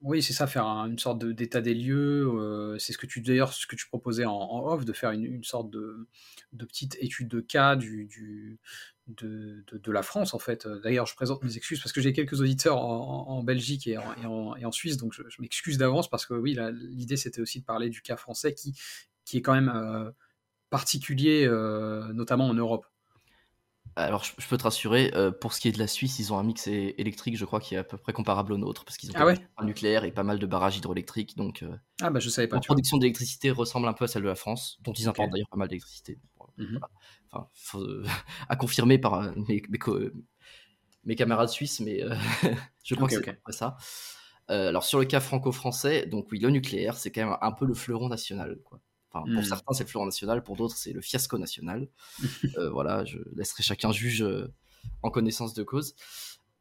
oui, 0.01 0.23
c'est 0.23 0.33
ça, 0.33 0.47
faire 0.47 0.65
une 0.65 0.99
sorte 0.99 1.25
d'état 1.25 1.61
des 1.61 1.75
lieux. 1.75 2.77
c'est 2.79 2.93
ce 2.93 2.99
que 2.99 3.07
tu 3.07 3.21
d'ailleurs 3.21 3.53
ce 3.53 3.67
que 3.67 3.77
tu 3.77 3.87
proposais 3.87 4.25
en, 4.25 4.65
off, 4.67 4.85
de 4.85 4.93
faire 4.93 5.11
une, 5.13 5.45
sorte 5.45 5.71
de, 5.71 6.09
de, 6.53 6.65
petite 6.65 6.97
étude 7.01 7.29
de 7.29 7.41
cas 7.41 7.77
du, 7.77 8.07
du, 8.07 8.59
de, 9.17 9.93
la 9.93 10.03
France, 10.03 10.35
en 10.35 10.39
fait. 10.39 10.67
D'ailleurs, 10.83 11.07
je 11.07 11.15
présente 11.15 11.43
mes 11.43 11.57
excuses 11.57 11.81
parce 11.81 11.93
que 11.93 12.01
j'ai 12.01 12.13
quelques 12.13 12.41
auditeurs 12.41 12.79
en, 12.79 13.43
Belgique 13.43 13.87
et 13.87 13.99
en, 13.99 14.57
et 14.57 14.65
en, 14.65 14.73
Suisse, 14.73 14.97
donc 14.97 15.13
je, 15.13 15.23
m'excuse 15.41 15.79
d'avance 15.79 16.09
parce 16.09 16.27
que 16.27 16.35
oui, 16.35 16.57
l'idée 16.73 17.17
c'était 17.17 17.41
aussi 17.41 17.61
de 17.61 17.65
parler 17.65 17.89
du 17.89 18.03
cas 18.03 18.17
français 18.17 18.55
qui, 18.55 18.75
qui 19.25 19.39
est 19.39 19.43
quand 19.43 19.55
même 19.55 19.73
euh, 19.75 20.11
particulier, 20.71 21.47
euh, 21.47 22.13
notamment 22.13 22.49
en 22.49 22.55
Europe. 22.55 22.87
Alors, 23.97 24.25
je, 24.25 24.49
peux 24.49 24.57
te 24.57 24.63
rassurer, 24.63 25.11
euh, 25.15 25.31
pour 25.31 25.53
ce 25.53 25.61
qui 25.61 25.69
est 25.69 25.73
de 25.73 25.79
la 25.79 25.89
Suisse, 25.89 26.19
ils 26.21 26.33
ont 26.33 26.39
un 26.39 26.45
mix 26.45 26.69
électrique, 26.69 27.37
je 27.37 27.45
crois, 27.45 27.61
qui 27.61 27.75
est 27.75 27.79
à 27.79 27.85
peu 27.85 27.99
près 27.99 28.13
comparable 28.13 28.53
au 28.53 28.57
nôtre, 28.57 28.85
parce 28.85 28.97
qu'ils 28.97 29.11
ont 29.11 29.15
ah 29.17 29.35
un 29.59 29.65
nucléaire 29.65 30.05
et 30.05 30.13
pas 30.13 30.23
mal 30.23 30.39
de 30.39 30.47
barrages 30.47 30.77
hydroélectriques. 30.77 31.37
Donc, 31.37 31.65
ah 32.01 32.11
bah 32.11 32.21
je 32.21 32.29
savais 32.29 32.47
pas. 32.47 32.57
La 32.57 32.63
production 32.63 32.99
d'électricité 32.99 33.51
ressemble 33.51 33.89
un 33.89 33.93
peu 33.93 34.05
à 34.05 34.09
celle 34.09 34.23
de 34.23 34.29
la 34.29 34.37
France, 34.37 34.79
dont 34.83 34.93
ils 34.93 35.09
importent 35.09 35.31
d'ailleurs 35.31 35.49
pas 35.51 35.59
mal 35.59 35.69
d'électricité. 35.69 36.19
Mmh 36.61 36.79
enfin, 37.33 37.49
à 38.49 38.57
confirmer 38.57 38.99
par 38.99 39.15
euh, 39.15 39.33
mes, 39.49 39.63
mes, 41.05 41.17
camarades 41.17 41.49
suisses, 41.49 41.81
mais 41.81 42.03
euh, 42.03 42.15
je 42.85 42.95
crois 42.95 43.09
que 43.09 43.15
c'est 43.15 43.53
ça. 43.53 43.77
Euh, 44.51 44.69
alors 44.69 44.85
sur 44.85 44.99
le 44.99 45.05
cas 45.05 45.21
franco-français, 45.21 46.07
donc 46.07 46.29
oui, 46.33 46.41
le 46.41 46.51
nucléaire, 46.51 46.97
c'est 46.97 47.13
quand 47.13 47.25
même 47.25 47.37
un 47.41 47.53
peu 47.53 47.67
le 47.67 47.75
fleuron 47.75 48.09
national. 48.09 48.59
Quoi. 48.65 48.81
Enfin, 49.13 49.25
Pour 49.33 49.43
mmh. 49.43 49.45
certains, 49.45 49.73
c'est 49.75 49.85
le 49.85 49.89
fleuron 49.89 50.07
national, 50.07 50.43
pour 50.43 50.57
d'autres, 50.57 50.77
c'est 50.77 50.93
le 50.93 51.01
fiasco 51.01 51.39
national. 51.39 51.89
voilà, 52.73 53.05
je 53.05 53.19
laisserai 53.35 53.63
chacun 53.63 53.93
juge 53.93 54.25
en 55.03 55.11
connaissance 55.11 55.55
de 55.55 55.63
cause. 55.63 55.95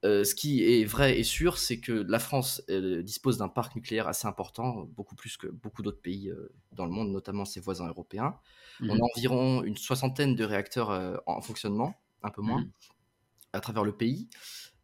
Ce 0.03 0.33
qui 0.35 0.63
est 0.63 0.85
vrai 0.85 1.19
et 1.19 1.23
sûr, 1.23 1.57
c'est 1.57 1.79
que 1.79 1.91
la 1.91 2.19
France 2.19 2.61
dispose 3.03 3.37
d'un 3.37 3.49
parc 3.49 3.75
nucléaire 3.75 4.07
assez 4.07 4.27
important, 4.27 4.87
beaucoup 4.95 5.15
plus 5.15 5.37
que 5.37 5.47
beaucoup 5.47 5.81
d'autres 5.81 6.01
pays 6.01 6.31
dans 6.71 6.85
le 6.85 6.91
monde, 6.91 7.11
notamment 7.11 7.45
ses 7.45 7.59
voisins 7.59 7.87
européens. 7.87 8.39
On 8.81 8.89
a 8.89 8.95
mmh 8.95 9.01
environ 9.15 9.63
une 9.63 9.77
soixantaine 9.77 10.35
de 10.35 10.43
réacteurs 10.43 10.91
euh, 10.91 11.17
en 11.25 11.41
fonctionnement, 11.41 11.95
un 12.23 12.29
peu 12.29 12.41
moins, 12.41 12.61
mmh 12.61 12.71
à 13.51 13.61
travers 13.61 13.83
le 13.83 13.97
pays, 13.97 14.29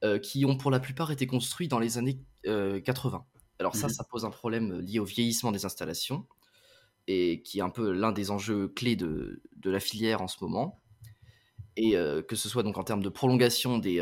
euh, 0.04 0.18
qui 0.18 0.44
ont 0.44 0.58
pour 0.58 0.72
la 0.72 0.80
plupart 0.80 1.12
été 1.12 1.28
construits 1.28 1.68
dans 1.68 1.78
les 1.78 2.00
années 2.00 2.20
80. 2.44 2.48
Euh, 2.48 3.20
Alors 3.60 3.76
ça, 3.76 3.86
mmh 3.86 3.90
ça 3.92 4.04
pose 4.04 4.26
un 4.26 4.32
problème 4.32 4.80
lié 4.80 4.98
au 4.98 5.06
vieillissement 5.06 5.52
des 5.52 5.66
installations, 5.66 6.26
et 7.06 7.44
qui 7.44 7.60
est 7.60 7.62
un 7.62 7.70
peu 7.70 7.92
l'un 7.92 8.12
des 8.12 8.32
enjeux 8.32 8.68
clés 8.68 8.96
de, 8.96 9.40
la 9.64 9.80
filière 9.80 10.24
en 10.24 10.28
ce 10.28 10.38
moment. 10.42 10.82
Et 11.78 11.92
que 12.28 12.36
ce 12.36 12.50
soit 12.50 12.64
donc 12.64 12.78
en 12.78 12.84
termes 12.84 13.04
de 13.04 13.10
prolongation 13.10 13.78
des, 13.78 14.00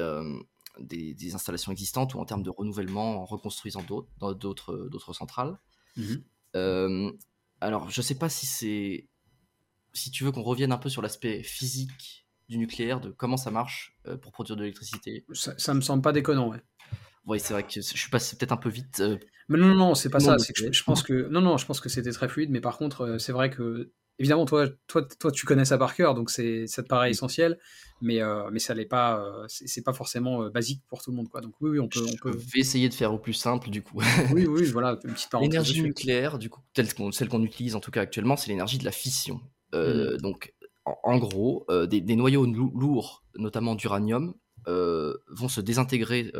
des, 0.80 1.36
installations 1.36 1.72
existantes 1.72 2.14
ou 2.16 2.20
en 2.20 2.26
termes 2.26 2.44
de 2.44 2.50
renouvellement 2.50 3.22
en 3.22 3.26
reconstruisant 3.26 3.84
d'autres, 3.84 4.88
d'autres 4.90 5.14
centrales. 5.14 5.58
alors, 7.62 7.90
je 7.90 8.00
ne 8.00 8.04
sais 8.04 8.16
pas 8.16 8.30
si 8.30 8.46
c'est 8.46 9.08
si 9.94 10.12
tu 10.12 10.24
veux 10.24 10.32
qu'on 10.32 10.42
revienne 10.42 10.72
un 10.72 10.78
peu 10.78 10.90
sur 10.90 11.02
l'aspect 11.02 11.44
physique 11.44 12.28
du 12.50 12.58
nucléaire, 12.58 13.00
de 13.00 13.12
comment 13.12 13.38
ça 13.38 13.52
marche 13.52 13.96
euh, 14.08 14.18
pour 14.18 14.32
produire 14.32 14.56
de 14.56 14.62
l'électricité. 14.62 15.26
Ça, 15.34 15.54
ça 15.58 15.74
me 15.74 15.82
semble 15.82 16.02
pas 16.02 16.12
déconnant, 16.12 16.50
ouais. 16.50 16.62
Oui, 17.26 17.40
c'est 17.40 17.54
vrai 17.54 17.64
que 17.64 17.74
je 17.74 17.82
suis 17.82 18.10
passé 18.10 18.36
peut-être 18.36 18.52
un 18.52 18.58
peu 18.58 18.70
vite. 18.70 19.00
Euh, 19.00 19.18
mais 19.48 19.58
non, 19.58 19.68
non, 19.68 19.76
non 19.76 19.96
c'est 19.96 20.10
pas 20.10 20.20
ça. 20.20 20.36
je, 20.38 20.84
pense 20.84 21.04
que 21.04 21.30
non, 21.30 21.40
non, 21.40 21.58
je 21.58 21.66
pense 21.66 21.80
que 21.80 21.88
c'était 21.88 22.12
très 22.12 22.28
fluide, 22.28 22.50
mais 22.50 22.60
par 22.60 22.78
contre, 22.78 23.02
euh, 23.02 23.18
c'est 23.18 23.32
vrai 23.32 23.50
que 23.50 23.92
évidemment, 24.19 24.45
toi, 24.45 24.67
toi, 24.88 25.08
toi, 25.19 25.32
tu 25.32 25.45
connais 25.45 25.65
ça 25.65 25.78
par 25.78 25.95
cœur, 25.95 26.13
donc 26.13 26.30
c'est, 26.30 26.67
ça 26.67 26.84
te 26.84 26.88
paraît 26.88 27.12
essentiel, 27.12 27.58
mais, 28.02 28.19
mais 28.52 28.60
ça 28.60 28.76
n'est 28.76 28.86
pas, 28.86 29.23
c'est, 29.47 29.84
pas 29.84 29.93
forcément 29.93 30.49
basique 30.49 30.82
pour 30.88 31.02
tout 31.02 31.12
le 31.12 31.17
monde, 31.17 31.30
quoi. 31.30 31.41
Donc 31.41 31.54
oui, 31.62 31.71
oui 31.71 31.80
on 31.80 31.88
peut, 31.88 32.06
on 32.08 32.15
peut. 32.15 32.38
vais 32.38 32.60
essayer 32.60 32.89
de 32.89 32.93
faire 32.93 33.13
au 33.13 33.17
plus 33.17 33.34
simple, 33.34 33.69
du 33.69 33.82
coup. 33.82 34.02
oui, 34.34 34.45
oui, 34.45 34.65
voilà, 34.71 34.99
une 35.04 35.13
petite 35.13 35.30
L'énergie 35.39 35.82
nucléaire, 35.82 36.38
du 36.38 36.49
coup, 36.49 36.62
telle 36.73 36.93
qu'on, 36.93 37.12
celle 37.12 37.30
qu'on 37.30 37.43
utilise 37.43 37.76
en 37.76 37.80
tout 37.80 37.91
cas 37.91 38.02
actuellement, 38.02 38.36
c'est 38.38 38.49
l'énergie 38.49 38.78
de 38.78 38.86
la 38.86 38.91
fission. 38.91 39.41
Euh, 39.73 40.15
mmh. 40.15 40.17
Donc, 40.17 40.54
en, 40.86 41.17
gros, 41.17 41.65
euh, 41.69 41.86
des, 41.86 42.15
noyaux 42.15 42.45
lourds, 42.45 43.23
notamment 43.36 43.76
d'uranium, 43.76 44.34
euh, 44.67 45.15
vont 45.30 45.47
se 45.49 45.62
désintégrer 45.62 46.32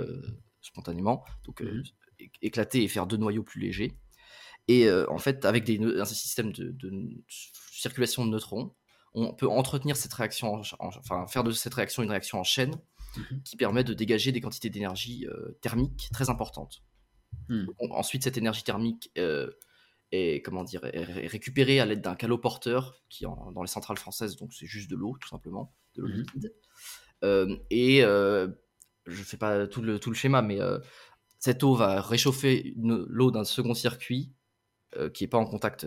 spontanément, 0.62 1.26
donc 1.46 1.62
mmh. 1.62 1.84
éclater 2.42 2.84
et 2.84 2.88
faire 2.88 3.08
deux 3.08 3.18
noyaux 3.18 3.44
plus 3.44 3.62
légers. 3.62 3.94
Et 4.68 4.90
en 4.92 5.18
fait, 5.18 5.46
avec 5.46 5.66
des, 5.66 5.80
un 5.80 6.06
système 6.06 6.52
de, 6.54 6.74
circulation 7.70 8.26
de 8.26 8.32
neutrons, 8.32 8.74
on 9.14 9.34
peut 9.34 9.48
entretenir 9.48 9.98
cette 9.98 10.14
réaction, 10.14 10.62
enfin 10.80 11.28
faire 11.28 11.44
de 11.44 11.52
cette 11.52 11.74
réaction 11.74 12.02
une 12.02 12.10
réaction 12.10 12.40
en 12.40 12.44
chaîne 12.44 12.72
mmh 12.72 13.22
qui 13.44 13.58
permet 13.58 13.84
de 13.84 13.94
dégager 13.94 14.32
des 14.32 14.42
quantités 14.42 14.70
d'énergie 14.70 15.28
thermique 15.62 16.10
très 16.14 16.30
importantes. 16.30 16.82
ensuite, 17.92 18.24
cette 18.24 18.38
énergie 18.38 18.64
thermique 18.64 19.12
est, 20.12 20.42
comment 20.46 20.64
dire, 20.64 20.82
récupéré 20.84 21.80
à 21.80 21.86
l'aide 21.86 22.02
d'un 22.02 22.16
caloporteur 22.16 23.04
qui 23.10 23.26
en, 23.26 23.52
dans 23.52 23.62
les 23.62 23.68
centrales 23.68 23.98
françaises, 23.98 24.38
donc 24.38 24.54
c'est 24.54 24.66
juste 24.66 24.90
de 24.90 24.96
l'eau 24.96 25.18
tout 25.20 25.28
simplement, 25.28 25.76
de 25.96 26.04
l'eau 26.04 26.08
mmh 26.08 26.14
liquide. 26.14 26.54
Euh, 27.24 27.56
et 27.70 28.04
euh, 28.04 28.48
je 29.06 29.24
fais 29.24 29.38
pas 29.38 29.68
tout 29.68 29.82
le, 29.82 30.00
tout 30.00 30.10
le 30.10 30.16
schéma, 30.16 30.42
mais 30.42 30.62
euh, 30.62 30.80
cette 31.40 31.64
eau 31.64 31.76
va 31.76 32.02
réchauffer 32.02 32.74
l'eau 32.78 33.32
d'un 33.32 33.44
second 33.44 33.74
circuit 33.74 34.34
qui 35.14 35.24
n'est 35.24 35.28
pas 35.28 35.38
en 35.38 35.46
contact 35.46 35.86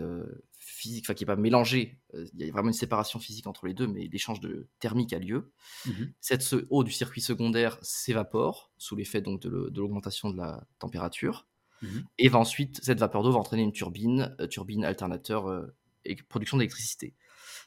physique, 0.67 1.05
enfin 1.05 1.13
qui 1.13 1.23
n'est 1.23 1.27
pas 1.27 1.35
mélangé. 1.35 1.99
Il 2.13 2.45
y 2.45 2.49
a 2.49 2.51
vraiment 2.51 2.69
une 2.69 2.73
séparation 2.73 3.19
physique 3.19 3.47
entre 3.47 3.65
les 3.65 3.73
deux, 3.73 3.87
mais 3.87 4.07
l'échange 4.11 4.39
de 4.39 4.67
thermique 4.79 5.13
a 5.13 5.19
lieu. 5.19 5.51
Mmh 5.85 5.91
cette 6.19 6.55
eau 6.69 6.83
du 6.83 6.91
circuit 6.91 7.21
secondaire 7.21 7.77
s'évapore 7.81 8.71
sous 8.77 8.95
l'effet 8.95 9.21
donc 9.21 9.41
de 9.41 9.49
l'augmentation 9.49 10.29
de 10.29 10.37
la 10.37 10.67
température. 10.79 11.47
Mmh 11.81 11.87
et 12.17 12.29
va 12.29 12.39
ensuite, 12.39 12.79
cette 12.83 12.99
vapeur 12.99 13.23
d'eau 13.23 13.31
va 13.31 13.39
entraîner 13.39 13.63
une 13.63 13.71
turbine, 13.71 14.35
euh, 14.39 14.47
turbine 14.47 14.83
alternateur 14.83 15.47
euh, 15.47 15.73
et 16.05 16.15
production 16.15 16.57
d'électricité. 16.57 17.15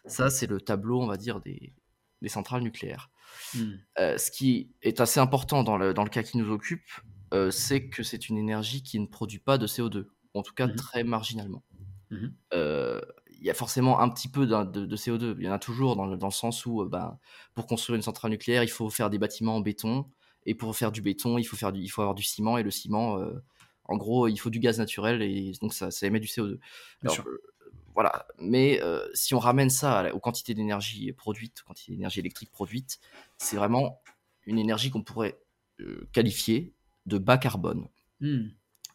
Ça, 0.07 0.31
c'est 0.31 0.47
le 0.47 0.61
tableau, 0.61 1.01
on 1.01 1.07
va 1.07 1.17
dire, 1.17 1.41
des, 1.41 1.75
des 2.23 2.29
centrales 2.29 2.63
nucléaires. 2.63 3.11
Euh, 3.99 4.19
ce 4.19 4.31
qui 4.31 4.73
est 4.83 5.01
assez 5.01 5.21
important 5.21 5.63
dans 5.63 5.77
le, 5.77 5.95
dans 5.95 6.05
le 6.05 6.11
cas 6.11 6.23
qui 6.23 6.39
nous 6.39 6.51
occupe, 6.51 6.89
c'est 7.51 7.89
que 7.89 8.03
c'est 8.03 8.29
une 8.29 8.39
énergie 8.39 8.83
qui 8.83 8.99
ne 8.99 9.07
produit 9.07 9.39
pas 9.39 9.57
de 9.57 9.69
CO2, 9.69 10.07
en 10.35 10.43
tout 10.43 10.55
cas 10.55 10.67
mmh 10.67 10.77
très 10.77 11.05
marginalement. 11.05 11.63
Mhm. 12.11 12.35
euh, 12.55 13.01
il 13.41 13.47
y 13.47 13.51
a 13.51 13.55
forcément 13.55 14.01
un 14.01 14.09
petit 14.11 14.29
peu 14.29 14.47
de, 14.47 14.65
de 14.65 14.97
CO2. 14.97 15.35
Il 15.39 15.45
y 15.45 15.49
en 15.49 15.53
a 15.53 15.59
toujours 15.59 15.97
dans 15.97 16.05
le, 16.05 16.17
dans 16.19 16.27
le 16.27 16.33
sens 16.33 16.67
où, 16.67 16.83
euh, 16.83 16.89
ben, 16.89 17.19
pour 17.55 17.67
construire 17.67 17.97
une 17.97 18.03
centrale 18.03 18.31
nucléaire, 18.31 18.63
il 18.63 18.69
faut 18.69 18.91
faire 18.91 19.09
des 19.09 19.19
bâtiments 19.19 19.57
en 19.57 19.61
béton. 19.61 20.05
Et 20.45 20.55
pour 20.55 20.77
faire 20.77 20.93
du 20.93 21.01
béton, 21.01 21.39
il 21.39 21.45
faut, 21.45 21.57
faire 21.57 21.73
du, 21.73 21.81
il 21.81 21.89
faut 21.89 22.03
avoir 22.03 22.15
du 22.15 22.23
ciment. 22.23 22.59
Et 22.59 22.63
le 22.63 22.71
ciment, 22.71 23.19
euh, 23.19 23.43
en 23.85 23.97
gros, 23.97 24.29
il 24.29 24.37
faut 24.37 24.51
du 24.51 24.59
gaz 24.59 24.79
naturel. 24.79 25.23
Et 25.23 25.53
donc, 25.63 25.73
ça, 25.73 25.91
ça 25.91 26.07
émet 26.07 26.21
du 26.21 26.27
CO2. 26.27 26.49
Bien 26.49 26.59
Alors, 27.03 27.15
sûr. 27.15 27.27
euh, 27.29 27.41
voilà. 27.95 28.27
Mais 28.39 28.81
si 29.15 29.35
on 29.35 29.39
ramène 29.39 29.71
ça 29.71 30.15
aux 30.15 30.21
quantités 30.21 30.53
d'énergie 30.55 31.11
produites, 31.13 31.63
aux 31.65 31.69
quantités 31.69 31.93
d'énergie 31.93 32.21
électrique 32.21 32.51
produite, 32.51 33.01
c'est 33.39 33.57
vraiment 33.57 34.03
une 34.47 34.59
énergie 34.59 34.91
qu'on 34.91 35.03
pourrait 35.03 35.41
qualifier 36.13 36.75
de 37.07 37.17
bas 37.19 37.39
carbone. 37.39 37.89
Hmm. 38.21 38.49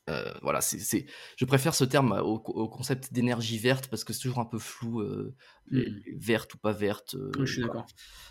Euh, 0.10 0.32
voilà, 0.44 0.62
c'est, 0.62 0.78
c'est- 0.80 1.08
je 1.36 1.46
préfère 1.46 1.74
ce 1.74 1.84
terme 1.84 2.12
au, 2.24 2.36
au 2.36 2.70
concept 2.70 3.12
d'énergie 3.12 3.58
verte 3.58 3.88
parce 3.88 4.04
que 4.04 4.14
c'est 4.14 4.22
toujours 4.22 4.40
un 4.40 4.46
peu 4.46 4.60
flou, 4.60 5.02
euh, 5.02 5.36
les 5.72 5.88
verte 6.16 6.54
ou 6.54 6.58
pas 6.60 6.74
verte. 6.74 7.16
euh, 7.16 7.32
Oui, 7.38 7.46
je 7.48 7.54
suis 7.54 7.62
voilà. 7.62 7.82
d'accord. 7.82 7.88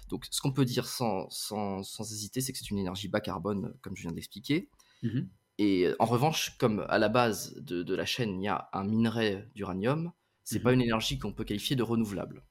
Donc, 0.08 0.26
ce 0.30 0.40
qu'on 0.40 0.52
peut 0.52 0.64
dire 0.64 0.86
sans, 0.86 1.28
sans, 1.30 1.82
sans 1.82 2.12
hésiter, 2.12 2.40
c'est 2.40 2.52
que 2.52 2.58
c'est 2.58 2.70
une 2.70 2.78
énergie 2.78 3.08
bas 3.08 3.20
carbone, 3.20 3.74
comme 3.82 3.96
je 3.96 4.02
viens 4.02 4.12
d'expliquer. 4.12 4.70
Mhm. 5.02 5.30
Et 5.58 5.86
euh, 5.86 5.96
en 6.00 6.06
revanche, 6.06 6.56
comme 6.58 6.84
à 6.88 6.98
la 6.98 7.08
base 7.08 7.54
de, 7.56 7.82
de 7.82 7.94
la 7.94 8.06
chaîne, 8.06 8.40
il 8.40 8.44
y 8.44 8.48
a 8.48 8.68
un 8.72 8.84
minerai 8.84 9.48
d'uranium, 9.54 10.12
c'est 10.44 10.60
Mhm. 10.60 10.62
pas 10.62 10.72
une 10.72 10.82
énergie 10.82 11.18
qu'on 11.18 11.32
peut 11.32 11.44
qualifier 11.44 11.76
de 11.76 11.82
renouvelable. 11.82 12.44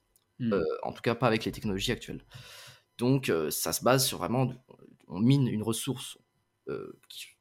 Euh, 0.52 0.62
en 0.84 0.92
tout 0.92 1.02
cas, 1.02 1.14
pas 1.14 1.26
avec 1.28 1.44
les 1.46 1.52
technologies 1.52 1.92
actuelles. 1.92 2.24
Donc, 2.98 3.32
ça 3.50 3.72
se 3.72 3.84
base 3.84 4.06
sur 4.06 4.18
vraiment, 4.18 4.52
on 5.08 5.20
mine 5.20 5.48
une 5.48 5.62
ressource 5.62 6.18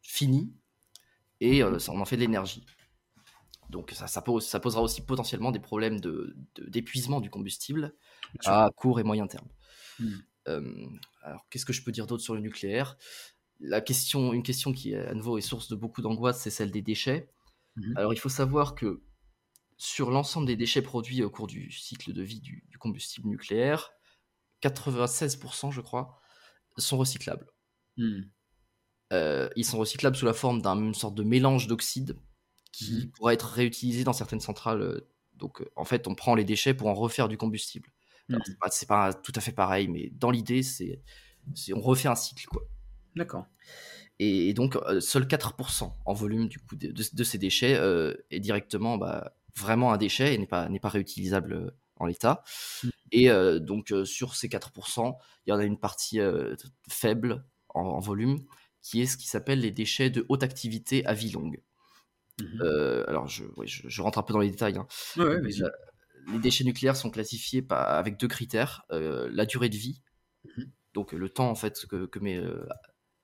finie 0.01 0.53
et 1.43 1.63
euh, 1.63 1.79
ça- 1.79 1.91
on 1.91 1.99
en 2.01 2.05
fait 2.05 2.15
de 2.15 2.21
l'énergie. 2.21 2.65
Donc, 3.69 3.91
ça, 3.91 4.07
ça, 4.07 4.21
pose- 4.21 4.45
ça 4.45 4.59
posera 4.59 4.81
aussi 4.81 5.01
potentiellement 5.01 5.51
des 5.51 5.59
problèmes 5.59 5.99
de- 5.99 6.35
de- 6.55 6.69
d'épuisement 6.69 7.21
du 7.21 7.29
combustible 7.29 7.95
à 8.45 8.69
court 8.75 8.99
et 8.99 9.03
moyen 9.03 9.27
terme. 9.27 9.47
Hmm. 9.99 10.13
Euh, 10.47 10.87
alors, 11.23 11.47
qu'est-ce 11.49 11.65
que 11.65 11.73
je 11.73 11.83
peux 11.83 11.91
dire 11.91 12.05
d'autre 12.05 12.23
sur 12.23 12.35
le 12.35 12.41
nucléaire? 12.41 12.97
La 13.59 13.81
question, 13.81 14.33
une 14.33 14.43
question 14.43 14.73
qui 14.73 14.93
à 14.95 15.13
nouveau 15.13 15.37
est 15.37 15.41
source 15.41 15.69
de 15.69 15.75
beaucoup 15.75 16.01
d'angoisse, 16.01 16.41
c'est 16.41 16.49
celle 16.49 16.71
des 16.71 16.81
déchets. 16.81 17.29
Mhm. 17.77 17.93
Alors, 17.97 18.13
il 18.13 18.19
faut 18.19 18.29
savoir 18.29 18.75
que 18.75 19.01
sur 19.77 20.11
l'ensemble 20.11 20.47
des 20.47 20.55
déchets 20.55 20.81
produits 20.81 21.23
au 21.23 21.29
cours 21.29 21.47
du 21.47 21.71
cycle 21.71 22.13
de 22.13 22.21
vie 22.21 22.41
du, 22.41 22.65
du 22.69 22.77
combustible 22.77 23.27
nucléaire, 23.27 23.91
96%, 24.61 25.71
je 25.71 25.81
crois, 25.81 26.19
sont 26.77 26.97
recyclables. 26.97 27.47
Hmm. 27.97 28.21
Euh, 29.13 29.49
ils 29.55 29.65
sont 29.65 29.77
recyclables 29.77 30.15
sous 30.17 30.25
la 30.25 30.33
forme 30.33 30.61
d'une 30.61 30.93
sorte 30.93 31.15
de 31.15 31.23
mélange 31.23 31.67
d'oxyde 31.67 32.17
qui 32.71 32.93
Mhm. 33.05 33.11
pourra 33.11 33.33
être 33.33 33.47
réutilisé 33.47 34.03
dans 34.03 34.13
certaines 34.13 34.39
centrales. 34.41 34.81
euh, 34.81 35.09
Donc, 35.35 35.61
euh, 35.61 35.65
en 35.75 35.83
fait, 35.85 36.07
on 36.07 36.15
prend 36.15 36.35
les 36.35 36.45
déchets 36.45 36.73
pour 36.73 36.87
en 36.87 36.93
refaire 36.93 37.27
du 37.27 37.37
combustible. 37.37 37.89
Mhm. 38.29 38.39
c'est 38.71 38.87
pas, 38.87 39.13
tout 39.13 39.33
à 39.35 39.41
fait 39.41 39.51
pareil, 39.51 39.87
mais 39.89 40.09
dans 40.13 40.31
l'idée, 40.31 40.63
c'est, 40.63 41.01
on 41.75 41.81
refait 41.81 42.07
un 42.07 42.15
cycle, 42.15 42.45
quoi. 42.47 42.61
D'accord. 43.15 43.45
Et, 44.19 44.49
et 44.49 44.53
donc, 44.53 44.75
euh, 44.77 45.01
seuls 45.01 45.27
4% 45.27 45.97
en 46.05 46.13
volume 46.13 46.47
du 46.47 46.59
coup 46.59 46.75
de, 46.75 46.87
de- 46.91 47.03
de 47.13 47.23
ces 47.23 47.37
déchets 47.37 47.75
euh, 47.75 48.13
est 48.31 48.39
directement 48.39 48.97
bah, 48.97 49.35
vraiment 49.55 49.91
un 49.91 49.97
déchet 49.97 50.33
et 50.33 50.37
n'est 50.37 50.47
pas, 50.47 50.69
pas 50.81 50.89
réutilisable 50.89 51.73
en 51.97 52.05
l'état. 52.05 52.43
Mm. 52.83 52.89
Et 53.11 53.29
euh, 53.31 53.59
donc, 53.59 53.93
sur 54.05 54.35
ces 54.35 54.47
4%, 54.49 55.17
il 55.45 55.49
y 55.49 55.53
en 55.53 55.59
a 55.59 55.63
une 55.65 55.79
partie 55.79 56.19
faible 56.89 57.45
en, 57.69 57.81
en 57.81 57.99
volume 57.99 58.39
qui 58.83 59.01
est 59.01 59.05
ce 59.07 59.17
qui 59.17 59.27
s'appelle 59.27 59.61
les 59.61 59.71
déchets 59.71 60.09
de 60.11 60.25
haute 60.29 60.43
activité 60.43 61.03
à 61.07 61.13
vie 61.13 61.31
longue. 61.31 61.63
Mhm. 62.39 62.61
Euh, 62.61 63.03
alors, 63.07 63.27
je, 63.27 63.45
ouais, 63.57 63.65
je, 63.65 63.87
je 63.89 64.01
rentre 64.01 64.17
un 64.19 64.23
peu 64.23 64.33
dans 64.33 64.39
les 64.39 64.51
détails. 64.51 64.77
hein. 64.77 64.87
Ouais, 65.17 65.23
ouais, 65.25 65.41
Mais 65.41 65.49
vas-y. 65.49 65.59
la- 65.61 65.71
les 66.33 66.39
déchets 66.39 66.63
nucléaires 66.63 66.95
sont 66.95 67.09
classifiés 67.09 67.61
par- 67.61 67.89
avec 67.89 68.17
deux 68.17 68.27
critères 68.27 68.83
euh, 68.91 69.29
la 69.33 69.45
durée 69.45 69.69
de 69.69 69.75
vie, 69.77 70.01
Mhm. 70.45 70.71
donc 70.93 71.11
le 71.13 71.29
temps 71.29 71.49
en 71.49 71.55
fait 71.55 71.85
que, 71.87 72.05
que 72.05 72.19
met 72.19 72.37
euh, 72.37 72.65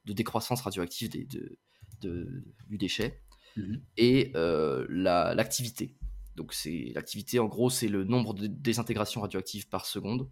de 0.05 0.13
décroissance 0.13 0.61
radioactive 0.61 1.09
des- 1.09 1.25
de- 1.25 1.57
de- 2.01 2.43
du 2.67 2.77
déchet, 2.77 3.21
Mhm. 3.57 3.81
et 3.97 4.31
la- 4.33 5.33
l'activité. 5.35 5.95
donc 6.35 6.53
c'est 6.53 6.91
l'activité 6.95 7.37
en 7.39 7.47
gros 7.47 7.69
c'est 7.69 7.89
le 7.89 8.05
nombre 8.05 8.33
de 8.33 8.47
désintégrations 8.47 9.19
radioactives 9.21 9.67
par 9.67 9.85
seconde. 9.85 10.29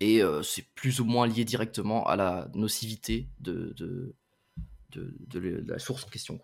Et 0.00 0.22
euh, 0.22 0.42
c'est 0.42 0.62
plus 0.74 1.00
ou 1.00 1.04
moins 1.04 1.26
lié 1.26 1.44
directement 1.44 2.06
à 2.06 2.16
la 2.16 2.50
nocivité 2.54 3.30
de, 3.40 3.72
de, 3.76 4.16
de- 4.90 5.16
de 5.20 5.38
le- 5.38 5.62
de 5.62 5.72
la 5.72 5.78
source 5.78 6.04
en 6.04 6.08
question. 6.08 6.40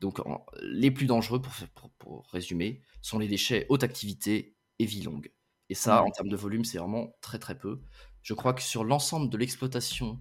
Donc 0.00 0.20
en- 0.26 0.44
les 0.62 0.90
plus 0.90 1.06
dangereux, 1.06 1.40
pour, 1.42 1.52
faire- 1.54 1.70
pour, 1.70 1.90
pour 1.92 2.26
résumer, 2.32 2.82
sont 3.02 3.18
les 3.18 3.28
déchets 3.28 3.66
haute 3.68 3.82
activité 3.84 4.56
et 4.78 4.86
vie 4.86 5.02
longue. 5.02 5.32
Et 5.70 5.74
ça, 5.74 6.02
Mhm. 6.02 6.06
en 6.06 6.10
termes 6.10 6.28
de 6.28 6.36
volume, 6.36 6.64
c'est 6.64 6.78
vraiment 6.78 7.16
très 7.20 7.38
très 7.38 7.58
peu. 7.58 7.80
Je 8.22 8.34
crois 8.34 8.54
que 8.54 8.62
sur 8.62 8.84
l'ensemble 8.84 9.30
de 9.30 9.36
l'exploitation 9.38 10.20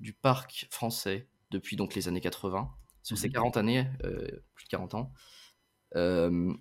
du 0.00 0.12
parc 0.14 0.66
français 0.70 1.28
depuis 1.50 1.76
donc 1.76 1.94
les 1.94 2.08
années 2.08 2.20
80, 2.20 2.72
sur 3.02 3.18
ces 3.18 3.28
Mhm. 3.28 3.34
40 3.34 3.56
années, 3.58 3.86
euh, 4.04 4.28
plus 4.54 4.64
de 4.64 4.70
40 4.70 4.94
ans, 4.94 5.12
euh, 5.96 6.54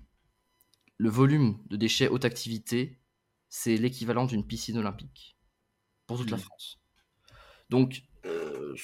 le 0.98 1.10
volume 1.10 1.58
de 1.70 1.76
déchets 1.78 2.08
haute 2.08 2.26
activité, 2.26 3.00
c'est 3.50 3.76
l'équivalent 3.78 4.26
d'une 4.26 4.46
piscine 4.46 4.78
olympique 4.78 5.31
pour 6.12 6.20
toute 6.20 6.32
la 6.32 6.38
Mhm. 6.38 6.44
France. 6.44 6.80
Donc, 7.70 8.04
euh, 8.26 8.76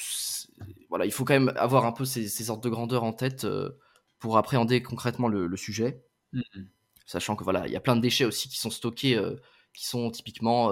voilà, 0.89 1.05
il 1.05 1.11
faut 1.11 1.25
quand 1.25 1.33
même 1.33 1.53
avoir 1.57 1.85
un 1.85 1.91
peu 1.91 2.05
ces, 2.05 2.27
ces 2.27 2.49
ordres 2.49 2.63
de 2.63 2.69
grandeur 2.69 3.03
en 3.03 3.13
tête 3.13 3.43
euh, 3.45 3.71
pour 4.19 4.37
appréhender 4.37 4.81
concrètement 4.81 5.27
le, 5.27 5.47
le 5.47 5.57
sujet, 5.57 6.03
Mhm. 6.33 6.69
sachant 7.05 7.35
que 7.35 7.43
voilà, 7.43 7.67
il 7.67 7.73
y 7.73 7.75
a 7.75 7.79
plein 7.81 7.95
de 7.95 8.01
déchets 8.01 8.25
aussi 8.25 8.49
qui 8.49 8.57
sont 8.57 8.69
stockés, 8.69 9.15
euh, 9.17 9.35
qui 9.73 9.85
sont 9.87 10.09
typiquement 10.11 10.71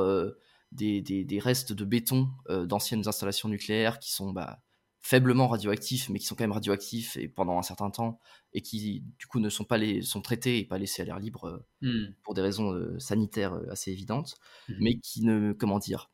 des, 0.71 1.01
des- 1.01 1.23
des 1.25 1.39
restes 1.39 1.73
de 1.73 1.85
béton 1.85 2.29
d'anciennes 2.49 3.07
installations 3.07 3.49
nucléaires 3.49 3.99
qui 3.99 4.11
sont 4.11 4.31
bah, 4.31 4.61
faiblement 5.01 5.47
radioactifs, 5.47 6.09
mais 6.09 6.17
qui 6.19 6.25
sont 6.25 6.35
quand 6.35 6.43
même 6.43 6.51
radioactifs 6.53 7.15
et 7.17 7.27
pendant 7.27 7.59
un 7.59 7.63
certain 7.63 7.91
temps 7.91 8.19
et 8.53 8.61
qui 8.61 9.01
du 9.19 9.27
coup 9.27 9.39
ne 9.39 9.49
sont 9.49 9.63
pas 9.65 9.77
les 9.77 10.01
sont 10.01 10.21
traités 10.21 10.59
et 10.59 10.65
pas 10.65 10.79
laissés 10.79 11.03
à 11.03 11.05
l'air 11.05 11.19
libre 11.19 11.65
Mhm. 11.81 12.15
pour 12.23 12.33
des 12.33 12.41
raisons 12.41 12.99
sanitaires 12.99 13.53
assez 13.69 13.91
évidentes, 13.91 14.35
Mhm. 14.69 14.77
mais 14.81 14.97
qui 14.99 15.21
ne, 15.23 15.53
comment 15.53 15.77
dire, 15.79 16.09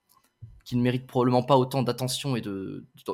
qui 0.64 0.76
ne 0.76 0.82
méritent 0.82 1.08
probablement 1.08 1.44
pas 1.44 1.58
autant 1.58 1.84
d'attention 1.84 2.36
et 2.36 2.42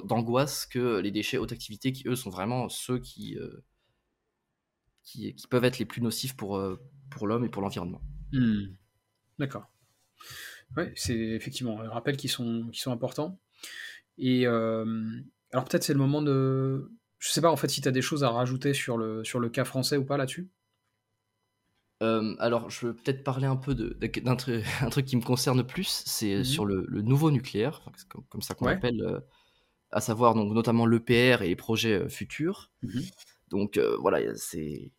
d'angoisse 0.05 0.65
que 0.65 0.99
les 0.99 1.11
déchets 1.11 1.37
haute 1.37 1.51
activité, 1.51 1.91
qui 1.91 2.07
eux 2.07 2.15
sont 2.15 2.29
vraiment 2.29 2.69
ceux 2.69 2.99
qui, 2.99 3.37
euh, 3.37 3.63
qui, 5.03 5.35
peuvent 5.49 5.63
être 5.63 5.79
les 5.79 5.85
plus 5.85 6.01
nocifs 6.01 6.35
pour, 6.35 6.57
euh, 6.57 6.79
pour 7.09 7.27
l'homme 7.27 7.45
et 7.45 7.49
pour 7.49 7.61
l'environnement. 7.61 8.01
Hmm. 8.33 8.75
D'accord. 9.39 9.71
Ouais, 10.75 10.91
c'est 10.95 11.17
effectivement 11.17 11.79
un 11.79 11.89
rappel 11.89 12.17
qui 12.17 12.27
sont, 12.27 12.67
qui 12.71 12.81
sont 12.81 12.91
importants. 12.91 13.39
Et 14.17 14.45
euh, 14.45 14.85
alors 15.51 15.65
peut-être 15.65 15.83
c'est 15.83 15.93
le 15.93 15.99
moment 15.99 16.21
de... 16.21 16.91
Je 17.19 17.29
sais 17.29 17.41
pas 17.41 17.49
en 17.49 17.55
fait 17.55 17.69
si 17.69 17.81
tu 17.81 17.87
as 17.87 17.91
des 17.91 18.01
choses 18.01 18.23
à 18.23 18.29
rajouter 18.29 18.73
sur 18.73 18.97
le, 18.97 19.23
sur 19.23 19.39
le 19.39 19.49
cas 19.49 19.63
français 19.63 19.97
ou 19.97 20.05
pas 20.05 20.17
là-dessus? 20.17 20.49
Euh, 22.03 22.35
alors, 22.39 22.69
je 22.69 22.87
veux 22.87 22.95
peut-être 22.95 23.23
parler 23.23 23.47
un 23.47 23.55
peu 23.55 23.73
d'un 23.75 24.35
truc, 24.35 24.63
un 24.81 24.89
truc 24.89 25.05
qui 25.05 25.17
me 25.17 25.21
concerne 25.23 25.63
plus, 25.65 26.03
c'est 26.05 26.37
Mhm. 26.37 26.43
sur 26.43 26.65
le, 26.65 26.85
le 26.87 27.01
nouveau 27.01 27.31
nucléaire, 27.31 27.81
comme, 28.09 28.23
comme 28.29 28.41
ça 28.41 28.53
qu'on 28.53 28.65
Ouais. 28.65 28.73
l'appelle, 28.73 29.01
euh, 29.01 29.19
à 29.91 30.01
savoir 30.01 30.35
donc 30.35 30.53
notamment 30.53 30.85
l'EPR 30.85 31.41
et 31.41 31.47
les 31.47 31.55
projets 31.55 31.93
euh, 31.93 32.09
futurs. 32.09 32.71
Mhm. 32.83 33.03
Donc 33.49 33.77
euh, 33.77 33.97
voilà, 33.99 34.17
a- 34.31 34.35
c'est. 34.35 34.91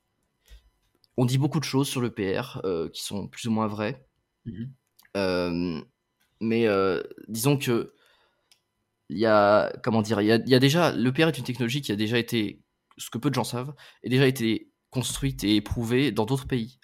On 1.16 1.24
dit 1.24 1.38
beaucoup 1.38 1.58
de 1.60 1.64
choses 1.64 1.88
sur 1.88 2.00
l'EPR 2.00 2.60
qui 2.92 3.02
sont 3.02 3.26
plus 3.28 3.46
ou 3.46 3.50
moins 3.50 3.66
vraies. 3.66 4.06
Mhm. 4.44 4.72
Euh, 5.16 5.80
mais 6.40 6.66
disons 7.28 7.56
que 7.58 7.92
il 9.08 9.18
y 9.18 9.26
a 9.26 9.72
comment 9.82 10.02
dire, 10.02 10.20
il 10.20 10.26
y 10.26 10.32
a, 10.32 10.36
y 10.46 10.54
a 10.54 10.58
déjà 10.58 10.92
l'EPR 10.92 11.28
est 11.28 11.38
une 11.38 11.44
technologie 11.44 11.80
qui 11.82 11.92
a 11.92 11.96
déjà 11.96 12.18
été, 12.18 12.62
ce 12.98 13.10
que 13.10 13.18
peu 13.18 13.30
de 13.30 13.34
gens 13.34 13.44
savent, 13.44 13.74
est 14.02 14.08
déjà 14.10 14.26
été 14.26 14.70
construite 14.90 15.44
et 15.44 15.56
éprouvée 15.56 16.12
dans 16.12 16.24
d'autres 16.26 16.46
pays. 16.46 16.78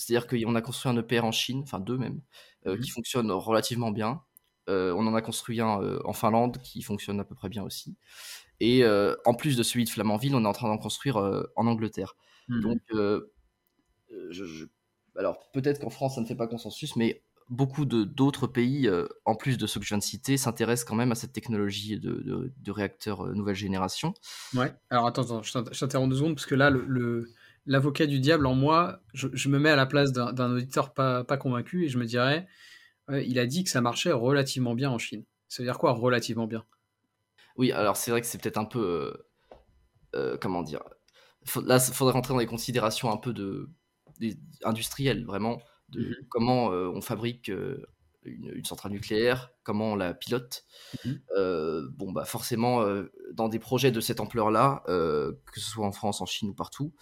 C'est-à-dire 0.00 0.26
qu'on 0.26 0.54
a 0.54 0.62
construit 0.62 0.90
un 0.90 0.96
EPR 0.96 1.24
en 1.24 1.32
Chine, 1.32 1.60
enfin 1.62 1.78
deux 1.80 1.98
même, 1.98 2.20
euh, 2.66 2.74
Mhm. 2.76 2.80
qui 2.80 2.90
fonctionne 2.90 3.30
relativement 3.30 3.90
bien. 3.90 4.22
Euh, 4.68 4.92
on 4.96 5.06
en 5.06 5.14
a 5.14 5.22
construit 5.22 5.60
un 5.60 5.82
euh, 5.82 6.00
en 6.04 6.12
Finlande 6.12 6.58
qui 6.62 6.82
fonctionne 6.82 7.18
à 7.20 7.24
peu 7.24 7.34
près 7.34 7.48
bien 7.48 7.62
aussi. 7.64 7.96
Et 8.60 8.84
en 9.24 9.34
plus 9.34 9.56
de 9.56 9.62
celui 9.62 9.84
de 9.84 9.88
Flamanville, 9.90 10.34
on 10.34 10.44
est 10.44 10.48
en 10.48 10.52
train 10.52 10.68
d'en 10.68 10.76
construire 10.78 11.16
en 11.56 11.66
Angleterre. 11.66 12.14
Mhm. 12.48 12.60
Donc, 12.62 12.78
je- 14.30 14.44
je- 14.44 14.66
alors 15.16 15.50
peut-être 15.52 15.80
qu'en 15.80 15.90
France 15.90 16.14
ça 16.16 16.20
ne 16.20 16.26
fait 16.26 16.34
pas 16.36 16.46
consensus, 16.46 16.96
mais 16.96 17.22
beaucoup 17.48 17.84
d'autres 17.84 18.46
pays, 18.46 18.88
en 19.24 19.34
plus 19.34 19.56
de 19.58 19.66
ceux 19.66 19.80
que 19.80 19.84
je 19.86 19.90
viens 19.90 19.98
de 19.98 20.02
citer, 20.02 20.36
s'intéressent 20.36 20.88
quand 20.88 20.94
même 20.94 21.10
à 21.12 21.14
cette 21.14 21.32
technologie 21.32 21.98
de, 21.98 22.12
de- 22.12 22.52
de 22.56 22.70
réacteurs 22.70 23.26
nouvelle 23.34 23.56
génération. 23.56 24.14
Ouais. 24.54 24.72
Alors 24.90 25.06
attends, 25.06 25.22
attends, 25.22 25.42
je 25.42 25.52
t'inter- 25.52 25.72
je 25.72 25.80
t'interromps 25.80 26.10
deux 26.10 26.16
secondes 26.16 26.34
parce 26.34 26.46
que 26.46 26.54
là, 26.54 26.70
le, 26.70 26.84
le- 26.86 27.28
l'avocat 27.70 28.06
du 28.06 28.18
diable 28.18 28.46
en 28.46 28.54
moi, 28.56 29.00
je, 29.14 29.28
je 29.32 29.48
me 29.48 29.60
mets 29.60 29.70
à 29.70 29.76
la 29.76 29.86
place 29.86 30.10
d'un, 30.10 30.50
auditeur 30.50 30.92
pas, 30.92 31.22
pas 31.22 31.36
convaincu 31.36 31.84
et 31.84 31.88
je 31.88 31.98
me 31.98 32.04
dirais, 32.04 32.48
il 33.12 33.38
a 33.38 33.46
dit 33.46 33.62
que 33.62 33.70
ça 33.70 33.80
marchait 33.80 34.12
relativement 34.12 34.74
bien 34.74 34.90
en 34.90 34.98
Chine. 34.98 35.24
Ça 35.48 35.62
veut 35.62 35.68
dire 35.68 35.78
quoi 35.78 35.92
relativement 35.92 36.48
bien? 36.48 36.64
Oui, 37.56 37.70
alors 37.70 37.96
c'est 37.96 38.10
vrai 38.10 38.20
que 38.20 38.26
c'est 38.26 38.42
peut-être 38.42 38.58
un 38.58 38.64
peu. 38.64 38.80
euh, 38.80 39.28
euh, 40.16 40.36
comment 40.40 40.62
dire 40.62 40.82
Faut- 41.44 41.60
Là, 41.60 41.78
il 41.86 41.94
faudrait 41.94 42.12
rentrer 42.14 42.34
dans 42.34 42.40
les 42.40 42.46
considérations 42.46 43.10
un 43.10 43.16
peu 43.16 43.32
de, 43.32 43.70
industrielle, 44.64 45.24
vraiment, 45.24 45.60
de 45.88 46.00
Mmh 46.00 46.14
comment 46.28 46.66
on 46.66 47.00
fabrique 47.00 47.52
une, 48.24 48.64
centrale 48.64 48.92
nucléaire, 48.92 49.50
comment 49.62 49.92
on 49.92 49.96
la 49.96 50.12
pilote. 50.12 50.64
Mmh 51.04 51.12
bon, 51.96 52.10
bah 52.10 52.24
forcément, 52.24 52.84
dans 53.32 53.48
des 53.48 53.60
projets 53.60 53.92
de 53.92 54.00
cette 54.00 54.18
ampleur-là, 54.18 54.82
que 54.86 55.60
ce 55.60 55.70
soit 55.70 55.86
en 55.86 55.92
France, 55.92 56.20
en 56.20 56.26
Chine 56.26 56.50
ou 56.50 56.54
partout, 56.54 56.92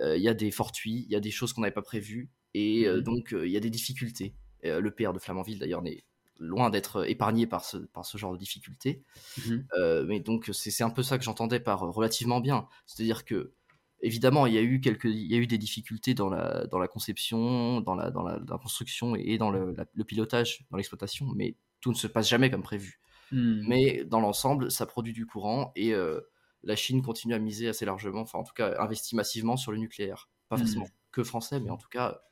il 0.00 0.22
y 0.22 0.28
a 0.28 0.34
des 0.34 0.50
fortuits, 0.50 1.04
il 1.06 1.12
y 1.12 1.16
a 1.16 1.20
des 1.20 1.30
choses 1.30 1.52
qu'on 1.52 1.60
n'avait 1.60 1.72
pas 1.72 1.82
prévues, 1.82 2.30
et 2.54 2.86
Mmh 2.86 3.00
donc 3.00 3.34
il 3.36 3.50
y 3.50 3.56
a 3.56 3.60
des 3.60 3.70
difficultés. 3.70 4.34
le 4.62 4.90
PR 4.90 5.12
de 5.12 5.18
Flamanville, 5.18 5.58
d'ailleurs, 5.58 5.82
n'est 5.82 6.04
loin 6.38 6.70
d'être 6.70 7.08
épargné 7.08 7.46
par 7.46 7.64
ce, 7.64 7.76
par 7.76 8.04
ce 8.04 8.18
genre 8.18 8.32
de 8.32 8.38
difficultés. 8.38 9.02
Mmh 9.46 9.58
mais 10.06 10.20
donc, 10.20 10.50
c'est 10.52 10.84
un 10.84 10.90
peu 10.90 11.02
ça 11.02 11.18
que 11.18 11.24
j'entendais 11.24 11.60
par 11.60 11.80
relativement 11.80 12.40
bien. 12.40 12.68
C'est-à-dire 12.86 13.24
que 13.24 13.54
évidemment, 14.02 14.46
il 14.46 14.54
y 14.54 14.58
a 14.58 14.62
eu 14.62 14.80
quelques, 14.80 15.04
il 15.04 15.30
y 15.30 15.34
a 15.34 15.38
eu 15.38 15.46
des 15.46 15.58
difficultés 15.58 16.14
dans 16.14 16.28
la, 16.28 16.66
dans 16.66 16.78
la 16.78 16.88
conception, 16.88 17.80
dans 17.80 17.94
la, 17.94 18.10
dans 18.10 18.22
la, 18.22 18.38
construction 18.58 19.14
et 19.14 19.38
dans 19.38 19.50
le, 19.50 19.74
pilotage, 20.06 20.66
dans 20.70 20.76
l'exploitation, 20.76 21.26
mais 21.34 21.56
tout 21.80 21.90
ne 21.90 21.96
se 21.96 22.06
passe 22.06 22.28
jamais 22.28 22.50
comme 22.50 22.62
prévu. 22.62 23.00
Mmh. 23.30 23.64
Mais 23.68 24.04
dans 24.04 24.20
l'ensemble, 24.20 24.70
ça 24.70 24.86
produit 24.86 25.12
du 25.12 25.24
courant 25.24 25.72
et 25.74 25.94
euh, 25.94 26.20
la 26.62 26.76
Chine 26.76 27.02
continue 27.02 27.34
à 27.34 27.38
miser 27.38 27.68
assez 27.68 27.84
largement, 27.84 28.20
enfin 28.20 28.38
en 28.38 28.44
tout 28.44 28.54
cas 28.54 28.80
investit 28.80 29.16
massivement 29.16 29.56
sur 29.56 29.72
le 29.72 29.78
nucléaire. 29.78 30.28
Pas 30.48 30.56
mmh. 30.56 30.60
forcément 30.60 30.88
que 31.10 31.24
français, 31.24 31.60
mais 31.60 31.70
en 31.70 31.76
tout 31.76 31.88
cas, 31.88 32.22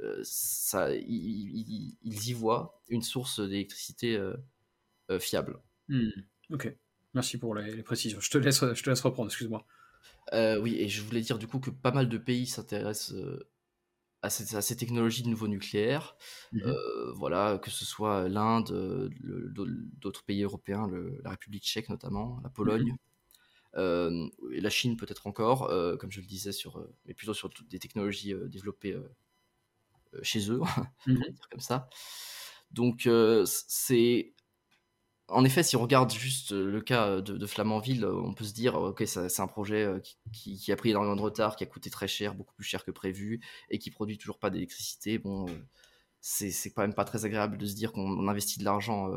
euh, 0.00 0.20
ça, 0.22 0.94
ils, 0.94 1.96
y 2.02 2.32
voient 2.32 2.80
une 2.88 3.02
source 3.02 3.40
d'électricité 3.40 4.16
euh, 4.16 5.18
fiable. 5.18 5.60
Mmh. 5.88 6.08
Ok, 6.52 6.74
merci 7.14 7.38
pour 7.38 7.54
les, 7.54 7.74
les, 7.74 7.82
précisions. 7.82 8.20
Je 8.20 8.30
te 8.30 8.38
laisse, 8.38 8.60
je 8.60 8.82
te 8.82 8.90
laisse 8.90 9.00
reprendre, 9.00 9.28
excuse-moi. 9.28 9.64
Euh, 10.32 10.58
oui, 10.60 10.76
et 10.76 10.88
je 10.88 11.02
voulais 11.02 11.20
dire 11.20 11.38
du 11.38 11.46
coup 11.46 11.58
que 11.58 11.70
pas 11.70 11.92
mal 11.92 12.08
de 12.08 12.18
pays 12.18 12.46
s'intéressent 12.46 13.14
euh, 13.14 13.48
à, 14.22 14.30
ces, 14.30 14.76
technologies 14.76 15.22
de 15.22 15.28
nouveau 15.28 15.48
nucléaire. 15.48 16.16
Mmh 16.52 16.60
euh, 16.64 17.12
voilà, 17.14 17.58
que 17.58 17.70
ce 17.70 17.84
soit 17.84 18.28
l'Inde, 18.28 19.10
d'autres 20.00 20.24
pays 20.24 20.42
européens, 20.42 20.88
la 21.24 21.30
République 21.30 21.64
tchèque 21.64 21.88
notamment, 21.88 22.40
la 22.42 22.50
Pologne. 22.50 22.96
Et 23.76 24.60
la 24.60 24.70
Chine 24.70 24.96
peut-être 24.96 25.26
encore, 25.26 25.68
comme 25.98 26.10
je 26.10 26.20
le 26.20 26.26
disais, 26.26 26.52
sur, 26.52 26.86
mais 27.06 27.14
plutôt 27.14 27.34
sur 27.34 27.50
des 27.68 27.78
technologies 27.78 28.34
développées 28.46 28.96
chez 30.22 30.50
eux, 30.50 30.60
on 31.06 31.14
va 31.14 31.28
dire 31.30 31.48
comme 31.50 31.60
ça. 31.60 31.88
Donc 32.72 33.08
c'est 33.44 34.34
en 35.30 35.44
effet, 35.44 35.62
si 35.62 35.76
on 35.76 35.82
regarde 35.82 36.12
juste 36.12 36.52
euh, 36.52 36.70
le 36.70 36.80
cas 36.80 37.06
euh, 37.06 37.20
de, 37.22 37.46
Flamanville, 37.46 38.04
euh, 38.04 38.14
on 38.14 38.34
peut 38.34 38.44
se 38.44 38.52
dire, 38.52 38.74
ok, 38.74 39.02
c'est 39.06 39.40
un 39.40 39.46
projet 39.46 39.88
qui, 40.32 40.72
a 40.72 40.76
pris 40.76 40.90
énormément 40.90 41.16
de 41.16 41.20
retard, 41.20 41.56
qui 41.56 41.64
a 41.64 41.66
coûté 41.66 41.90
très 41.90 42.08
cher, 42.08 42.34
beaucoup 42.34 42.54
plus 42.54 42.64
cher 42.64 42.84
que 42.84 42.90
prévu, 42.90 43.40
et 43.70 43.78
qui 43.78 43.90
produit 43.90 44.18
toujours 44.18 44.38
pas 44.38 44.50
d'électricité. 44.50 45.18
Bon, 45.18 45.46
c'est 46.20 46.70
quand 46.72 46.82
même 46.82 46.94
pas 46.94 47.04
très 47.04 47.24
agréable 47.24 47.58
de 47.58 47.66
se 47.66 47.74
dire 47.74 47.92
qu'on 47.92 48.28
investit 48.28 48.58
de 48.58 48.64
l'argent 48.64 49.10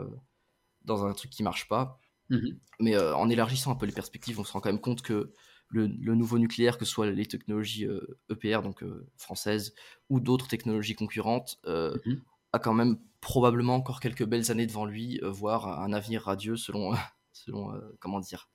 dans 0.86 1.06
un 1.06 1.14
truc 1.14 1.32
qui 1.32 1.44
marche 1.44 1.68
pas. 1.68 2.00
Mmh 2.36 2.50
Mais 2.80 2.98
en 2.98 3.30
élargissant 3.30 3.72
un 3.72 3.76
peu 3.76 3.86
les 3.86 3.92
perspectives, 3.92 4.40
on 4.40 4.44
se 4.44 4.52
rend 4.52 4.60
quand 4.60 4.70
même 4.70 4.82
compte 4.82 5.02
que 5.02 5.32
le, 5.70 5.88
nouveau 5.88 6.38
nucléaire, 6.38 6.78
que 6.78 6.86
ce 6.86 6.92
soit 6.92 7.10
les 7.10 7.26
technologies 7.26 7.88
EPR, 8.30 8.60
e 8.60 8.62
donc 8.62 8.84
françaises, 9.18 9.74
ou 10.10 10.20
d'autres 10.20 10.48
technologies 10.48 10.96
concurrentes, 10.96 11.60
mmh 11.66 12.14
a 12.54 12.60
quand 12.60 12.74
même 12.74 12.98
probablement 13.20 13.76
encore 13.76 14.00
quelques 14.00 14.26
belles 14.26 14.52
années 14.52 14.68
devant 14.68 14.86
lui, 14.86 15.20
euh, 15.24 15.30
voire 15.30 15.82
un 15.82 15.92
avenir 15.92 16.24
radieux 16.24 16.56
selon, 16.56 16.94
selon 17.34 17.74
euh, 17.74 17.80
comment 18.00 18.20
dire, 18.20 18.48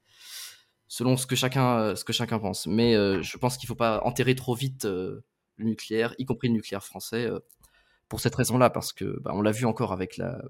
selon 0.86 1.16
ce 1.16 1.26
que 1.26 1.36
chacun, 1.36 1.78
euh, 1.78 1.96
ce 1.96 2.04
que 2.04 2.12
chacun 2.12 2.38
pense. 2.38 2.66
Mais 2.66 2.94
je 2.94 3.36
pense 3.36 3.58
qu'il 3.58 3.66
ne 3.66 3.68
faut 3.68 3.74
pas 3.74 4.00
enterrer 4.04 4.34
trop 4.34 4.54
vite 4.54 4.84
le 4.84 5.24
nucléaire, 5.58 6.14
y 6.18 6.24
compris 6.24 6.48
le 6.48 6.54
nucléaire 6.54 6.84
français, 6.84 7.28
pour 8.08 8.20
cette 8.20 8.34
raison-là, 8.34 8.70
parce 8.70 8.92
que 8.92 9.18
bah, 9.20 9.32
on 9.34 9.42
l'a 9.42 9.52
vu 9.52 9.66
encore 9.66 9.92
avec 9.92 10.16
la, 10.16 10.40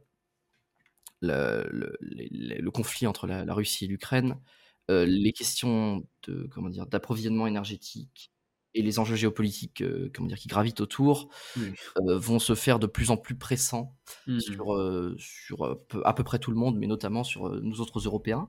le, 1.21 2.71
conflit 2.71 3.07
entre 3.07 3.27
la, 3.27 3.55
Russie 3.55 3.85
et 3.85 3.89
l'Ukraine, 3.89 4.41
les 4.89 5.33
questions 5.33 6.07
de 6.27 6.49
comment 6.51 6.71
dire 6.71 6.87
d'approvisionnement 6.87 7.47
énergétique 7.47 8.33
et 8.75 8.83
les 8.83 8.99
enjeux 8.99 9.17
géopolitiques 9.17 9.83
euh, 9.83 10.11
comment 10.15 10.29
dire, 10.29 10.39
qui 10.39 10.49
gravitent 10.49 10.81
autour 10.81 11.29
euh, 11.59 12.19
vont 12.19 12.39
se 12.39 12.55
faire 12.55 12.79
de 12.79 12.87
plus 12.87 13.11
en 13.11 13.17
plus 13.17 13.37
pressants 13.37 13.97
mmh. 14.27 14.41
sur, 14.41 14.75
euh, 14.75 15.17
sur 15.19 15.79
à 16.05 16.15
peu 16.15 16.25
près 16.25 16.39
tout 16.39 16.51
le 16.51 16.57
monde, 16.57 16.79
mais 16.79 16.87
notamment 16.87 17.25
sur 17.25 17.51
nous 17.63 17.81
autres 17.81 18.01
Européens. 18.01 18.49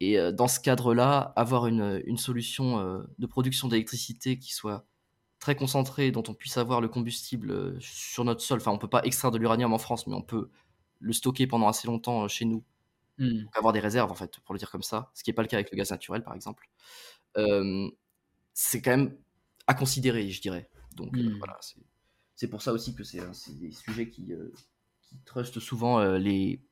Et 0.00 0.18
dans 0.32 0.48
ce 0.48 0.58
cadre-là, 0.58 1.32
avoir 1.36 1.68
une, 1.68 2.02
une 2.06 2.16
solution 2.16 3.04
de 3.18 3.26
production 3.28 3.68
d'électricité 3.68 4.36
qui 4.36 4.52
soit 4.52 4.84
très 5.38 5.54
concentrée, 5.54 6.10
dont 6.10 6.24
on 6.26 6.34
puisse 6.34 6.56
avoir 6.56 6.80
le 6.80 6.88
combustible 6.88 7.80
sur 7.80 8.24
notre 8.24 8.40
sol, 8.40 8.58
enfin 8.58 8.72
on 8.72 8.78
peut 8.78 8.88
pas 8.88 9.04
extraire 9.04 9.30
de 9.30 9.38
l'uranium 9.38 9.72
en 9.72 9.78
France, 9.78 10.08
mais 10.08 10.14
on 10.16 10.22
peut 10.22 10.50
le 11.02 11.12
stocker 11.12 11.46
pendant 11.46 11.68
assez 11.68 11.86
longtemps 11.86 12.26
chez 12.28 12.44
nous, 12.44 12.64
mmh. 13.18 13.44
avoir 13.54 13.72
des 13.72 13.80
réserves 13.80 14.10
en 14.10 14.14
fait, 14.14 14.38
pour 14.40 14.54
le 14.54 14.58
dire 14.58 14.70
comme 14.70 14.82
ça, 14.82 15.10
ce 15.14 15.22
qui 15.22 15.30
n'est 15.30 15.34
pas 15.34 15.42
le 15.42 15.48
cas 15.48 15.58
avec 15.58 15.70
le 15.70 15.76
gaz 15.76 15.90
naturel 15.90 16.22
par 16.22 16.34
exemple 16.34 16.68
c'est 18.54 18.82
quand 18.82 18.90
même 18.90 19.16
à 19.66 19.74
considérer, 19.74 20.28
je 20.30 20.40
dirais. 20.40 20.68
Donc 20.96 21.16
euh, 21.16 21.22
hmm. 21.22 21.38
voilà, 21.38 21.58
c'est 22.34 22.48
pour 22.48 22.62
ça 22.62 22.72
aussi 22.72 22.94
que 22.94 23.04
c'est 23.04 23.20
des 23.58 23.72
sujets 23.72 24.10
qui, 24.10 24.32
euh, 24.32 24.52
qui 25.02 25.18
trustent 25.24 25.60
souvent 25.60 26.00
euh, 26.00 26.18
les, 26.18 26.62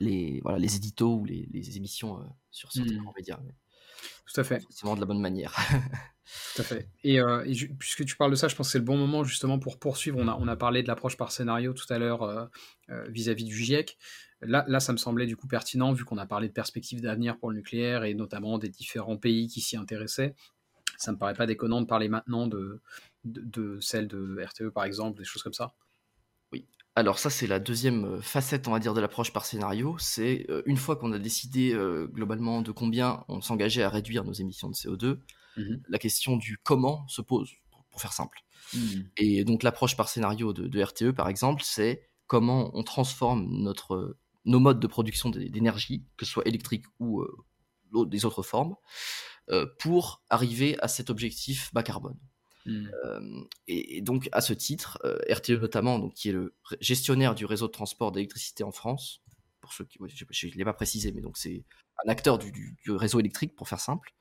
les, 0.00 0.40
voilà, 0.40 0.58
les 0.58 0.76
éditos 0.76 1.16
ou 1.16 1.24
les, 1.24 1.48
les 1.50 1.76
émissions 1.76 2.20
sur 2.50 2.72
certains 2.72 2.94
mmh. 2.94 3.12
médias. 3.16 3.40
Tout 4.26 4.40
à 4.40 4.44
fait. 4.44 4.62
Vraiment 4.80 4.94
de 4.94 5.00
la 5.00 5.06
bonne 5.06 5.20
manière. 5.20 5.54
Tout 6.54 6.62
à 6.62 6.64
fait. 6.64 6.88
Et, 7.04 7.20
puisque 7.78 8.04
tu 8.04 8.16
parles 8.16 8.30
de 8.30 8.36
ça, 8.36 8.48
je 8.48 8.56
pense 8.56 8.68
que 8.68 8.72
c'est 8.72 8.78
le 8.78 8.84
bon 8.84 8.96
moment 8.96 9.24
justement 9.24 9.58
pour 9.58 9.78
poursuivre. 9.78 10.18
On 10.18 10.28
a, 10.28 10.36
on 10.38 10.48
a 10.48 10.56
parlé 10.56 10.82
de 10.82 10.88
l'approche 10.88 11.16
par 11.16 11.32
scénario 11.32 11.72
tout 11.72 11.90
à 11.90 11.98
l'heure 11.98 12.50
vis-à-vis 13.08 13.44
du 13.44 13.56
GIEC. 13.56 13.98
Là, 14.40 14.64
là, 14.66 14.80
ça 14.80 14.92
me 14.92 14.98
semblait 14.98 15.26
du 15.26 15.36
coup 15.36 15.46
pertinent 15.46 15.92
vu 15.92 16.04
qu'on 16.04 16.18
a 16.18 16.26
parlé 16.26 16.48
de 16.48 16.52
perspectives 16.52 17.00
d'avenir 17.00 17.38
pour 17.38 17.50
le 17.50 17.56
nucléaire 17.56 18.02
et 18.02 18.14
notamment 18.14 18.58
des 18.58 18.68
différents 18.68 19.16
pays 19.16 19.46
qui 19.46 19.60
s'y 19.60 19.76
intéressaient 19.76 20.34
ça 21.02 21.12
me 21.12 21.18
paraît 21.18 21.34
pas 21.34 21.46
déconnant 21.46 21.80
de 21.80 21.86
parler 21.86 22.08
maintenant 22.08 22.46
de, 22.46 22.80
de, 23.24 23.78
celle 23.80 24.08
de 24.08 24.42
RTE 24.42 24.70
par 24.72 24.84
exemple, 24.84 25.18
des 25.18 25.24
choses 25.24 25.42
comme 25.42 25.52
ça. 25.52 25.74
Alors 26.94 27.18
ça 27.18 27.30
c'est 27.30 27.46
la 27.46 27.58
deuxième 27.58 28.04
euh, 28.04 28.20
facette 28.20 28.68
on 28.68 28.72
va 28.72 28.78
dire 28.78 28.92
de 28.92 29.00
l'approche 29.00 29.32
par 29.32 29.46
scénario, 29.46 29.96
c'est 29.98 30.44
euh, 30.50 30.62
une 30.66 30.76
fois 30.76 30.96
qu'on 30.96 31.12
a 31.12 31.18
décidé 31.18 31.72
euh, 31.72 32.06
globalement 32.06 32.60
de 32.60 32.70
combien 32.70 33.24
on 33.28 33.40
s'engageait 33.40 33.82
à 33.82 33.88
réduire 33.88 34.24
nos 34.24 34.32
émissions 34.32 34.68
de 34.68 34.74
CO2, 34.74 35.18
mmh 35.56 35.76
la 35.88 35.98
question 35.98 36.36
du 36.36 36.58
comment 36.62 37.06
se 37.08 37.20
pose, 37.22 37.50
pour, 37.90 38.00
faire 38.00 38.12
simple. 38.12 38.38
Mmh. 38.74 38.78
Et 39.16 39.44
donc 39.44 39.62
l'approche 39.62 39.96
par 39.96 40.08
scénario 40.08 40.52
de, 40.52 40.82
RTE 40.82 41.12
par 41.12 41.28
exemple, 41.28 41.62
c'est 41.64 42.06
comment 42.26 42.70
on 42.74 42.82
transforme 42.82 43.46
notre, 43.48 44.16
nos 44.44 44.60
modes 44.60 44.80
de 44.80 44.86
production 44.86 45.28
d'énergie, 45.30 46.04
que 46.16 46.24
ce 46.24 46.32
soit 46.32 46.46
électrique 46.46 46.84
ou 47.00 47.26
des 48.06 48.24
autres 48.24 48.42
formes, 48.42 48.76
pour 49.78 50.22
arriver 50.30 50.78
à 50.80 50.88
cet 50.88 51.10
objectif 51.10 51.72
bas 51.74 51.82
carbone. 51.82 52.18
Hmm. 52.66 52.86
Euh, 53.04 53.44
et, 53.66 54.00
donc, 54.02 54.28
à 54.32 54.40
ce 54.40 54.52
titre, 54.52 54.98
euh, 55.04 55.18
RTE 55.28 55.60
notamment, 55.60 55.98
donc, 55.98 56.14
qui 56.14 56.28
est 56.28 56.32
le 56.32 56.54
gestionnaire 56.80 57.34
du 57.34 57.44
réseau 57.44 57.66
de 57.66 57.72
transport 57.72 58.12
d'électricité 58.12 58.64
en 58.64 58.72
France, 58.72 59.22
pour 59.60 59.72
ceux 59.72 59.84
qui, 59.84 59.98
je 60.30 60.46
ne 60.46 60.52
l'ai 60.52 60.64
pas 60.64 60.72
précisé, 60.72 61.12
mais 61.12 61.20
donc 61.20 61.36
c'est 61.36 61.64
un 62.04 62.10
acteur 62.10 62.38
du, 62.38 62.76
réseau 62.88 63.20
électrique, 63.20 63.54
pour 63.54 63.68
faire 63.68 63.80
simple, 63.80 64.12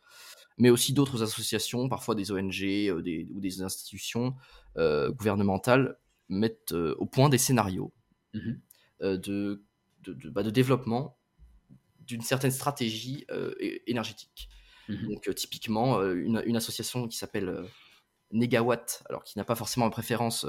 mais 0.57 0.69
aussi 0.69 0.93
d'autres 0.93 1.23
associations, 1.23 1.89
parfois 1.89 2.13
des 2.13 2.31
ONG 2.31 2.91
ou 2.95 3.01
des 3.01 3.61
institutions 3.63 4.35
gouvernementales, 4.77 5.97
mettent 6.29 6.73
au 6.73 7.05
point 7.07 7.29
des 7.29 7.39
scénarios 7.39 7.93
mmh 8.33 8.51
de, 9.01 9.63
bah, 10.29 10.43
de, 10.43 10.51
développement 10.51 11.17
d'une 12.01 12.21
certaine 12.21 12.51
stratégie 12.51 13.25
énergétique. 13.87 14.47
Mmh 14.91 15.07
Donc 15.07 15.27
euh, 15.27 15.33
typiquement, 15.33 15.99
euh, 15.99 16.13
une, 16.15 16.55
association 16.55 17.07
qui 17.07 17.17
s'appelle 17.17 17.49
euh, 17.49 17.63
Negawatt, 18.33 19.03
alors 19.09 19.23
qui 19.23 19.37
n'a 19.37 19.43
pas 19.43 19.55
forcément 19.55 19.87
de 19.87 19.91
préférence, 19.91 20.45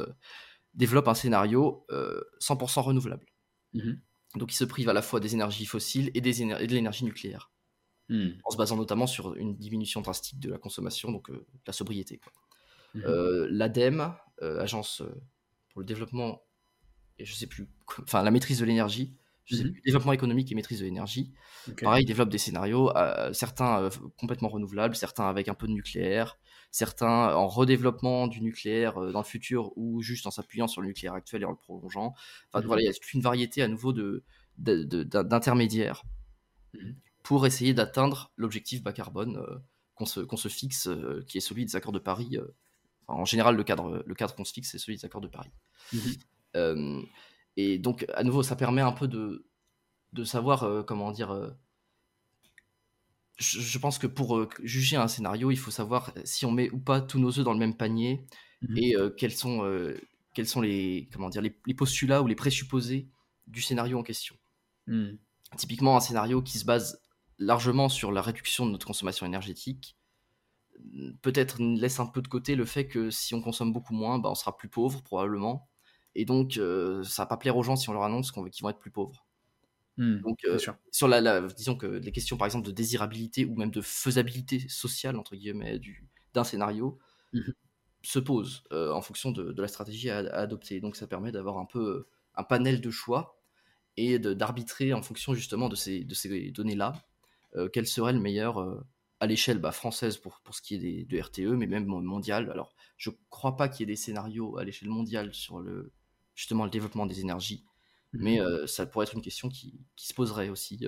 développe 0.74 1.08
un 1.08 1.14
scénario 1.14 1.86
100% 2.40 2.80
renouvelable. 2.80 3.26
Mmh 3.74 3.92
Donc 4.36 4.52
il 4.52 4.56
se 4.56 4.64
prive 4.64 4.88
à 4.88 4.92
la 4.92 5.02
fois 5.02 5.20
des 5.20 5.34
énergies 5.34 5.66
fossiles 5.66 6.10
et, 6.14 6.20
des 6.20 6.32
de 6.44 6.74
l'énergie 6.74 7.04
nucléaire. 7.04 7.50
Mmh. 8.08 8.30
En 8.44 8.50
se 8.50 8.56
basant 8.56 8.76
notamment 8.76 9.06
sur 9.06 9.34
une 9.36 9.56
diminution 9.56 10.00
drastique 10.00 10.40
de 10.40 10.50
la 10.50 10.58
consommation, 10.58 11.12
donc 11.12 11.30
de 11.30 11.44
la 11.66 11.72
sobriété. 11.72 12.20
L'ADEME, 12.94 14.14
Agence 14.40 15.02
pour 15.70 15.80
le 15.80 15.86
développement 15.86 16.42
et 17.18 17.24
je 17.24 17.34
sais 17.34 17.46
plus, 17.46 17.68
enfin 18.02 18.22
la 18.22 18.30
maîtrise 18.30 18.58
de 18.58 18.64
l'énergie, 18.64 19.16
Mmh 19.50 19.70
développement 19.84 20.12
économique 20.12 20.52
et 20.52 20.54
maîtrise 20.54 20.78
de 20.78 20.84
l'énergie. 20.84 21.32
Pareil, 21.82 22.04
ils 22.04 22.06
développent 22.06 22.30
des 22.30 22.38
scénarios, 22.38 22.96
euh, 22.96 23.32
certains 23.32 23.82
euh, 23.82 23.90
complètement 24.16 24.48
renouvelables, 24.48 24.94
certains 24.94 25.28
avec 25.28 25.48
un 25.48 25.54
peu 25.54 25.66
de 25.66 25.72
nucléaire, 25.72 26.38
certains 26.72 27.36
en 27.36 27.46
redéveloppement 27.46 28.26
du 28.26 28.40
nucléaire 28.40 29.00
euh, 29.00 29.12
dans 29.12 29.20
le 29.20 29.24
futur 29.24 29.76
ou 29.76 30.02
juste 30.02 30.26
en 30.26 30.30
s'appuyant 30.30 30.66
sur 30.66 30.80
le 30.80 30.88
nucléaire 30.88 31.12
actuel 31.12 31.42
et 31.42 31.44
en 31.44 31.50
le 31.50 31.56
prolongeant. 31.56 32.14
Enfin, 32.48 32.64
mmh 32.64 32.66
voilà, 32.66 32.82
il 32.82 32.86
y 32.86 32.88
a 32.88 32.92
toute 32.92 33.12
une 33.12 33.20
variété 33.20 33.62
à 33.62 33.68
nouveau 33.68 33.92
de, 33.92 34.24
d'intermédiaires 34.58 36.02
mmh 36.74 36.90
pour 37.22 37.46
essayer 37.46 37.72
d'atteindre 37.72 38.32
l'objectif 38.34 38.82
bas 38.82 38.92
carbone 38.92 39.40
qu'on 39.94 40.06
se, 40.06 40.18
qu'on 40.18 40.36
se 40.36 40.48
fixe, 40.48 40.88
qui 41.28 41.38
est 41.38 41.40
celui 41.40 41.64
des 41.64 41.76
accords 41.76 41.92
de 41.92 42.00
Paris, 42.00 42.36
en 43.06 43.24
général, 43.24 43.54
le 43.54 43.62
cadre, 43.62 44.02
le 44.04 44.14
cadre 44.16 44.34
qu'on 44.34 44.44
se 44.44 44.52
fixe, 44.52 44.72
c'est 44.72 44.78
celui 44.78 44.96
des 44.96 45.04
accords 45.04 45.20
de 45.20 45.28
Paris. 45.28 45.52
Mmh 45.92 47.02
et 47.56 47.78
donc, 47.78 48.06
à 48.12 48.24
nouveau, 48.24 48.42
ça 48.42 48.56
permet 48.56 48.80
un 48.80 48.90
peu 48.90 49.06
de, 49.06 49.46
de 50.14 50.24
savoir, 50.24 50.84
comment 50.84 51.12
dire, 51.12 51.54
je, 53.42 53.78
pense 53.78 53.98
que 53.98 54.06
pour 54.06 54.48
juger 54.62 54.96
un 54.96 55.08
scénario, 55.08 55.50
il 55.50 55.56
faut 55.56 55.70
savoir 55.70 56.12
si 56.24 56.46
on 56.46 56.52
met 56.52 56.70
ou 56.70 56.78
pas 56.78 57.00
tous 57.00 57.18
nos 57.18 57.38
œufs 57.38 57.44
dans 57.44 57.52
le 57.52 57.58
même 57.58 57.76
panier 57.76 58.24
mmh 58.62 58.78
et 58.78 58.94
quels 59.16 59.32
sont, 59.32 59.68
quels 60.34 60.46
sont 60.46 60.60
les, 60.60 61.08
comment 61.12 61.28
dire, 61.28 61.42
les, 61.42 61.74
postulats 61.74 62.22
ou 62.22 62.28
les 62.28 62.36
présupposés 62.36 63.08
du 63.48 63.60
scénario 63.60 63.98
en 63.98 64.04
question. 64.04 64.36
Mmh. 64.86 65.14
Typiquement, 65.56 65.96
un 65.96 66.00
scénario 66.00 66.42
qui 66.42 66.58
se 66.58 66.64
base 66.64 67.02
largement 67.38 67.88
sur 67.88 68.12
la 68.12 68.22
réduction 68.22 68.66
de 68.66 68.70
notre 68.70 68.86
consommation 68.86 69.26
énergétique, 69.26 69.96
peut-être 71.22 71.60
laisse 71.60 72.00
un 72.00 72.06
peu 72.06 72.22
de 72.22 72.28
côté 72.28 72.54
le 72.54 72.64
fait 72.64 72.86
que 72.86 73.10
si 73.10 73.34
on 73.34 73.42
consomme 73.42 73.72
beaucoup 73.72 73.94
moins, 73.94 74.18
bah, 74.18 74.30
on 74.30 74.34
sera 74.34 74.56
plus 74.56 74.68
pauvre 74.68 75.02
probablement. 75.02 75.68
Et 76.14 76.24
donc, 76.24 76.60
ça 77.04 77.22
va 77.22 77.26
pas 77.26 77.36
plaire 77.36 77.56
aux 77.56 77.62
gens 77.62 77.76
si 77.76 77.88
on 77.88 77.92
leur 77.92 78.04
annonce 78.04 78.32
qu'ils 78.32 78.62
vont 78.62 78.70
être 78.70 78.78
plus 78.78 78.90
pauvres. 78.90 79.26
Mmh, 79.98 80.20
donc, 80.20 80.46
sur 80.90 81.08
la, 81.08 81.40
disons 81.48 81.76
que 81.76 81.86
les 81.86 82.12
questions 82.12 82.38
par 82.38 82.46
exemple 82.46 82.66
de 82.66 82.72
désirabilité 82.72 83.44
ou 83.44 83.54
même 83.56 83.70
de 83.70 83.82
faisabilité 83.82 84.66
sociale 84.68 85.18
entre 85.18 85.36
guillemets 85.36 85.80
d'un 86.32 86.44
scénario 86.44 86.98
mmh 87.32 87.40
se 88.04 88.18
posent 88.18 88.64
en 88.72 89.00
fonction 89.00 89.30
de, 89.30 89.54
la 89.62 89.68
stratégie 89.68 90.10
à, 90.10 90.18
adopter. 90.34 90.80
Donc, 90.80 90.96
ça 90.96 91.06
permet 91.06 91.30
d'avoir 91.30 91.58
un 91.58 91.66
peu 91.66 92.08
un 92.34 92.42
panel 92.42 92.80
de 92.80 92.90
choix 92.90 93.40
et 93.96 94.18
d'arbitrer 94.18 94.92
en 94.92 95.02
fonction 95.02 95.34
justement 95.34 95.68
de 95.68 95.76
ces, 95.76 96.02
de 96.02 96.12
ces 96.12 96.50
données-là 96.50 96.94
quel 97.72 97.86
serait 97.86 98.12
le 98.12 98.18
meilleur 98.18 98.82
à 99.22 99.26
l'échelle 99.28 99.60
bah, 99.60 99.70
française 99.70 100.16
pour, 100.16 100.40
pour 100.40 100.56
ce 100.56 100.60
qui 100.60 100.74
est 100.74 100.78
des, 100.78 101.04
de 101.04 101.20
RTE, 101.20 101.54
mais 101.56 101.68
même 101.68 101.86
mondial. 101.86 102.50
Alors, 102.50 102.74
je 102.96 103.10
crois 103.30 103.56
pas 103.56 103.68
qu'il 103.68 103.82
y 103.82 103.82
ait 103.84 103.94
des 103.94 103.96
scénarios 103.96 104.58
à 104.58 104.64
l'échelle 104.64 104.88
mondiale 104.88 105.32
sur 105.32 105.60
le, 105.60 105.92
justement 106.34 106.64
le 106.64 106.70
développement 106.70 107.06
des 107.06 107.20
énergies 107.20 107.64
mais 108.12 108.40
mmh. 108.40 108.66
ça 108.66 108.86
pourrait 108.86 109.04
être 109.04 109.14
une 109.14 109.22
question 109.22 109.48
qui, 109.48 109.80
se 109.96 110.14
poserait 110.14 110.48
aussi, 110.48 110.86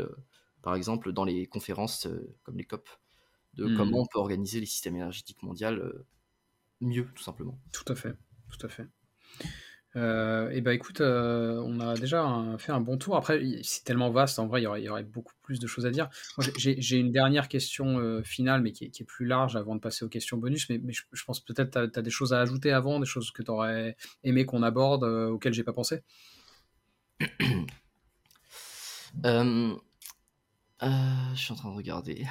par 0.63 0.75
exemple, 0.75 1.13
dans 1.13 1.25
les 1.25 1.47
conférences 1.47 2.09
comme 2.43 2.57
les 2.57 2.65
COP, 2.65 2.89
de 3.55 3.67
mmh. 3.67 3.77
comment 3.77 4.01
on 4.01 4.07
peut 4.07 4.19
organiser 4.19 4.61
les 4.61 4.67
systèmes 4.67 4.97
énergétiques 4.97 5.43
mondiaux 5.43 5.71
mieux, 6.81 7.09
tout 7.15 7.23
simplement. 7.23 7.59
Tout 7.73 7.91
à 7.93 7.95
fait, 7.95 8.15
tout 8.51 8.67
à 8.67 8.69
fait. 8.69 8.87
Euh, 9.97 10.51
et 10.51 10.61
bah 10.61 10.75
écoute, 10.75 11.01
on 11.01 11.81
a 11.81 11.95
déjà 11.95 12.57
fait 12.59 12.73
un 12.73 12.81
bon 12.81 12.99
tour. 12.99 13.17
Après, 13.17 13.41
c'est 13.63 13.85
tellement 13.85 14.11
vaste, 14.11 14.39
en 14.39 14.47
vrai, 14.47 14.63
il 14.63 14.65
y 14.65 14.89
aurait, 14.89 15.05
beaucoup 15.05 15.35
plus 15.43 15.61
de 15.61 15.67
choses 15.67 15.87
à 15.87 15.91
dire. 15.91 16.09
J'ai 16.57 16.97
une 16.97 17.13
dernière 17.13 17.49
question 17.49 18.23
finale, 18.25 18.63
mais 18.63 18.73
qui 18.73 18.85
est, 18.85 19.05
plus 19.05 19.27
large 19.27 19.57
avant 19.57 19.75
de 19.75 19.81
passer 19.81 20.05
aux 20.05 20.09
questions 20.09 20.37
bonus. 20.37 20.69
Mais, 20.69 20.81
je, 20.89 21.25
pense 21.25 21.41
peut-être 21.41 21.71
que 21.71 21.87
tu 21.87 21.99
as, 21.99 22.03
des 22.03 22.11
choses 22.11 22.33
à 22.33 22.41
ajouter 22.41 22.73
avant, 22.73 22.99
des 23.01 23.07
choses 23.07 23.31
que 23.31 23.43
tu 23.43 23.51
aurais 23.51 23.97
aimé 24.25 24.45
qu'on 24.45 24.63
aborde, 24.63 25.05
auxquelles 25.05 25.55
j'ai 25.55 25.65
pas 25.65 25.73
pensé? 25.73 26.03
Euh, 29.25 29.77
euh, 30.83 30.89
je 31.35 31.41
suis 31.41 31.53
en 31.53 31.55
train 31.55 31.71
de 31.71 31.77
regarder. 31.77 32.27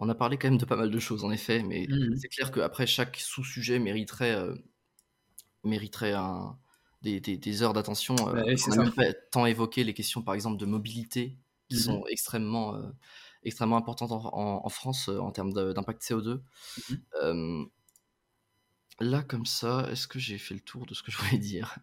On 0.00 0.08
a 0.08 0.14
parlé 0.16 0.36
quand 0.36 0.48
même 0.48 0.58
de 0.58 0.64
pas 0.64 0.74
mal 0.74 0.90
de 0.90 0.98
choses 0.98 1.22
en 1.22 1.30
effet, 1.30 1.62
mais 1.62 1.86
mmh. 1.88 2.16
c'est 2.16 2.28
clair 2.28 2.50
qu'après 2.50 2.84
chaque 2.84 3.16
sous-sujet 3.16 3.78
mériterait, 3.78 4.34
euh, 4.34 4.56
mériterait 5.62 6.14
un, 6.14 6.58
des, 7.02 7.62
heures 7.62 7.74
d'attention. 7.74 8.16
Bah 8.16 8.42
on 8.66 8.78
a 8.80 8.90
pas 8.90 9.12
tant 9.30 9.46
évoqué 9.46 9.84
les 9.84 9.94
questions 9.94 10.20
par 10.20 10.34
exemple 10.34 10.56
de 10.56 10.66
mobilité 10.66 11.38
qui 11.68 11.76
mmh 11.76 11.78
sont 11.78 12.04
extrêmement, 12.08 12.76
extrêmement 13.44 13.76
importantes 13.76 14.10
en, 14.10 14.68
France 14.68 15.08
en 15.08 15.30
termes 15.30 15.52
d'impact 15.52 16.02
CO2. 16.02 16.40
Mmh 17.22 17.66
là 19.00 19.22
comme 19.22 19.46
ça, 19.46 19.86
est-ce 19.90 20.08
que 20.08 20.18
j'ai 20.18 20.38
fait 20.38 20.54
le 20.54 20.60
tour 20.60 20.86
de 20.86 20.94
ce 20.94 21.02
que 21.02 21.12
je 21.12 21.18
voulais 21.18 21.38
dire? 21.38 21.78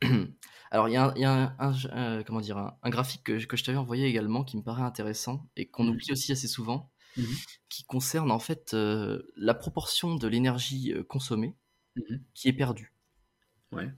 Alors, 0.72 0.88
il 0.88 0.92
y 0.92 0.96
a, 0.96 1.54
un, 1.58 1.74
euh, 1.92 2.22
comment 2.24 2.40
dire, 2.40 2.56
un, 2.56 2.90
graphique 2.90 3.24
que, 3.24 3.38
je 3.38 3.62
t'avais 3.62 3.76
envoyé 3.76 4.06
également 4.06 4.42
qui 4.42 4.56
me 4.56 4.62
paraît 4.62 4.82
intéressant 4.82 5.46
et 5.54 5.68
qu'on 5.68 5.84
mmh. 5.84 5.88
oublie 5.90 6.12
aussi 6.12 6.32
assez 6.32 6.48
souvent, 6.48 6.90
mmh 7.16 7.22
qui 7.68 7.84
concerne 7.84 8.30
en 8.30 8.38
fait 8.38 8.74
euh, 8.74 9.22
la 9.36 9.54
proportion 9.54 10.14
de 10.14 10.28
l'énergie 10.28 10.92
euh, 10.92 11.02
consommée 11.02 11.56
mmh 11.96 12.16
qui 12.32 12.48
est 12.48 12.54
perdue. 12.54 12.94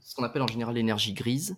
Ce 0.01 0.15
qu'on 0.15 0.23
appelle 0.23 0.41
en 0.41 0.47
général 0.47 0.75
l'énergie 0.75 1.13
grise. 1.13 1.57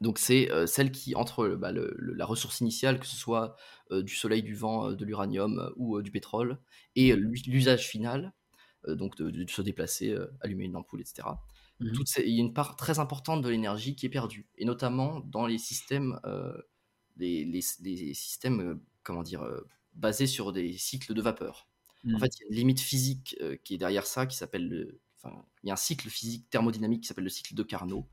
Donc, 0.00 0.18
c'est 0.18 0.50
celle 0.66 0.90
qui, 0.90 1.14
entre 1.14 1.48
bah, 1.48 1.72
la 1.72 2.26
ressource 2.26 2.60
initiale, 2.60 2.98
que 2.98 3.06
ce 3.06 3.14
soit 3.14 3.54
du 3.92 4.14
soleil, 4.14 4.42
du 4.42 4.54
vent, 4.54 4.90
de 4.90 5.04
l'uranium 5.04 5.72
ou 5.76 6.02
du 6.02 6.10
pétrole, 6.10 6.58
et 6.96 7.14
l'usage 7.14 7.86
final, 7.86 8.34
donc 8.88 9.16
de, 9.16 9.46
se 9.48 9.62
déplacer, 9.62 10.16
allumer 10.40 10.64
une 10.64 10.74
ampoule, 10.74 11.00
etc. 11.00 11.28
Mmh 11.80 11.92
il 12.18 12.34
y 12.34 12.38
a 12.38 12.40
une 12.40 12.54
part 12.54 12.76
très 12.76 12.98
importante 12.98 13.42
de 13.42 13.50
l'énergie 13.50 13.94
qui 13.96 14.06
est 14.06 14.10
perdue, 14.10 14.46
et 14.56 14.64
notamment 14.64 15.20
dans 15.20 15.46
les 15.46 15.58
systèmes, 15.58 16.18
euh, 16.24 16.56
les, 17.18 17.60
systèmes 17.60 18.60
euh, 18.60 18.82
comment 19.02 19.22
dire, 19.22 19.42
euh, 19.42 19.60
basés 19.92 20.26
sur 20.26 20.52
des 20.52 20.72
cycles 20.78 21.12
de 21.12 21.20
vapeur. 21.20 21.68
En 22.06 22.12
mmh. 22.12 22.20
fait, 22.20 22.36
il 22.36 22.40
y 22.40 22.44
a 22.44 22.48
une 22.48 22.56
limite 22.56 22.80
physique 22.80 23.36
qui 23.62 23.74
est 23.74 23.78
derrière 23.78 24.06
ça, 24.06 24.26
qui 24.26 24.36
s'appelle 24.36 24.68
le, 24.68 25.00
enfin, 25.16 25.44
il 25.62 25.66
y 25.66 25.70
a 25.70 25.74
un 25.74 25.76
cycle 25.76 26.08
physique 26.08 26.48
thermodynamique 26.48 27.02
qui 27.02 27.08
s'appelle 27.08 27.24
le 27.24 27.30
cycle 27.30 27.54
de 27.54 27.62
Carnot, 27.62 28.08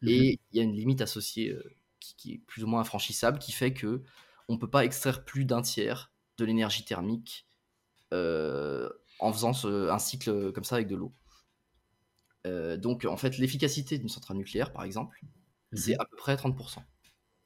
mmh 0.00 0.08
et 0.08 0.40
il 0.52 0.56
y 0.56 0.60
a 0.60 0.64
une 0.64 0.74
limite 0.74 1.02
associée 1.02 1.54
qui, 2.00 2.32
est 2.32 2.38
plus 2.38 2.64
ou 2.64 2.66
moins 2.66 2.80
infranchissable, 2.80 3.38
qui 3.38 3.52
fait 3.52 3.74
que 3.74 4.02
on 4.48 4.58
peut 4.58 4.70
pas 4.70 4.84
extraire 4.84 5.24
plus 5.24 5.44
d'un 5.44 5.62
tiers 5.62 6.12
de 6.38 6.44
l'énergie 6.46 6.84
thermique 6.84 7.46
en 8.10 9.32
faisant 9.32 9.52
un 9.64 9.98
cycle 9.98 10.52
comme 10.52 10.64
ça 10.64 10.76
avec 10.76 10.88
de 10.88 10.96
l'eau. 10.96 11.12
Euh, 12.46 12.76
donc, 12.76 13.04
en 13.04 13.16
fait, 13.16 13.38
l'efficacité 13.38 13.98
d'une 13.98 14.08
centrale 14.08 14.36
nucléaire, 14.36 14.72
par 14.72 14.84
exemple, 14.84 15.20
c'est 15.72 15.94
mhm. 15.94 16.00
à 16.00 16.04
peu 16.04 16.16
près 16.16 16.34
30%. 16.34 16.82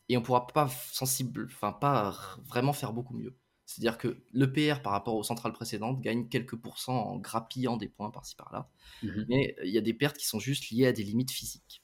Et 0.08 0.16
on 0.16 0.22
pourra 0.22 0.46
pas 0.46 0.68
sensible, 0.92 1.48
enfin 1.50 1.72
pas 1.72 2.16
vraiment 2.44 2.72
faire 2.72 2.92
beaucoup 2.92 3.14
mieux. 3.14 3.36
C'est-à-dire 3.66 3.98
que 3.98 4.22
l'EPR 4.32 4.80
par 4.82 4.92
rapport 4.92 5.16
aux 5.16 5.24
centrales 5.24 5.52
précédentes 5.52 6.00
gagne 6.00 6.28
quelques 6.28 6.54
pourcents 6.54 7.08
en 7.08 7.16
grappillant 7.18 7.76
des 7.76 7.88
points 7.88 8.10
par-ci 8.10 8.36
par-là. 8.36 8.70
Mhm. 9.02 9.26
Mais 9.28 9.56
il 9.64 9.70
y 9.70 9.78
a 9.78 9.80
des 9.80 9.94
pertes 9.94 10.16
qui 10.16 10.26
sont 10.26 10.38
juste 10.38 10.70
liées 10.70 10.86
à 10.86 10.92
des 10.92 11.02
limites 11.02 11.32
physiques. 11.32 11.82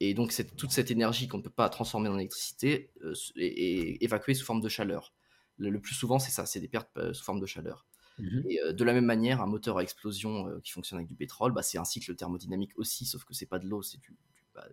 Et 0.00 0.14
donc 0.14 0.34
toute 0.56 0.72
cette 0.72 0.90
énergie 0.90 1.28
qu'on 1.28 1.38
ne 1.38 1.42
peut 1.44 1.50
pas 1.50 1.68
transformer 1.68 2.08
en 2.08 2.18
électricité 2.18 2.90
euh, 3.04 3.14
est, 3.36 4.02
évacuée 4.02 4.34
sous 4.34 4.44
forme 4.44 4.60
de 4.60 4.68
chaleur. 4.68 5.14
Le, 5.58 5.80
plus 5.80 5.94
souvent, 5.94 6.18
c'est 6.18 6.32
ça, 6.32 6.44
c'est 6.44 6.58
des 6.58 6.66
pertes 6.66 6.90
euh, 6.96 7.12
sous 7.12 7.22
forme 7.22 7.38
de 7.38 7.46
chaleur. 7.46 7.86
Mmh 8.18 8.40
et 8.48 8.72
de 8.72 8.84
la 8.84 8.92
même 8.92 9.04
manière, 9.04 9.40
un 9.40 9.46
moteur 9.46 9.78
à 9.78 9.82
explosion 9.82 10.60
qui 10.62 10.72
fonctionne 10.72 10.98
avec 10.98 11.08
du 11.08 11.14
pétrole, 11.14 11.52
bah, 11.52 11.62
c'est 11.62 11.78
un 11.78 11.84
cycle 11.84 12.14
thermodynamique 12.14 12.72
aussi, 12.76 13.06
sauf 13.06 13.24
que 13.24 13.34
c'est 13.34 13.46
pas 13.46 13.58
de 13.58 13.66
l'eau, 13.66 13.82
c'est 13.82 13.98
du, 14.00 14.16
bah, 14.54 14.66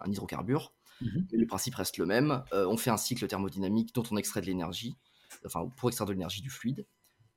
un, 0.00 0.10
hydrocarbure. 0.10 0.72
Mmh 1.00 1.08
le 1.32 1.46
principe 1.46 1.74
reste 1.74 1.98
le 1.98 2.06
même. 2.06 2.44
on 2.52 2.76
fait 2.76 2.90
un 2.90 2.96
cycle 2.96 3.26
thermodynamique 3.26 3.94
dont 3.94 4.04
on 4.10 4.16
extrait 4.16 4.40
de 4.40 4.46
l'énergie, 4.46 4.96
enfin 5.44 5.68
pour 5.76 5.88
extraire 5.88 6.06
de 6.06 6.12
l'énergie 6.12 6.40
du 6.40 6.50
fluide, 6.50 6.86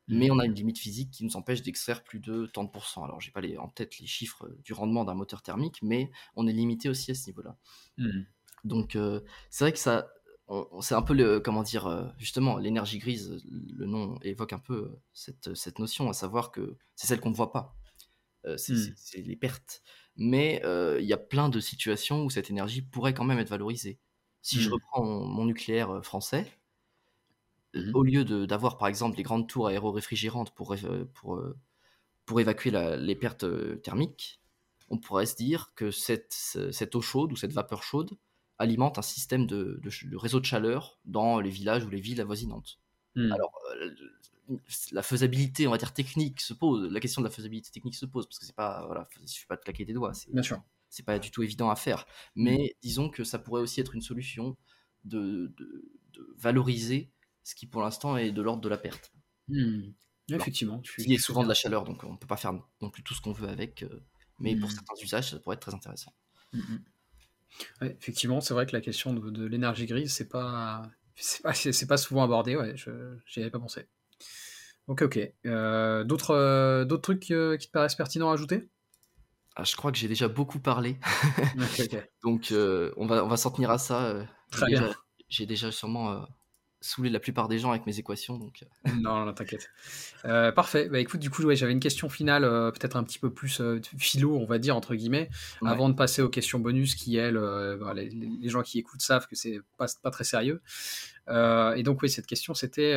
mmh 0.07 0.17
mais 0.19 0.31
on 0.31 0.37
a 0.37 0.45
une 0.45 0.53
limite 0.53 0.77
physique 0.77 1.09
qui 1.11 1.25
nous 1.25 1.35
empêche 1.35 1.63
d'extraire 1.63 2.03
plus 2.03 2.19
de 2.19 2.45
tant 2.45 2.63
de 2.63 2.69
pourcents. 2.69 3.03
Alors 3.03 3.19
j'ai 3.19 3.31
pas 3.31 3.41
les, 3.41 3.57
en 3.57 3.67
tête 3.67 3.97
les 3.99 4.07
chiffres 4.07 4.47
du 4.63 4.73
rendement 4.73 5.05
d'un 5.05 5.15
moteur 5.15 5.41
thermique, 5.41 5.79
mais 5.81 6.11
on 6.35 6.47
est 6.47 6.53
limité 6.53 6.87
aussi 6.87 7.11
à 7.11 7.15
ce 7.15 7.25
niveau-là. 7.27 7.57
Donc 8.63 8.97
c'est 9.49 9.63
vrai 9.63 9.71
que 9.71 9.79
ça, 9.79 10.07
c'est 10.81 10.95
un 10.95 11.01
peu 11.01 11.13
le, 11.13 11.39
comment 11.39 11.63
dire, 11.63 11.87
euh, 11.87 12.05
justement, 12.17 12.57
l'énergie 12.57 12.99
grise, 12.99 13.43
le 13.51 13.85
nom 13.85 14.17
évoque 14.21 14.53
un 14.53 14.59
peu 14.59 14.73
euh, 14.73 15.01
cette, 15.13 15.53
cette 15.55 15.79
notion, 15.79 16.09
à 16.09 16.13
savoir 16.13 16.51
que 16.51 16.77
c'est 16.95 17.07
celle 17.07 17.19
qu'on 17.19 17.31
ne 17.31 17.35
voit 17.35 17.51
pas. 17.51 17.75
Euh, 18.45 18.55
hmm. 18.55 18.93
c'est 18.95 19.21
les 19.21 19.35
pertes. 19.35 19.81
Mais 20.15 20.61
il 20.99 21.05
y 21.05 21.13
a 21.13 21.17
plein 21.17 21.49
de 21.49 21.59
situations 21.59 22.25
où 22.25 22.29
cette 22.29 22.49
énergie 22.49 22.81
pourrait 22.81 23.13
quand 23.13 23.25
même 23.25 23.39
être 23.39 23.49
valorisée. 23.49 23.99
Si 24.41 24.59
je 24.61 24.69
hmm. 24.69 24.73
reprends 24.73 25.03
mon, 25.03 25.45
nucléaire 25.45 26.03
français, 26.03 26.49
hmm. 27.73 27.91
au 27.93 28.03
lieu 28.03 28.23
d'avoir 28.47 28.77
par 28.77 28.87
exemple 28.87 29.17
les 29.17 29.23
grandes 29.23 29.47
tours 29.47 29.67
aéro-réfrigérantes 29.67 30.51
pour, 30.51 30.75
pour, 31.13 31.43
pour 32.25 32.39
évacuer 32.39 32.71
les 32.71 33.15
pertes 33.15 33.45
thermiques, 33.83 34.41
on 34.89 34.97
pourrait 34.97 35.25
se 35.25 35.35
dire 35.35 35.73
que 35.75 35.91
cette, 35.91 36.33
cette 36.71 36.95
eau 36.95 37.01
chaude 37.01 37.33
ou 37.33 37.35
cette 37.35 37.51
vapeur 37.51 37.83
chaude 37.83 38.17
alimente 38.59 38.97
un 38.97 39.03
système 39.03 39.45
de, 39.45 39.79
réseau 40.15 40.39
de 40.39 40.45
chaleur 40.45 40.99
dans 41.05 41.39
les 41.39 41.49
villages 41.49 41.83
ou 41.85 41.89
les 41.89 42.01
villes 42.01 42.21
avoisinantes. 42.21 42.79
Hmm. 43.15 43.31
Alors, 43.31 43.53
euh, 43.81 43.95
la 44.91 45.03
faisabilité, 45.03 45.67
on 45.67 45.71
va 45.71 45.77
dire 45.77 45.93
technique, 45.93 46.41
se 46.41 46.53
pose. 46.53 46.91
La 46.91 46.99
question 46.99 47.21
de 47.21 47.27
la 47.27 47.31
faisabilité 47.31 47.69
technique 47.71 47.95
se 47.95 48.05
pose 48.05 48.25
parce 48.27 48.39
que 48.39 48.45
c'est 48.45 48.55
pas, 48.55 48.85
voilà, 48.85 49.07
il 49.21 49.27
suffit 49.27 49.47
pas 49.47 49.57
de 49.57 49.61
claquer 49.61 49.85
des 49.85 49.93
doigts. 49.93 50.13
Bien 50.31 50.43
sûr. 50.43 50.61
C'est 50.89 51.03
pas 51.03 51.19
du 51.19 51.31
tout 51.31 51.43
évident 51.43 51.69
à 51.69 51.75
faire. 51.75 52.05
Hmm. 52.35 52.43
Mais 52.43 52.75
disons 52.81 53.09
que 53.09 53.23
ça 53.23 53.39
pourrait 53.39 53.61
aussi 53.61 53.79
être 53.79 53.95
une 53.95 54.01
solution 54.01 54.57
de, 55.03 55.53
valoriser 56.37 57.11
ce 57.43 57.53
qui 57.55 57.67
pour 57.67 57.81
l'instant 57.81 58.17
est 58.17 58.31
de 58.31 58.41
l'ordre 58.41 58.61
de 58.61 58.69
la 58.69 58.77
perte. 58.77 59.11
Hmm. 59.47 59.91
Effectivement. 60.29 60.81
il 60.97 61.13
y 61.13 61.15
a 61.15 61.19
souvent 61.19 61.43
de 61.43 61.47
la 61.47 61.53
chaleur, 61.53 61.85
donc 61.85 62.03
on 62.03 62.17
peut 62.17 62.27
pas 62.27 62.35
faire 62.35 62.53
non 62.81 62.89
plus 62.89 63.01
tout 63.01 63.13
ce 63.13 63.21
qu'on 63.21 63.31
veut 63.31 63.47
avec. 63.47 63.83
Euh, 63.83 64.03
mais 64.39 64.55
pour 64.55 64.69
certains 64.69 64.95
usages, 65.01 65.31
ça 65.31 65.39
pourrait 65.39 65.55
être 65.55 65.61
très 65.61 65.73
intéressant 65.73 66.13
effectivement, 67.81 68.41
c'est 68.41 68.53
vrai 68.53 68.65
que 68.65 68.73
la 68.73 68.81
question 68.81 69.13
de, 69.13 69.45
l'énergie 69.45 69.85
grise, 69.85 70.13
c'est 70.13 70.29
pas, 70.29 70.83
c'est 71.15 71.41
pas, 71.41 71.53
c'est 71.53 71.87
pas 71.87 71.97
souvent 71.97 72.23
abordé. 72.23 72.55
Ouais, 72.55 72.75
je 72.75 72.91
n'y 72.91 73.43
avais 73.43 73.51
pas 73.51 73.59
pensé. 73.59 73.87
Ok, 74.87 75.01
ok. 75.03 75.33
D'autres 76.05 76.83
d'autres 76.85 77.01
trucs 77.01 77.19
qui 77.21 77.27
te 77.67 77.71
paraissent 77.71 77.95
pertinents 77.95 78.31
à 78.31 78.33
ajouter? 78.33 78.69
Ah, 79.55 79.63
je 79.63 79.75
crois 79.75 79.91
que 79.91 79.97
j'ai 79.97 80.07
déjà 80.07 80.27
beaucoup 80.27 80.59
parlé. 80.59 80.97
Donc, 82.23 82.53
on 82.53 83.05
va, 83.05 83.25
on 83.25 83.27
va 83.27 83.37
s'en 83.37 83.51
tenir 83.51 83.71
à 83.71 83.77
ça. 83.77 84.15
Très 84.51 84.67
bien. 84.67 84.89
J'ai 85.29 85.45
déjà 85.45 85.71
sûrement 85.71 86.25
saoulé 86.81 87.09
la 87.09 87.19
plupart 87.19 87.47
des 87.47 87.59
gens 87.59 87.71
avec 87.71 87.85
mes 87.85 87.99
équations. 87.99 88.37
Donc... 88.37 88.65
non, 89.01 89.25
non, 89.25 89.33
t'inquiète. 89.33 89.69
parfait. 90.23 90.89
Bah, 90.89 90.99
écoute, 90.99 91.19
du 91.19 91.29
coup, 91.29 91.43
j'avais 91.53 91.71
une 91.71 91.79
question 91.79 92.09
finale, 92.09 92.43
peut-être 92.73 92.95
un 92.95 93.03
petit 93.03 93.19
peu 93.19 93.31
plus 93.31 93.61
philo, 93.97 94.37
on 94.37 94.45
va 94.45 94.59
dire, 94.59 94.75
entre 94.75 94.95
guillemets, 94.95 95.29
avant 95.65 95.89
de 95.89 95.95
passer 95.95 96.21
aux 96.21 96.29
questions 96.29 96.59
bonus 96.59 96.95
qui, 96.95 97.17
elles, 97.17 97.39
bah, 97.79 97.93
les, 97.93 98.09
les, 98.09 98.49
gens 98.49 98.61
qui 98.61 98.79
écoutent 98.79 99.01
savent 99.01 99.27
que 99.27 99.35
c'est 99.35 99.59
pas, 99.77 99.87
pas 100.01 100.11
très 100.11 100.23
sérieux. 100.23 100.61
et 101.29 101.83
donc, 101.83 102.01
oui, 102.01 102.09
cette 102.09 102.27
question, 102.27 102.53
c'était 102.53 102.95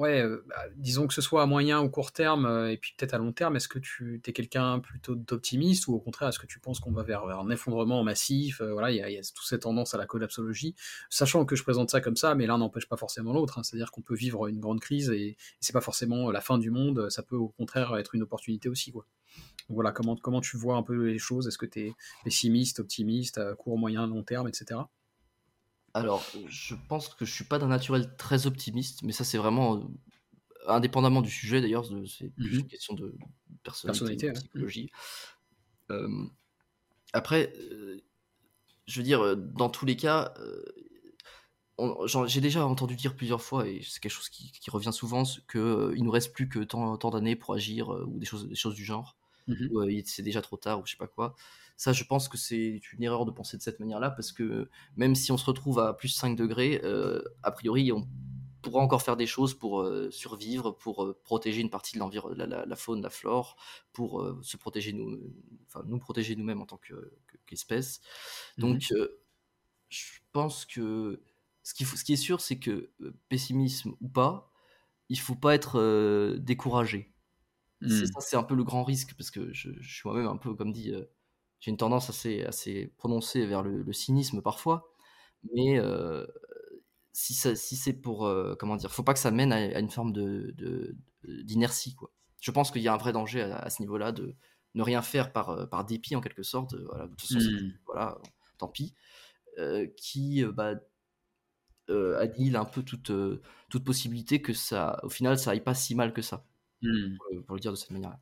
ouais, 0.00 0.22
euh, 0.22 0.42
bah, 0.48 0.56
disons 0.76 1.06
que 1.06 1.12
ce 1.12 1.20
soit 1.20 1.42
à 1.42 1.46
moyen 1.46 1.80
ou 1.82 1.90
court 1.90 2.12
terme, 2.12 2.46
euh, 2.46 2.72
et 2.72 2.78
puis 2.78 2.94
peut-être 2.96 3.12
à 3.12 3.18
long 3.18 3.32
terme, 3.32 3.56
est-ce 3.56 3.68
que 3.68 3.78
tu 3.78 4.20
es 4.26 4.32
quelqu'un 4.32 4.80
plutôt 4.80 5.14
d'optimiste 5.14 5.86
ou 5.88 5.94
au 5.94 6.00
contraire, 6.00 6.30
est-ce 6.30 6.38
que 6.38 6.46
tu 6.46 6.58
penses 6.58 6.80
qu'on 6.80 6.90
va 6.90 7.02
vers, 7.02 7.24
un 7.24 7.50
effondrement 7.50 8.02
massif 8.02 8.62
euh, 8.62 8.72
Voilà, 8.72 8.90
il 8.90 8.96
y, 8.96 9.18
a, 9.18 9.20
toutes 9.20 9.46
ces 9.46 9.58
tendances 9.58 9.94
à 9.94 9.98
la 9.98 10.06
collapsologie, 10.06 10.74
sachant 11.10 11.44
que 11.44 11.54
je 11.54 11.62
présente 11.62 11.90
ça 11.90 12.00
comme 12.00 12.16
ça, 12.16 12.34
mais 12.34 12.46
l'un 12.46 12.58
n'empêche 12.58 12.88
pas 12.88 12.96
forcément 12.96 13.34
l'autre. 13.34 13.58
Hein. 13.58 13.62
C'est-à-dire 13.62 13.90
qu'on 13.90 14.02
peut 14.02 14.14
vivre 14.14 14.46
une 14.46 14.58
grande 14.58 14.80
crise 14.80 15.10
et, 15.10 15.36
c'est 15.60 15.74
pas 15.74 15.82
forcément 15.82 16.30
la 16.30 16.40
fin 16.40 16.56
du 16.56 16.70
monde, 16.70 17.10
ça 17.10 17.22
peut 17.22 17.36
au 17.36 17.48
contraire 17.48 17.94
être 17.96 18.14
une 18.14 18.22
opportunité 18.22 18.68
aussi. 18.70 18.92
Quoi. 18.92 19.06
voilà, 19.68 19.92
comment, 19.92 20.16
comment 20.16 20.40
tu 20.40 20.56
vois 20.56 20.76
un 20.76 20.82
peu 20.82 20.94
les 20.94 21.18
choses 21.18 21.46
Est-ce 21.46 21.58
que 21.58 21.66
tu 21.66 21.80
es 21.80 21.92
pessimiste, 22.24 22.80
optimiste, 22.80 23.54
court, 23.56 23.76
moyen, 23.76 24.06
long 24.06 24.22
terme, 24.22 24.48
etc. 24.48 24.80
Alors, 25.94 26.24
je 26.48 26.74
pense 26.88 27.08
que 27.08 27.24
je 27.24 27.32
suis 27.32 27.44
pas 27.44 27.58
d'un 27.58 27.66
naturel 27.66 28.14
très 28.16 28.46
optimiste, 28.46 29.02
mais 29.02 29.12
ça 29.12 29.24
c'est 29.24 29.38
vraiment 29.38 29.76
euh, 29.76 29.80
indépendamment 30.68 31.20
du 31.20 31.30
sujet 31.30 31.60
d'ailleurs, 31.60 31.84
c'est 32.06 32.30
plus 32.30 32.58
une 32.58 32.68
question 32.68 32.94
de 32.94 33.14
personnalité, 33.62 34.28
de 34.28 34.32
psychologie. 34.32 34.90
après, 37.12 37.52
euh, 37.58 38.00
je 38.86 39.00
veux 39.00 39.04
dire, 39.04 39.20
euh, 39.20 39.34
dans 39.34 39.68
tous 39.68 39.84
les 39.84 39.96
cas, 39.96 40.32
j'ai 42.26 42.40
déjà 42.40 42.64
entendu 42.64 42.94
dire 42.94 43.16
plusieurs 43.16 43.42
fois, 43.42 43.66
et 43.66 43.80
c'est 43.82 44.00
quelque 44.00 44.12
chose 44.12 44.28
qui, 44.28 44.52
revient 44.70 44.92
souvent, 44.92 45.24
qu'il 45.50 45.92
il 45.96 46.04
nous 46.04 46.10
reste 46.10 46.32
plus 46.32 46.48
que 46.48 46.60
tant, 46.60 46.96
d'années 47.10 47.36
pour 47.36 47.54
agir, 47.54 47.88
ou 47.88 48.18
des 48.18 48.26
choses, 48.26 48.46
des 48.48 48.54
choses 48.54 48.74
du 48.74 48.84
genre, 48.84 49.16
mmh 49.48 49.54
ou 49.72 49.82
c'est 50.04 50.22
déjà 50.22 50.40
trop 50.40 50.56
tard, 50.56 50.78
ou 50.80 50.86
je 50.86 50.92
sais 50.92 50.98
pas 50.98 51.08
quoi. 51.08 51.34
Ça, 51.80 51.94
je 51.94 52.04
pense 52.04 52.28
que 52.28 52.36
c'est 52.36 52.78
une 52.92 53.02
erreur 53.02 53.24
de 53.24 53.30
penser 53.30 53.56
de 53.56 53.62
cette 53.62 53.80
manière-là, 53.80 54.10
parce 54.10 54.32
que 54.32 54.68
même 54.96 55.14
si 55.14 55.32
on 55.32 55.38
se 55.38 55.46
retrouve 55.46 55.78
à 55.78 55.94
plus 55.94 56.10
5 56.10 56.36
degrés, 56.36 56.78
euh, 56.84 57.22
a 57.42 57.50
priori, 57.52 57.90
on 57.90 58.06
pourra 58.60 58.82
encore 58.82 59.00
faire 59.00 59.16
des 59.16 59.26
choses 59.26 59.54
pour 59.54 59.80
euh, 59.80 60.10
survivre, 60.10 60.72
pour 60.72 61.04
euh, 61.04 61.18
protéger 61.24 61.62
une 61.62 61.70
partie 61.70 61.94
de 61.94 62.00
l'environnement, 62.00 62.44
la, 62.66 62.76
faune, 62.76 63.00
la 63.00 63.08
flore, 63.08 63.56
pour 63.94 64.22
se 64.42 64.58
protéger 64.58 64.92
nous, 64.92 65.32
enfin 65.68 65.82
nous 65.86 65.98
protéger 65.98 66.36
nous-mêmes 66.36 66.60
en 66.60 66.66
tant 66.66 66.78
qu'espèce. 67.46 68.02
Mmh 68.58 68.60
Donc, 68.60 68.92
je 69.88 70.18
pense 70.32 70.66
que 70.66 71.22
ce 71.62 71.72
qui, 71.72 71.86
ce 71.86 72.04
qui 72.04 72.12
est 72.12 72.16
sûr, 72.16 72.42
c'est 72.42 72.58
que 72.58 72.90
pessimisme 73.30 73.94
ou 74.02 74.08
pas, 74.10 74.52
il 75.08 75.18
faut 75.18 75.34
pas 75.34 75.54
être 75.54 76.36
découragé. 76.36 77.14
C'est 77.80 78.02
mmh. 78.02 78.06
ça, 78.08 78.20
c'est 78.20 78.36
un 78.36 78.42
peu 78.42 78.54
le 78.54 78.64
grand 78.64 78.84
risque 78.84 79.14
parce 79.16 79.30
que 79.30 79.50
je, 79.54 79.70
je 79.80 79.94
suis 79.94 80.06
moi-même 80.06 80.26
un 80.26 80.36
peu, 80.36 80.54
comme 80.54 80.74
dit, 80.74 80.92
j'ai 81.60 81.70
une 81.70 81.76
tendance 81.76 82.08
assez, 82.08 82.42
assez 82.44 82.92
prononcée 82.96 83.46
vers 83.46 83.62
le, 83.62 83.92
cynisme 83.92 84.40
parfois, 84.40 84.92
mais 85.54 85.78
euh, 85.78 86.26
si, 87.12 87.34
si 87.34 87.76
c'est 87.76 87.92
pour, 87.92 88.26
euh, 88.26 88.54
comment 88.58 88.76
dire, 88.76 88.90
faut 88.90 89.02
pas 89.02 89.12
que 89.12 89.18
ça 89.18 89.30
mène 89.30 89.52
à, 89.52 89.78
une 89.78 89.90
forme 89.90 90.12
de, 90.12 90.54
d'inertie, 91.24 91.94
quoi. 91.94 92.10
Je 92.40 92.50
pense 92.50 92.70
qu'il 92.70 92.80
y 92.80 92.88
a 92.88 92.94
un 92.94 92.96
vrai 92.96 93.12
danger 93.12 93.42
à, 93.42 93.68
ce 93.68 93.82
niveau-là 93.82 94.12
de 94.12 94.34
ne 94.74 94.82
rien 94.82 95.02
faire 95.02 95.32
par, 95.32 95.50
euh, 95.50 95.66
par 95.66 95.84
dépit 95.84 96.16
en 96.16 96.22
quelque 96.22 96.42
sorte, 96.42 96.74
voilà, 96.74 97.06
de 97.06 97.14
toute 97.14 97.28
façon, 97.28 97.50
mmh. 97.50 97.72
voilà, 97.84 98.18
tant 98.56 98.68
pis, 98.68 98.94
qui 99.96 100.42
bah, 100.44 100.76
annihile 101.88 102.56
un 102.56 102.64
peu 102.64 102.82
toute, 102.82 103.12
toute 103.68 103.84
possibilité 103.84 104.40
que 104.40 104.54
ça, 104.54 104.98
au 105.02 105.10
final, 105.10 105.38
ça 105.38 105.50
aille 105.50 105.62
pas 105.62 105.74
si 105.74 105.94
mal 105.94 106.14
que 106.14 106.22
ça, 106.22 106.46
mmh. 106.80 107.16
pour, 107.46 107.56
le 107.56 107.60
dire 107.60 107.72
de 107.72 107.76
cette 107.76 107.90
manière-là. 107.90 108.18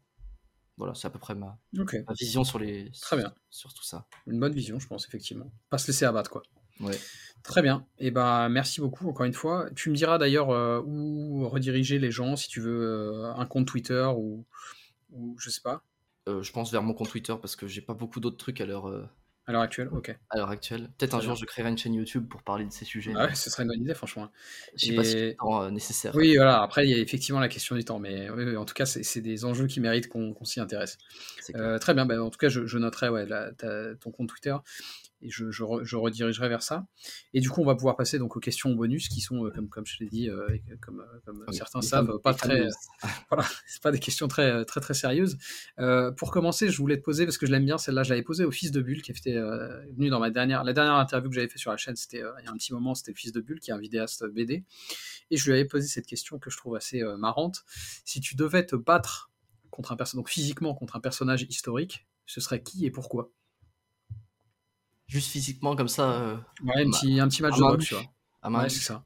Voilà, 0.79 0.95
c'est 0.95 1.09
à 1.09 1.11
peu 1.11 1.18
près 1.18 1.35
ma, 1.35 1.59
vision 2.18 2.45
sur, 2.45 2.59
les, 2.61 2.91
Très 3.03 3.16
bien. 3.16 3.35
sur 3.51 3.74
tout 3.74 3.83
ça. 3.83 4.07
Une 4.29 4.39
bonne 4.39 4.53
vision, 4.53 4.79
je 4.79 4.87
pense, 4.87 5.07
effectivement. 5.07 5.51
Pas 5.70 5.79
se 5.79 5.89
laisser 5.89 6.05
abattre, 6.05 6.31
quoi. 6.31 6.43
Ouais. 6.81 6.97
Très 7.43 7.62
bien. 7.62 7.85
Et 7.99 8.07
eh 8.07 8.11
ben, 8.12 8.49
merci 8.49 8.81
beaucoup, 8.81 9.09
encore 9.09 9.26
une 9.26 9.33
fois. 9.33 9.68
Tu 9.74 9.91
me 9.91 9.97
diras 9.97 10.18
d'ailleurs 10.18 10.51
euh, 10.51 10.81
où 10.87 11.49
rediriger 11.49 11.99
les 11.99 12.12
gens, 12.12 12.37
si 12.37 12.49
tu 12.49 12.61
veux 12.61 12.81
euh, 12.81 13.35
un 13.35 13.47
compte 13.47 13.66
Twitter 13.66 14.07
ou, 14.16 14.45
ou 15.11 15.37
je 15.39 15.51
sais 15.51 15.61
pas. 15.61 15.83
Euh, 16.29 16.43
je 16.43 16.53
pense 16.53 16.70
vers 16.70 16.83
mon 16.83 16.95
compte 16.95 17.09
Twitter 17.11 17.35
parce 17.41 17.57
que 17.57 17.66
j'ai 17.66 17.81
pas 17.81 17.95
beaucoup 17.95 18.20
d'autres 18.20 18.37
trucs 18.37 18.61
à 18.61 18.66
leur, 18.66 18.87
à 19.49 19.53
l'heure 19.53 19.62
actuelle, 19.62 19.88
ok. 19.90 20.14
À 20.28 20.36
l'heure 20.36 20.51
actuelle. 20.51 20.90
Peut-être 20.99 21.14
un 21.14 21.20
jour 21.20 21.34
je 21.34 21.46
créerai 21.46 21.70
une 21.70 21.78
chaîne 21.78 21.94
YouTube 21.94 22.28
pour 22.28 22.42
parler 22.42 22.66
de 22.66 22.70
ces 22.70 22.84
sujets. 22.84 23.12
Ah 23.16 23.26
ouais, 23.26 23.34
ce 23.34 23.49
serait 23.49 23.62
une 23.62 23.70
bonne 23.70 23.80
idée, 23.80 23.94
franchement. 23.94 24.30
Je 24.76 24.86
sais 24.86 24.94
pas 24.94 25.05
si 25.05 25.12
c'est 25.12 25.26
le 25.28 25.36
temps 25.36 25.62
euh, 25.62 25.70
nécessaire. 25.70 26.14
Oui, 26.14 26.36
voilà. 26.36 26.62
Après, 26.62 26.86
il 26.86 26.90
y 26.90 26.94
a 26.94 26.99
effectivement 26.99 27.40
la 27.40 27.49
question 27.49 27.74
du 27.74 27.84
temps, 27.84 27.99
mais 27.99 28.28
en 28.28 28.64
tout 28.66 28.74
cas, 28.74 28.84
c'est 28.84 29.20
des 29.22 29.44
enjeux 29.46 29.66
qui 29.66 29.80
méritent 29.80 30.09
qu'on 30.09 30.44
s'y 30.44 30.61
intéresse. 30.61 30.99
Euh, 31.55 31.78
très 31.78 31.94
bien. 31.94 32.05
Ben, 32.05 32.20
en 32.20 32.30
tout 32.30 32.38
cas, 32.38 32.51
je, 32.51 32.66
je 32.66 32.78
noterai 32.78 33.09
ouais, 33.09 33.26
ton 34.01 34.11
compte 34.11 34.28
Twitter 34.28 34.55
et 35.21 35.31
je, 35.31 35.51
je, 35.51 35.97
redirigerai 35.97 36.49
vers 36.49 36.62
ça. 36.62 36.87
Et 37.35 37.41
du 37.41 37.51
coup, 37.51 37.61
on 37.61 37.64
va 37.64 37.75
pouvoir 37.75 37.97
passer 37.97 38.19
donc 38.19 38.37
aux 38.37 38.41
questions 38.41 38.71
bonus 38.75 39.09
qui 39.09 39.21
sont, 39.21 39.47
euh, 39.47 39.51
comme, 39.51 39.69
comme 39.69 39.87
je 39.87 39.97
l'ai 40.01 40.09
dit, 40.09 40.29
euh, 40.29 40.47
comme, 40.81 41.05
euh, 41.27 41.53
certains 41.53 41.83
savent, 41.83 42.19
pas 42.23 42.35
très, 42.35 42.69
voilà, 43.31 43.45
c'est 43.66 43.83
pas 43.83 43.91
des 43.91 43.99
questions 43.99 44.29
très 44.29 44.64
très 44.64 44.81
très 44.81 44.95
sérieuses. 44.95 45.39
pour 46.16 46.31
commencer, 46.31 46.71
je 46.71 46.79
voulais 46.79 46.97
te 46.97 47.03
poser 47.03 47.25
parce 47.25 47.39
que 47.39 47.47
je 47.47 47.53
l'aime 47.53 47.64
bien 47.64 47.79
celle-là, 47.79 48.03
je 48.03 48.11
l'avais 48.11 48.23
posée 48.23 48.45
au 48.45 48.51
fils 48.51 48.71
de 48.71 48.81
Bulle 48.81 49.03
qui 49.03 49.11
était 49.11 49.35
venu 49.97 50.09
dans 50.09 50.21
ma 50.21 50.31
dernière, 50.31 50.64
la 50.64 50.73
dernière 50.73 50.95
interview 50.95 51.29
que 51.29 51.35
j'avais 51.35 51.49
fait 51.49 51.59
sur 51.59 51.71
la 51.71 51.77
chaîne, 51.77 51.97
c'était 51.97 52.19
il 52.19 52.45
y 52.45 52.49
a 52.49 52.51
un 52.51 52.57
petit 52.57 52.73
moment, 52.73 52.95
c'était 52.95 53.12
le 53.12 53.16
fils 53.16 53.33
de 53.33 53.41
Bulle 53.41 53.61
qui 53.61 53.71
est 53.71 53.75
un 53.75 53.79
vidéaste 53.79 54.25
BD, 54.27 54.64
et 55.31 55.37
je 55.37 55.45
lui 55.45 55.53
avais 55.53 55.64
posé 55.64 55.87
cette 55.89 56.07
question 56.07 56.39
que 56.39 56.51
je 56.51 56.57
trouve 56.57 56.77
assez 56.77 57.03
marrante. 57.19 57.64
Si 58.05 58.21
tu 58.21 58.37
devais 58.37 58.64
te 58.64 58.77
battre 58.77 59.31
contre 59.71 59.93
un 59.93 59.97
personnage, 59.97 60.23
donc 60.23 60.31
physiquement 60.31 60.75
contre 60.75 60.97
un 60.97 61.01
personnage 61.01 61.47
historique, 61.49 62.07
ce 62.27 62.41
serait 62.41 62.62
qui 62.62 62.85
et 62.87 62.91
pourquoi? 62.91 63.33
Juste 65.09 65.30
physiquement, 65.30 65.74
comme 65.74 65.88
ça. 65.88 66.11
Euh, 66.11 66.36
ouais, 66.64 66.84
un 66.84 66.90
petit, 66.90 67.18
un 67.18 67.28
petit 67.28 67.42
match 67.42 67.56
de 67.56 67.62
boxe, 67.62 67.86
tu 67.86 67.94
vois. 67.94 68.61
ouais, 68.62 68.68
c'est 68.68 68.80
ça. 68.80 69.04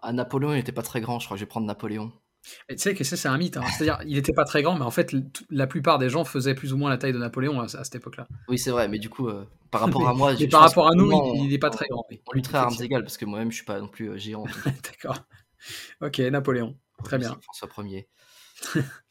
À 0.00 0.12
Napoléon, 0.12 0.52
il 0.52 0.56
n'était 0.56 0.72
pas 0.72 0.82
très 0.82 1.00
grand, 1.00 1.18
je 1.18 1.26
crois 1.26 1.36
que 1.36 1.38
je 1.40 1.44
vais 1.44 1.48
prendre 1.48 1.66
Napoléon. 1.66 2.12
Et 2.68 2.76
tu 2.76 2.82
sais 2.82 2.94
que 2.94 3.04
ça, 3.04 3.16
c'est 3.16 3.28
un 3.28 3.38
mythe. 3.38 3.56
Hein. 3.56 3.64
C'est-à-dire, 3.76 3.98
il 4.06 4.14
n'était 4.14 4.32
pas 4.32 4.44
très 4.44 4.62
grand, 4.62 4.76
mais 4.76 4.84
en 4.84 4.90
fait, 4.90 5.14
la 5.50 5.66
plupart 5.66 5.98
des 5.98 6.08
gens 6.10 6.24
faisaient 6.24 6.54
plus 6.54 6.72
ou 6.72 6.76
moins 6.76 6.90
la 6.90 6.98
taille 6.98 7.12
de 7.12 7.18
Napoléon 7.18 7.60
à, 7.60 7.68
cette 7.68 7.96
époque-là. 7.96 8.26
Oui, 8.48 8.58
c'est 8.58 8.70
vrai, 8.70 8.88
mais 8.88 8.98
du 8.98 9.08
coup, 9.08 9.28
euh, 9.28 9.44
par 9.70 9.80
rapport 9.80 10.08
à 10.08 10.14
moi. 10.14 10.34
mais 10.38 10.48
par 10.48 10.62
rapport 10.62 10.88
à 10.88 10.94
nous, 10.94 11.10
il 11.36 11.48
n'est 11.48 11.58
pas 11.58 11.70
très 11.70 11.86
grand. 11.88 12.06
On 12.26 12.32
lui 12.32 12.42
traite 12.42 12.56
à 12.56 12.62
armes 12.62 12.76
égales, 12.80 13.02
parce 13.02 13.16
que 13.16 13.24
moi-même, 13.24 13.50
je 13.50 13.56
suis 13.56 13.64
pas 13.64 13.80
non 13.80 13.88
plus 13.88 14.10
euh, 14.10 14.16
géant. 14.16 14.44
D'accord. 14.64 15.26
Ok, 16.00 16.18
Napoléon. 16.18 16.76
Très 17.04 17.18
bien. 17.18 17.36
François 17.42 17.84
Ier. 17.84 18.08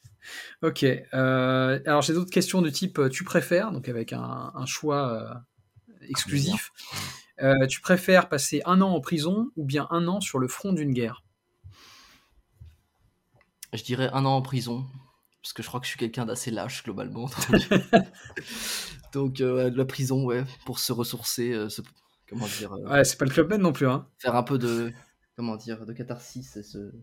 Ok. 0.62 0.84
Euh, 0.84 1.80
alors 1.86 2.02
j'ai 2.02 2.14
d'autres 2.14 2.32
questions 2.32 2.62
de 2.62 2.70
type 2.70 3.00
euh, 3.00 3.10
tu 3.10 3.24
préfères, 3.24 3.72
donc 3.72 3.90
avec 3.90 4.14
un, 4.14 4.66
choix 4.66 5.14
euh, 5.14 5.34
exclusif. 6.10 6.72
tu 7.70 7.82
préfères 7.82 8.30
passer 8.30 8.62
un 8.66 8.82
an 8.82 8.92
en 8.92 9.02
prison 9.02 9.50
ou 9.56 9.66
bien 9.66 9.88
un 9.92 10.08
an 10.08 10.22
sur 10.22 10.40
le 10.40 10.48
front 10.48 10.74
d'une 10.74 10.94
guerre? 10.94 11.24
Je 13.74 13.84
dirais 13.84 14.10
un 14.14 14.26
an 14.26 14.38
en 14.38 14.42
prison, 14.42 14.86
parce 15.42 15.52
que 15.52 15.62
je 15.62 15.68
crois 15.68 15.80
que 15.80 15.86
je 15.86 15.90
suis 15.90 16.00
quelqu'un 16.00 16.26
d'assez 16.26 16.50
lâche 16.50 16.84
globalement. 16.84 17.30
Donc, 19.14 19.40
la 19.40 19.86
prison, 19.86 20.24
ouais, 20.24 20.46
pour 20.66 20.80
se 20.80 20.94
ressourcer, 20.94 21.54
comment 22.30 22.48
dire. 22.48 22.72
ouais, 22.72 23.04
c'est 23.04 23.18
pas 23.18 23.26
le 23.26 23.32
club 23.32 23.54
non 23.56 23.74
plus, 23.74 23.88
hein. 23.88 24.08
Faire 24.18 24.36
un 24.36 24.44
peu 24.44 24.58
de, 24.58 24.94
comment 25.36 25.58
dire, 25.58 25.86
de 25.86 25.92
catharsis 25.92 26.56
et 26.56 26.64
se 26.64 26.94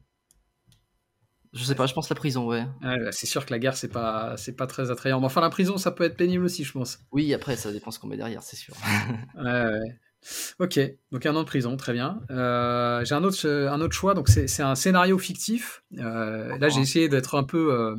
je 1.52 1.64
sais 1.64 1.74
pas, 1.74 1.86
je 1.86 1.94
pense 1.94 2.08
la 2.08 2.16
prison, 2.16 2.46
ouais. 2.46 2.66
Bah, 2.80 3.12
c'est 3.12 3.26
sûr 3.26 3.44
que 3.44 3.50
la 3.50 3.58
guerre, 3.58 3.76
c'est 3.76 3.88
pas, 3.88 4.36
c'est 4.36 4.56
pas 4.56 4.66
très 4.66 4.90
attrayant. 4.90 5.20
Mais 5.20 5.26
enfin, 5.26 5.40
la 5.40 5.50
prison, 5.50 5.76
ça 5.76 5.90
peut 5.90 6.04
être 6.04 6.16
pénible 6.16 6.44
aussi, 6.44 6.64
je 6.64 6.72
pense. 6.72 6.98
Oui, 7.12 7.34
après, 7.34 7.56
ça 7.56 7.72
dépend 7.72 7.90
ce 7.90 7.98
qu'on 7.98 8.06
met 8.06 8.16
derrière, 8.16 8.42
c'est 8.42 8.56
sûr. 8.56 8.74
ouais, 9.36 9.78
Ok, 10.60 10.78
donc 11.10 11.26
un 11.26 11.34
an 11.34 11.40
de 11.40 11.46
prison, 11.46 11.76
très 11.76 11.92
bien. 11.92 12.20
Euh, 12.30 13.04
j'ai 13.04 13.14
un 13.14 13.24
autre, 13.24 13.48
un 13.48 13.80
autre 13.80 13.94
choix, 13.94 14.14
donc 14.14 14.28
c'est 14.28 14.62
un 14.62 14.74
scénario 14.74 15.18
fictif. 15.18 15.82
Euh, 15.98 16.56
là, 16.58 16.68
j'ai 16.68 16.80
essayé 16.80 17.08
d'être 17.08 17.34
un 17.34 17.42
peu, 17.42 17.74
euh, 17.74 17.96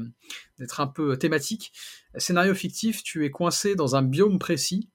d'être 0.58 0.80
un 0.80 0.88
peu 0.88 1.18
thématique. 1.18 1.74
Scénario 2.16 2.54
fictif, 2.54 3.04
tu 3.04 3.26
es 3.26 3.30
coincé 3.30 3.76
dans 3.76 3.96
un 3.96 4.02
biome 4.02 4.40
précis. 4.40 4.90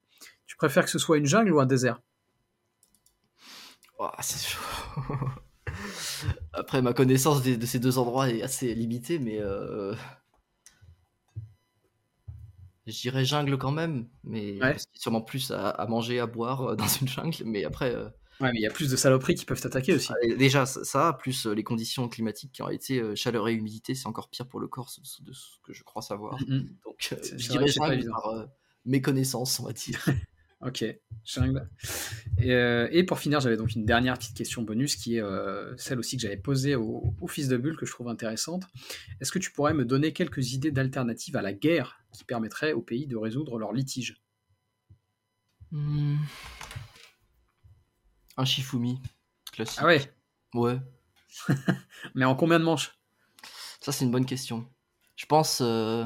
Tu 0.46 0.56
préfères 0.56 0.84
que 0.84 0.90
ce 0.90 0.98
soit 0.98 1.18
une 1.18 1.26
jungle 1.26 1.52
ou 1.52 1.60
un 1.60 1.66
désert? 1.66 2.00
Oh, 3.98 4.08
C'est 4.20 4.48
chaud. 4.48 4.60
Après, 6.52 6.82
ma 6.82 6.92
connaissance 6.92 7.42
de, 7.42 7.66
ces 7.66 7.78
deux 7.78 7.98
endroits 7.98 8.30
est 8.30 8.42
assez 8.42 8.74
limitée, 8.74 9.18
mais 9.18 9.38
euh... 9.38 9.94
je 12.86 13.00
dirais 13.00 13.24
jungle 13.24 13.58
quand 13.58 13.72
même, 13.72 14.08
mais 14.24 14.52
ouais. 14.52 14.58
parce 14.58 14.86
qu'il 14.86 14.96
y 14.96 14.98
a 14.98 15.02
sûrement 15.02 15.22
plus 15.22 15.50
à, 15.50 15.86
manger, 15.88 16.20
à 16.20 16.26
boire 16.26 16.62
euh, 16.62 16.76
dans 16.76 16.86
une 16.86 17.08
jungle. 17.08 17.44
Mais 17.44 17.64
après, 17.64 17.94
euh, 17.94 18.08
Ouais, 18.40 18.52
mais 18.52 18.60
il 18.60 18.62
y 18.62 18.68
a 18.68 18.70
plus 18.70 18.88
de 18.88 18.94
saloperies 18.94 19.34
qui 19.34 19.44
peuvent 19.44 19.60
t'attaquer 19.60 19.94
aussi. 19.94 20.12
Ah, 20.12 20.36
déjà, 20.36 20.64
ça, 20.64 21.12
plus 21.18 21.46
les 21.46 21.64
conditions 21.64 22.08
climatiques 22.08 22.52
qui 22.52 22.62
ont 22.62 22.68
été 22.68 23.16
chaleur 23.16 23.48
et 23.48 23.52
humidité, 23.52 23.96
c'est 23.96 24.06
encore 24.06 24.28
pire 24.28 24.46
pour 24.46 24.60
le 24.60 24.68
corps, 24.68 24.92
de 25.22 25.32
ce 25.32 25.58
que 25.64 25.72
je 25.72 25.82
crois 25.82 26.02
savoir. 26.02 26.40
Mm, 26.42 26.54
mm. 26.54 26.76
Donc, 26.84 27.16
je 27.36 27.48
dirais 27.48 27.66
ça 27.66 27.90
par 28.12 28.46
méconnaissance, 28.84 29.58
on 29.58 29.64
va 29.64 29.72
dire. 29.72 30.06
Ok. 30.60 30.84
Et, 32.40 33.04
pour 33.04 33.18
finir, 33.18 33.40
j'avais 33.40 33.56
donc 33.56 33.74
une 33.74 33.84
dernière 33.84 34.18
petite 34.18 34.36
question 34.36 34.62
bonus 34.62 34.96
qui 34.96 35.16
est 35.16 35.22
celle 35.76 35.98
aussi 35.98 36.16
que 36.16 36.22
j'avais 36.22 36.36
posée 36.36 36.74
au, 36.74 37.14
fils 37.28 37.48
de 37.48 37.56
Bulle 37.56 37.76
que 37.76 37.86
je 37.86 37.92
trouve 37.92 38.08
intéressante. 38.08 38.64
Est-ce 39.20 39.30
que 39.30 39.38
tu 39.38 39.52
pourrais 39.52 39.74
me 39.74 39.84
donner 39.84 40.12
quelques 40.12 40.52
idées 40.52 40.72
d'alternatives 40.72 41.36
à 41.36 41.42
la 41.42 41.52
guerre 41.52 42.00
qui 42.12 42.24
permettraient 42.24 42.72
au 42.72 42.82
pays 42.82 43.06
de 43.06 43.16
résoudre 43.16 43.58
leurs 43.58 43.72
litiges? 43.72 44.20
Hmm. 45.70 46.16
Un 48.36 48.44
Shifumi, 48.44 49.00
classique. 49.52 49.78
Ah 49.82 49.86
ouais? 49.86 50.12
Ouais. 50.54 50.78
Mais 52.14 52.24
en 52.24 52.34
combien 52.34 52.58
de 52.58 52.64
manches? 52.64 52.98
Ça, 53.80 53.92
c'est 53.92 54.04
une 54.04 54.10
bonne 54.10 54.26
question. 54.26 54.68
Je 55.16 55.26
pense 55.26 55.60
euh, 55.60 56.04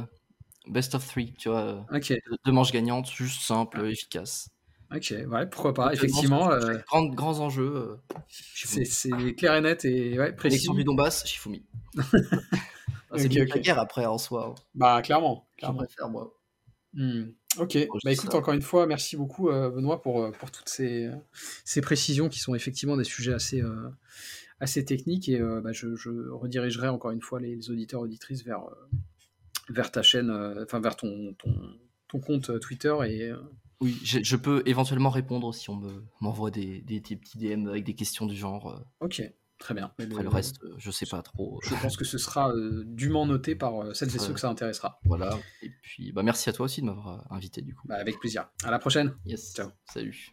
best 0.69 0.95
of 0.95 1.07
three, 1.07 1.35
tu 1.39 1.49
vois. 1.49 1.87
Ok. 1.93 2.13
Deux 2.45 2.53
manches 2.53 2.73
gagnantes, 2.73 3.11
juste 3.11 3.43
simple, 3.43 3.87
efficace. 3.87 4.49
Ok, 4.95 5.15
ouais, 5.27 5.47
pourquoi 5.47 5.73
pas, 5.73 5.93
effectivement. 5.95 6.51
Euh... 6.51 6.77
Grands, 6.87 7.07
grands 7.07 7.41
enjeux. 7.41 7.75
Euh, 7.75 8.17
c'est 8.29 9.11
clair 9.35 9.55
et 9.55 9.61
net 9.63 9.85
et 9.87 10.19
ouais, 10.19 10.33
précis. 10.33 10.57
Élection 10.57 10.75
du 10.75 10.85
Donbass, 10.85 11.27
Shifumi. 11.27 11.65
c'est 13.17 13.27
okay, 13.27 13.47
la 13.47 13.59
guerre 13.59 13.79
après 13.79 14.05
en 14.05 14.19
soi. 14.19 14.55
Bah, 14.75 15.01
clairement. 15.01 15.49
clairement. 15.57 15.81
Je 15.81 15.87
préfère, 15.87 16.11
moi. 16.11 16.35
Hmm. 16.93 17.31
Ok, 17.59 17.77
bah 18.05 18.13
écoute, 18.13 18.35
encore 18.35 18.55
une 18.55 18.63
fois, 18.63 18.87
merci 18.87 19.17
beaucoup 19.17 19.51
euh, 19.51 19.69
Benoît 19.71 20.01
pour, 20.01 20.23
euh, 20.23 20.31
pour 20.31 20.51
toutes 20.51 20.71
ces, 20.71 21.11
ces, 21.65 21.83
précisions 21.83 22.31
qui 22.31 22.39
sont 22.39 22.55
effectivement 22.55 22.97
des 22.97 23.05
sujets 23.05 23.35
assez, 23.35 23.61
euh, 23.61 23.91
assez 24.59 24.85
techniques 24.87 25.29
et 25.29 25.39
bah, 25.39 25.73
je, 25.73 25.95
je, 25.95 26.31
redirigerai 26.31 26.89
encore 26.89 27.11
une 27.11 27.21
fois 27.21 27.41
les, 27.41 27.71
auditeurs 27.71 28.01
auditrices 28.01 28.43
vers, 28.43 28.63
vers 29.69 29.91
ta 29.91 30.03
chaîne, 30.03 30.31
enfin 30.63 30.81
vers 30.81 30.97
ton, 30.97 31.35
ton, 31.39 31.55
ton, 32.09 32.21
compte 32.21 32.59
Twitter 32.61 32.95
et. 33.07 33.33
Oui, 33.81 33.99
je, 34.05 34.21
je, 34.23 34.37
peux 34.37 34.63
éventuellement 34.65 35.11
répondre 35.11 35.53
si 35.53 35.69
on 35.69 35.83
m'envoie 36.21 36.53
des, 36.53 36.83
des, 36.83 37.01
des, 37.01 37.17
petits 37.17 37.39
DM 37.39 37.67
avec 37.67 37.83
des 37.83 37.95
questions 37.95 38.27
du 38.27 38.37
genre. 38.37 38.81
Ok, 39.01 39.23
Très 39.63 39.75
bien. 39.75 39.93
le, 39.97 40.29
reste, 40.29 40.61
euh, 40.65 40.75
je 40.77 40.91
sais 40.91 41.07
pas 41.07 41.23
trop. 41.23 41.61
Je 41.63 41.77
pense 41.81 41.97
que 41.97 42.05
ce 42.05 42.19
sera 42.19 42.51
euh, 42.51 42.83
dûment 42.85 43.27
noté 43.27 43.55
par 43.55 43.81
euh, 43.81 43.95
celles 43.95 44.13
et 44.13 44.19
ceux 44.19 44.35
que 44.35 44.41
ça 44.41 44.49
intéressera. 44.49 44.99
Voilà. 45.05 45.39
Et 45.63 45.71
puis, 45.83 46.11
bah, 46.11 46.25
merci 46.25 46.51
à 46.51 46.53
toi 46.53 46.65
aussi 46.65 46.81
de 46.81 46.87
m'avoir 46.87 47.25
invité 47.33 47.63
du 47.63 47.73
coup. 47.73 47.87
Bah, 47.87 47.95
avec 47.95 48.19
plaisir. 48.19 48.51
À 48.65 48.73
la 48.73 48.81
prochaine. 48.81 49.15
Yes. 49.25 49.55
Ciao. 49.55 49.71
Salut. 49.85 50.33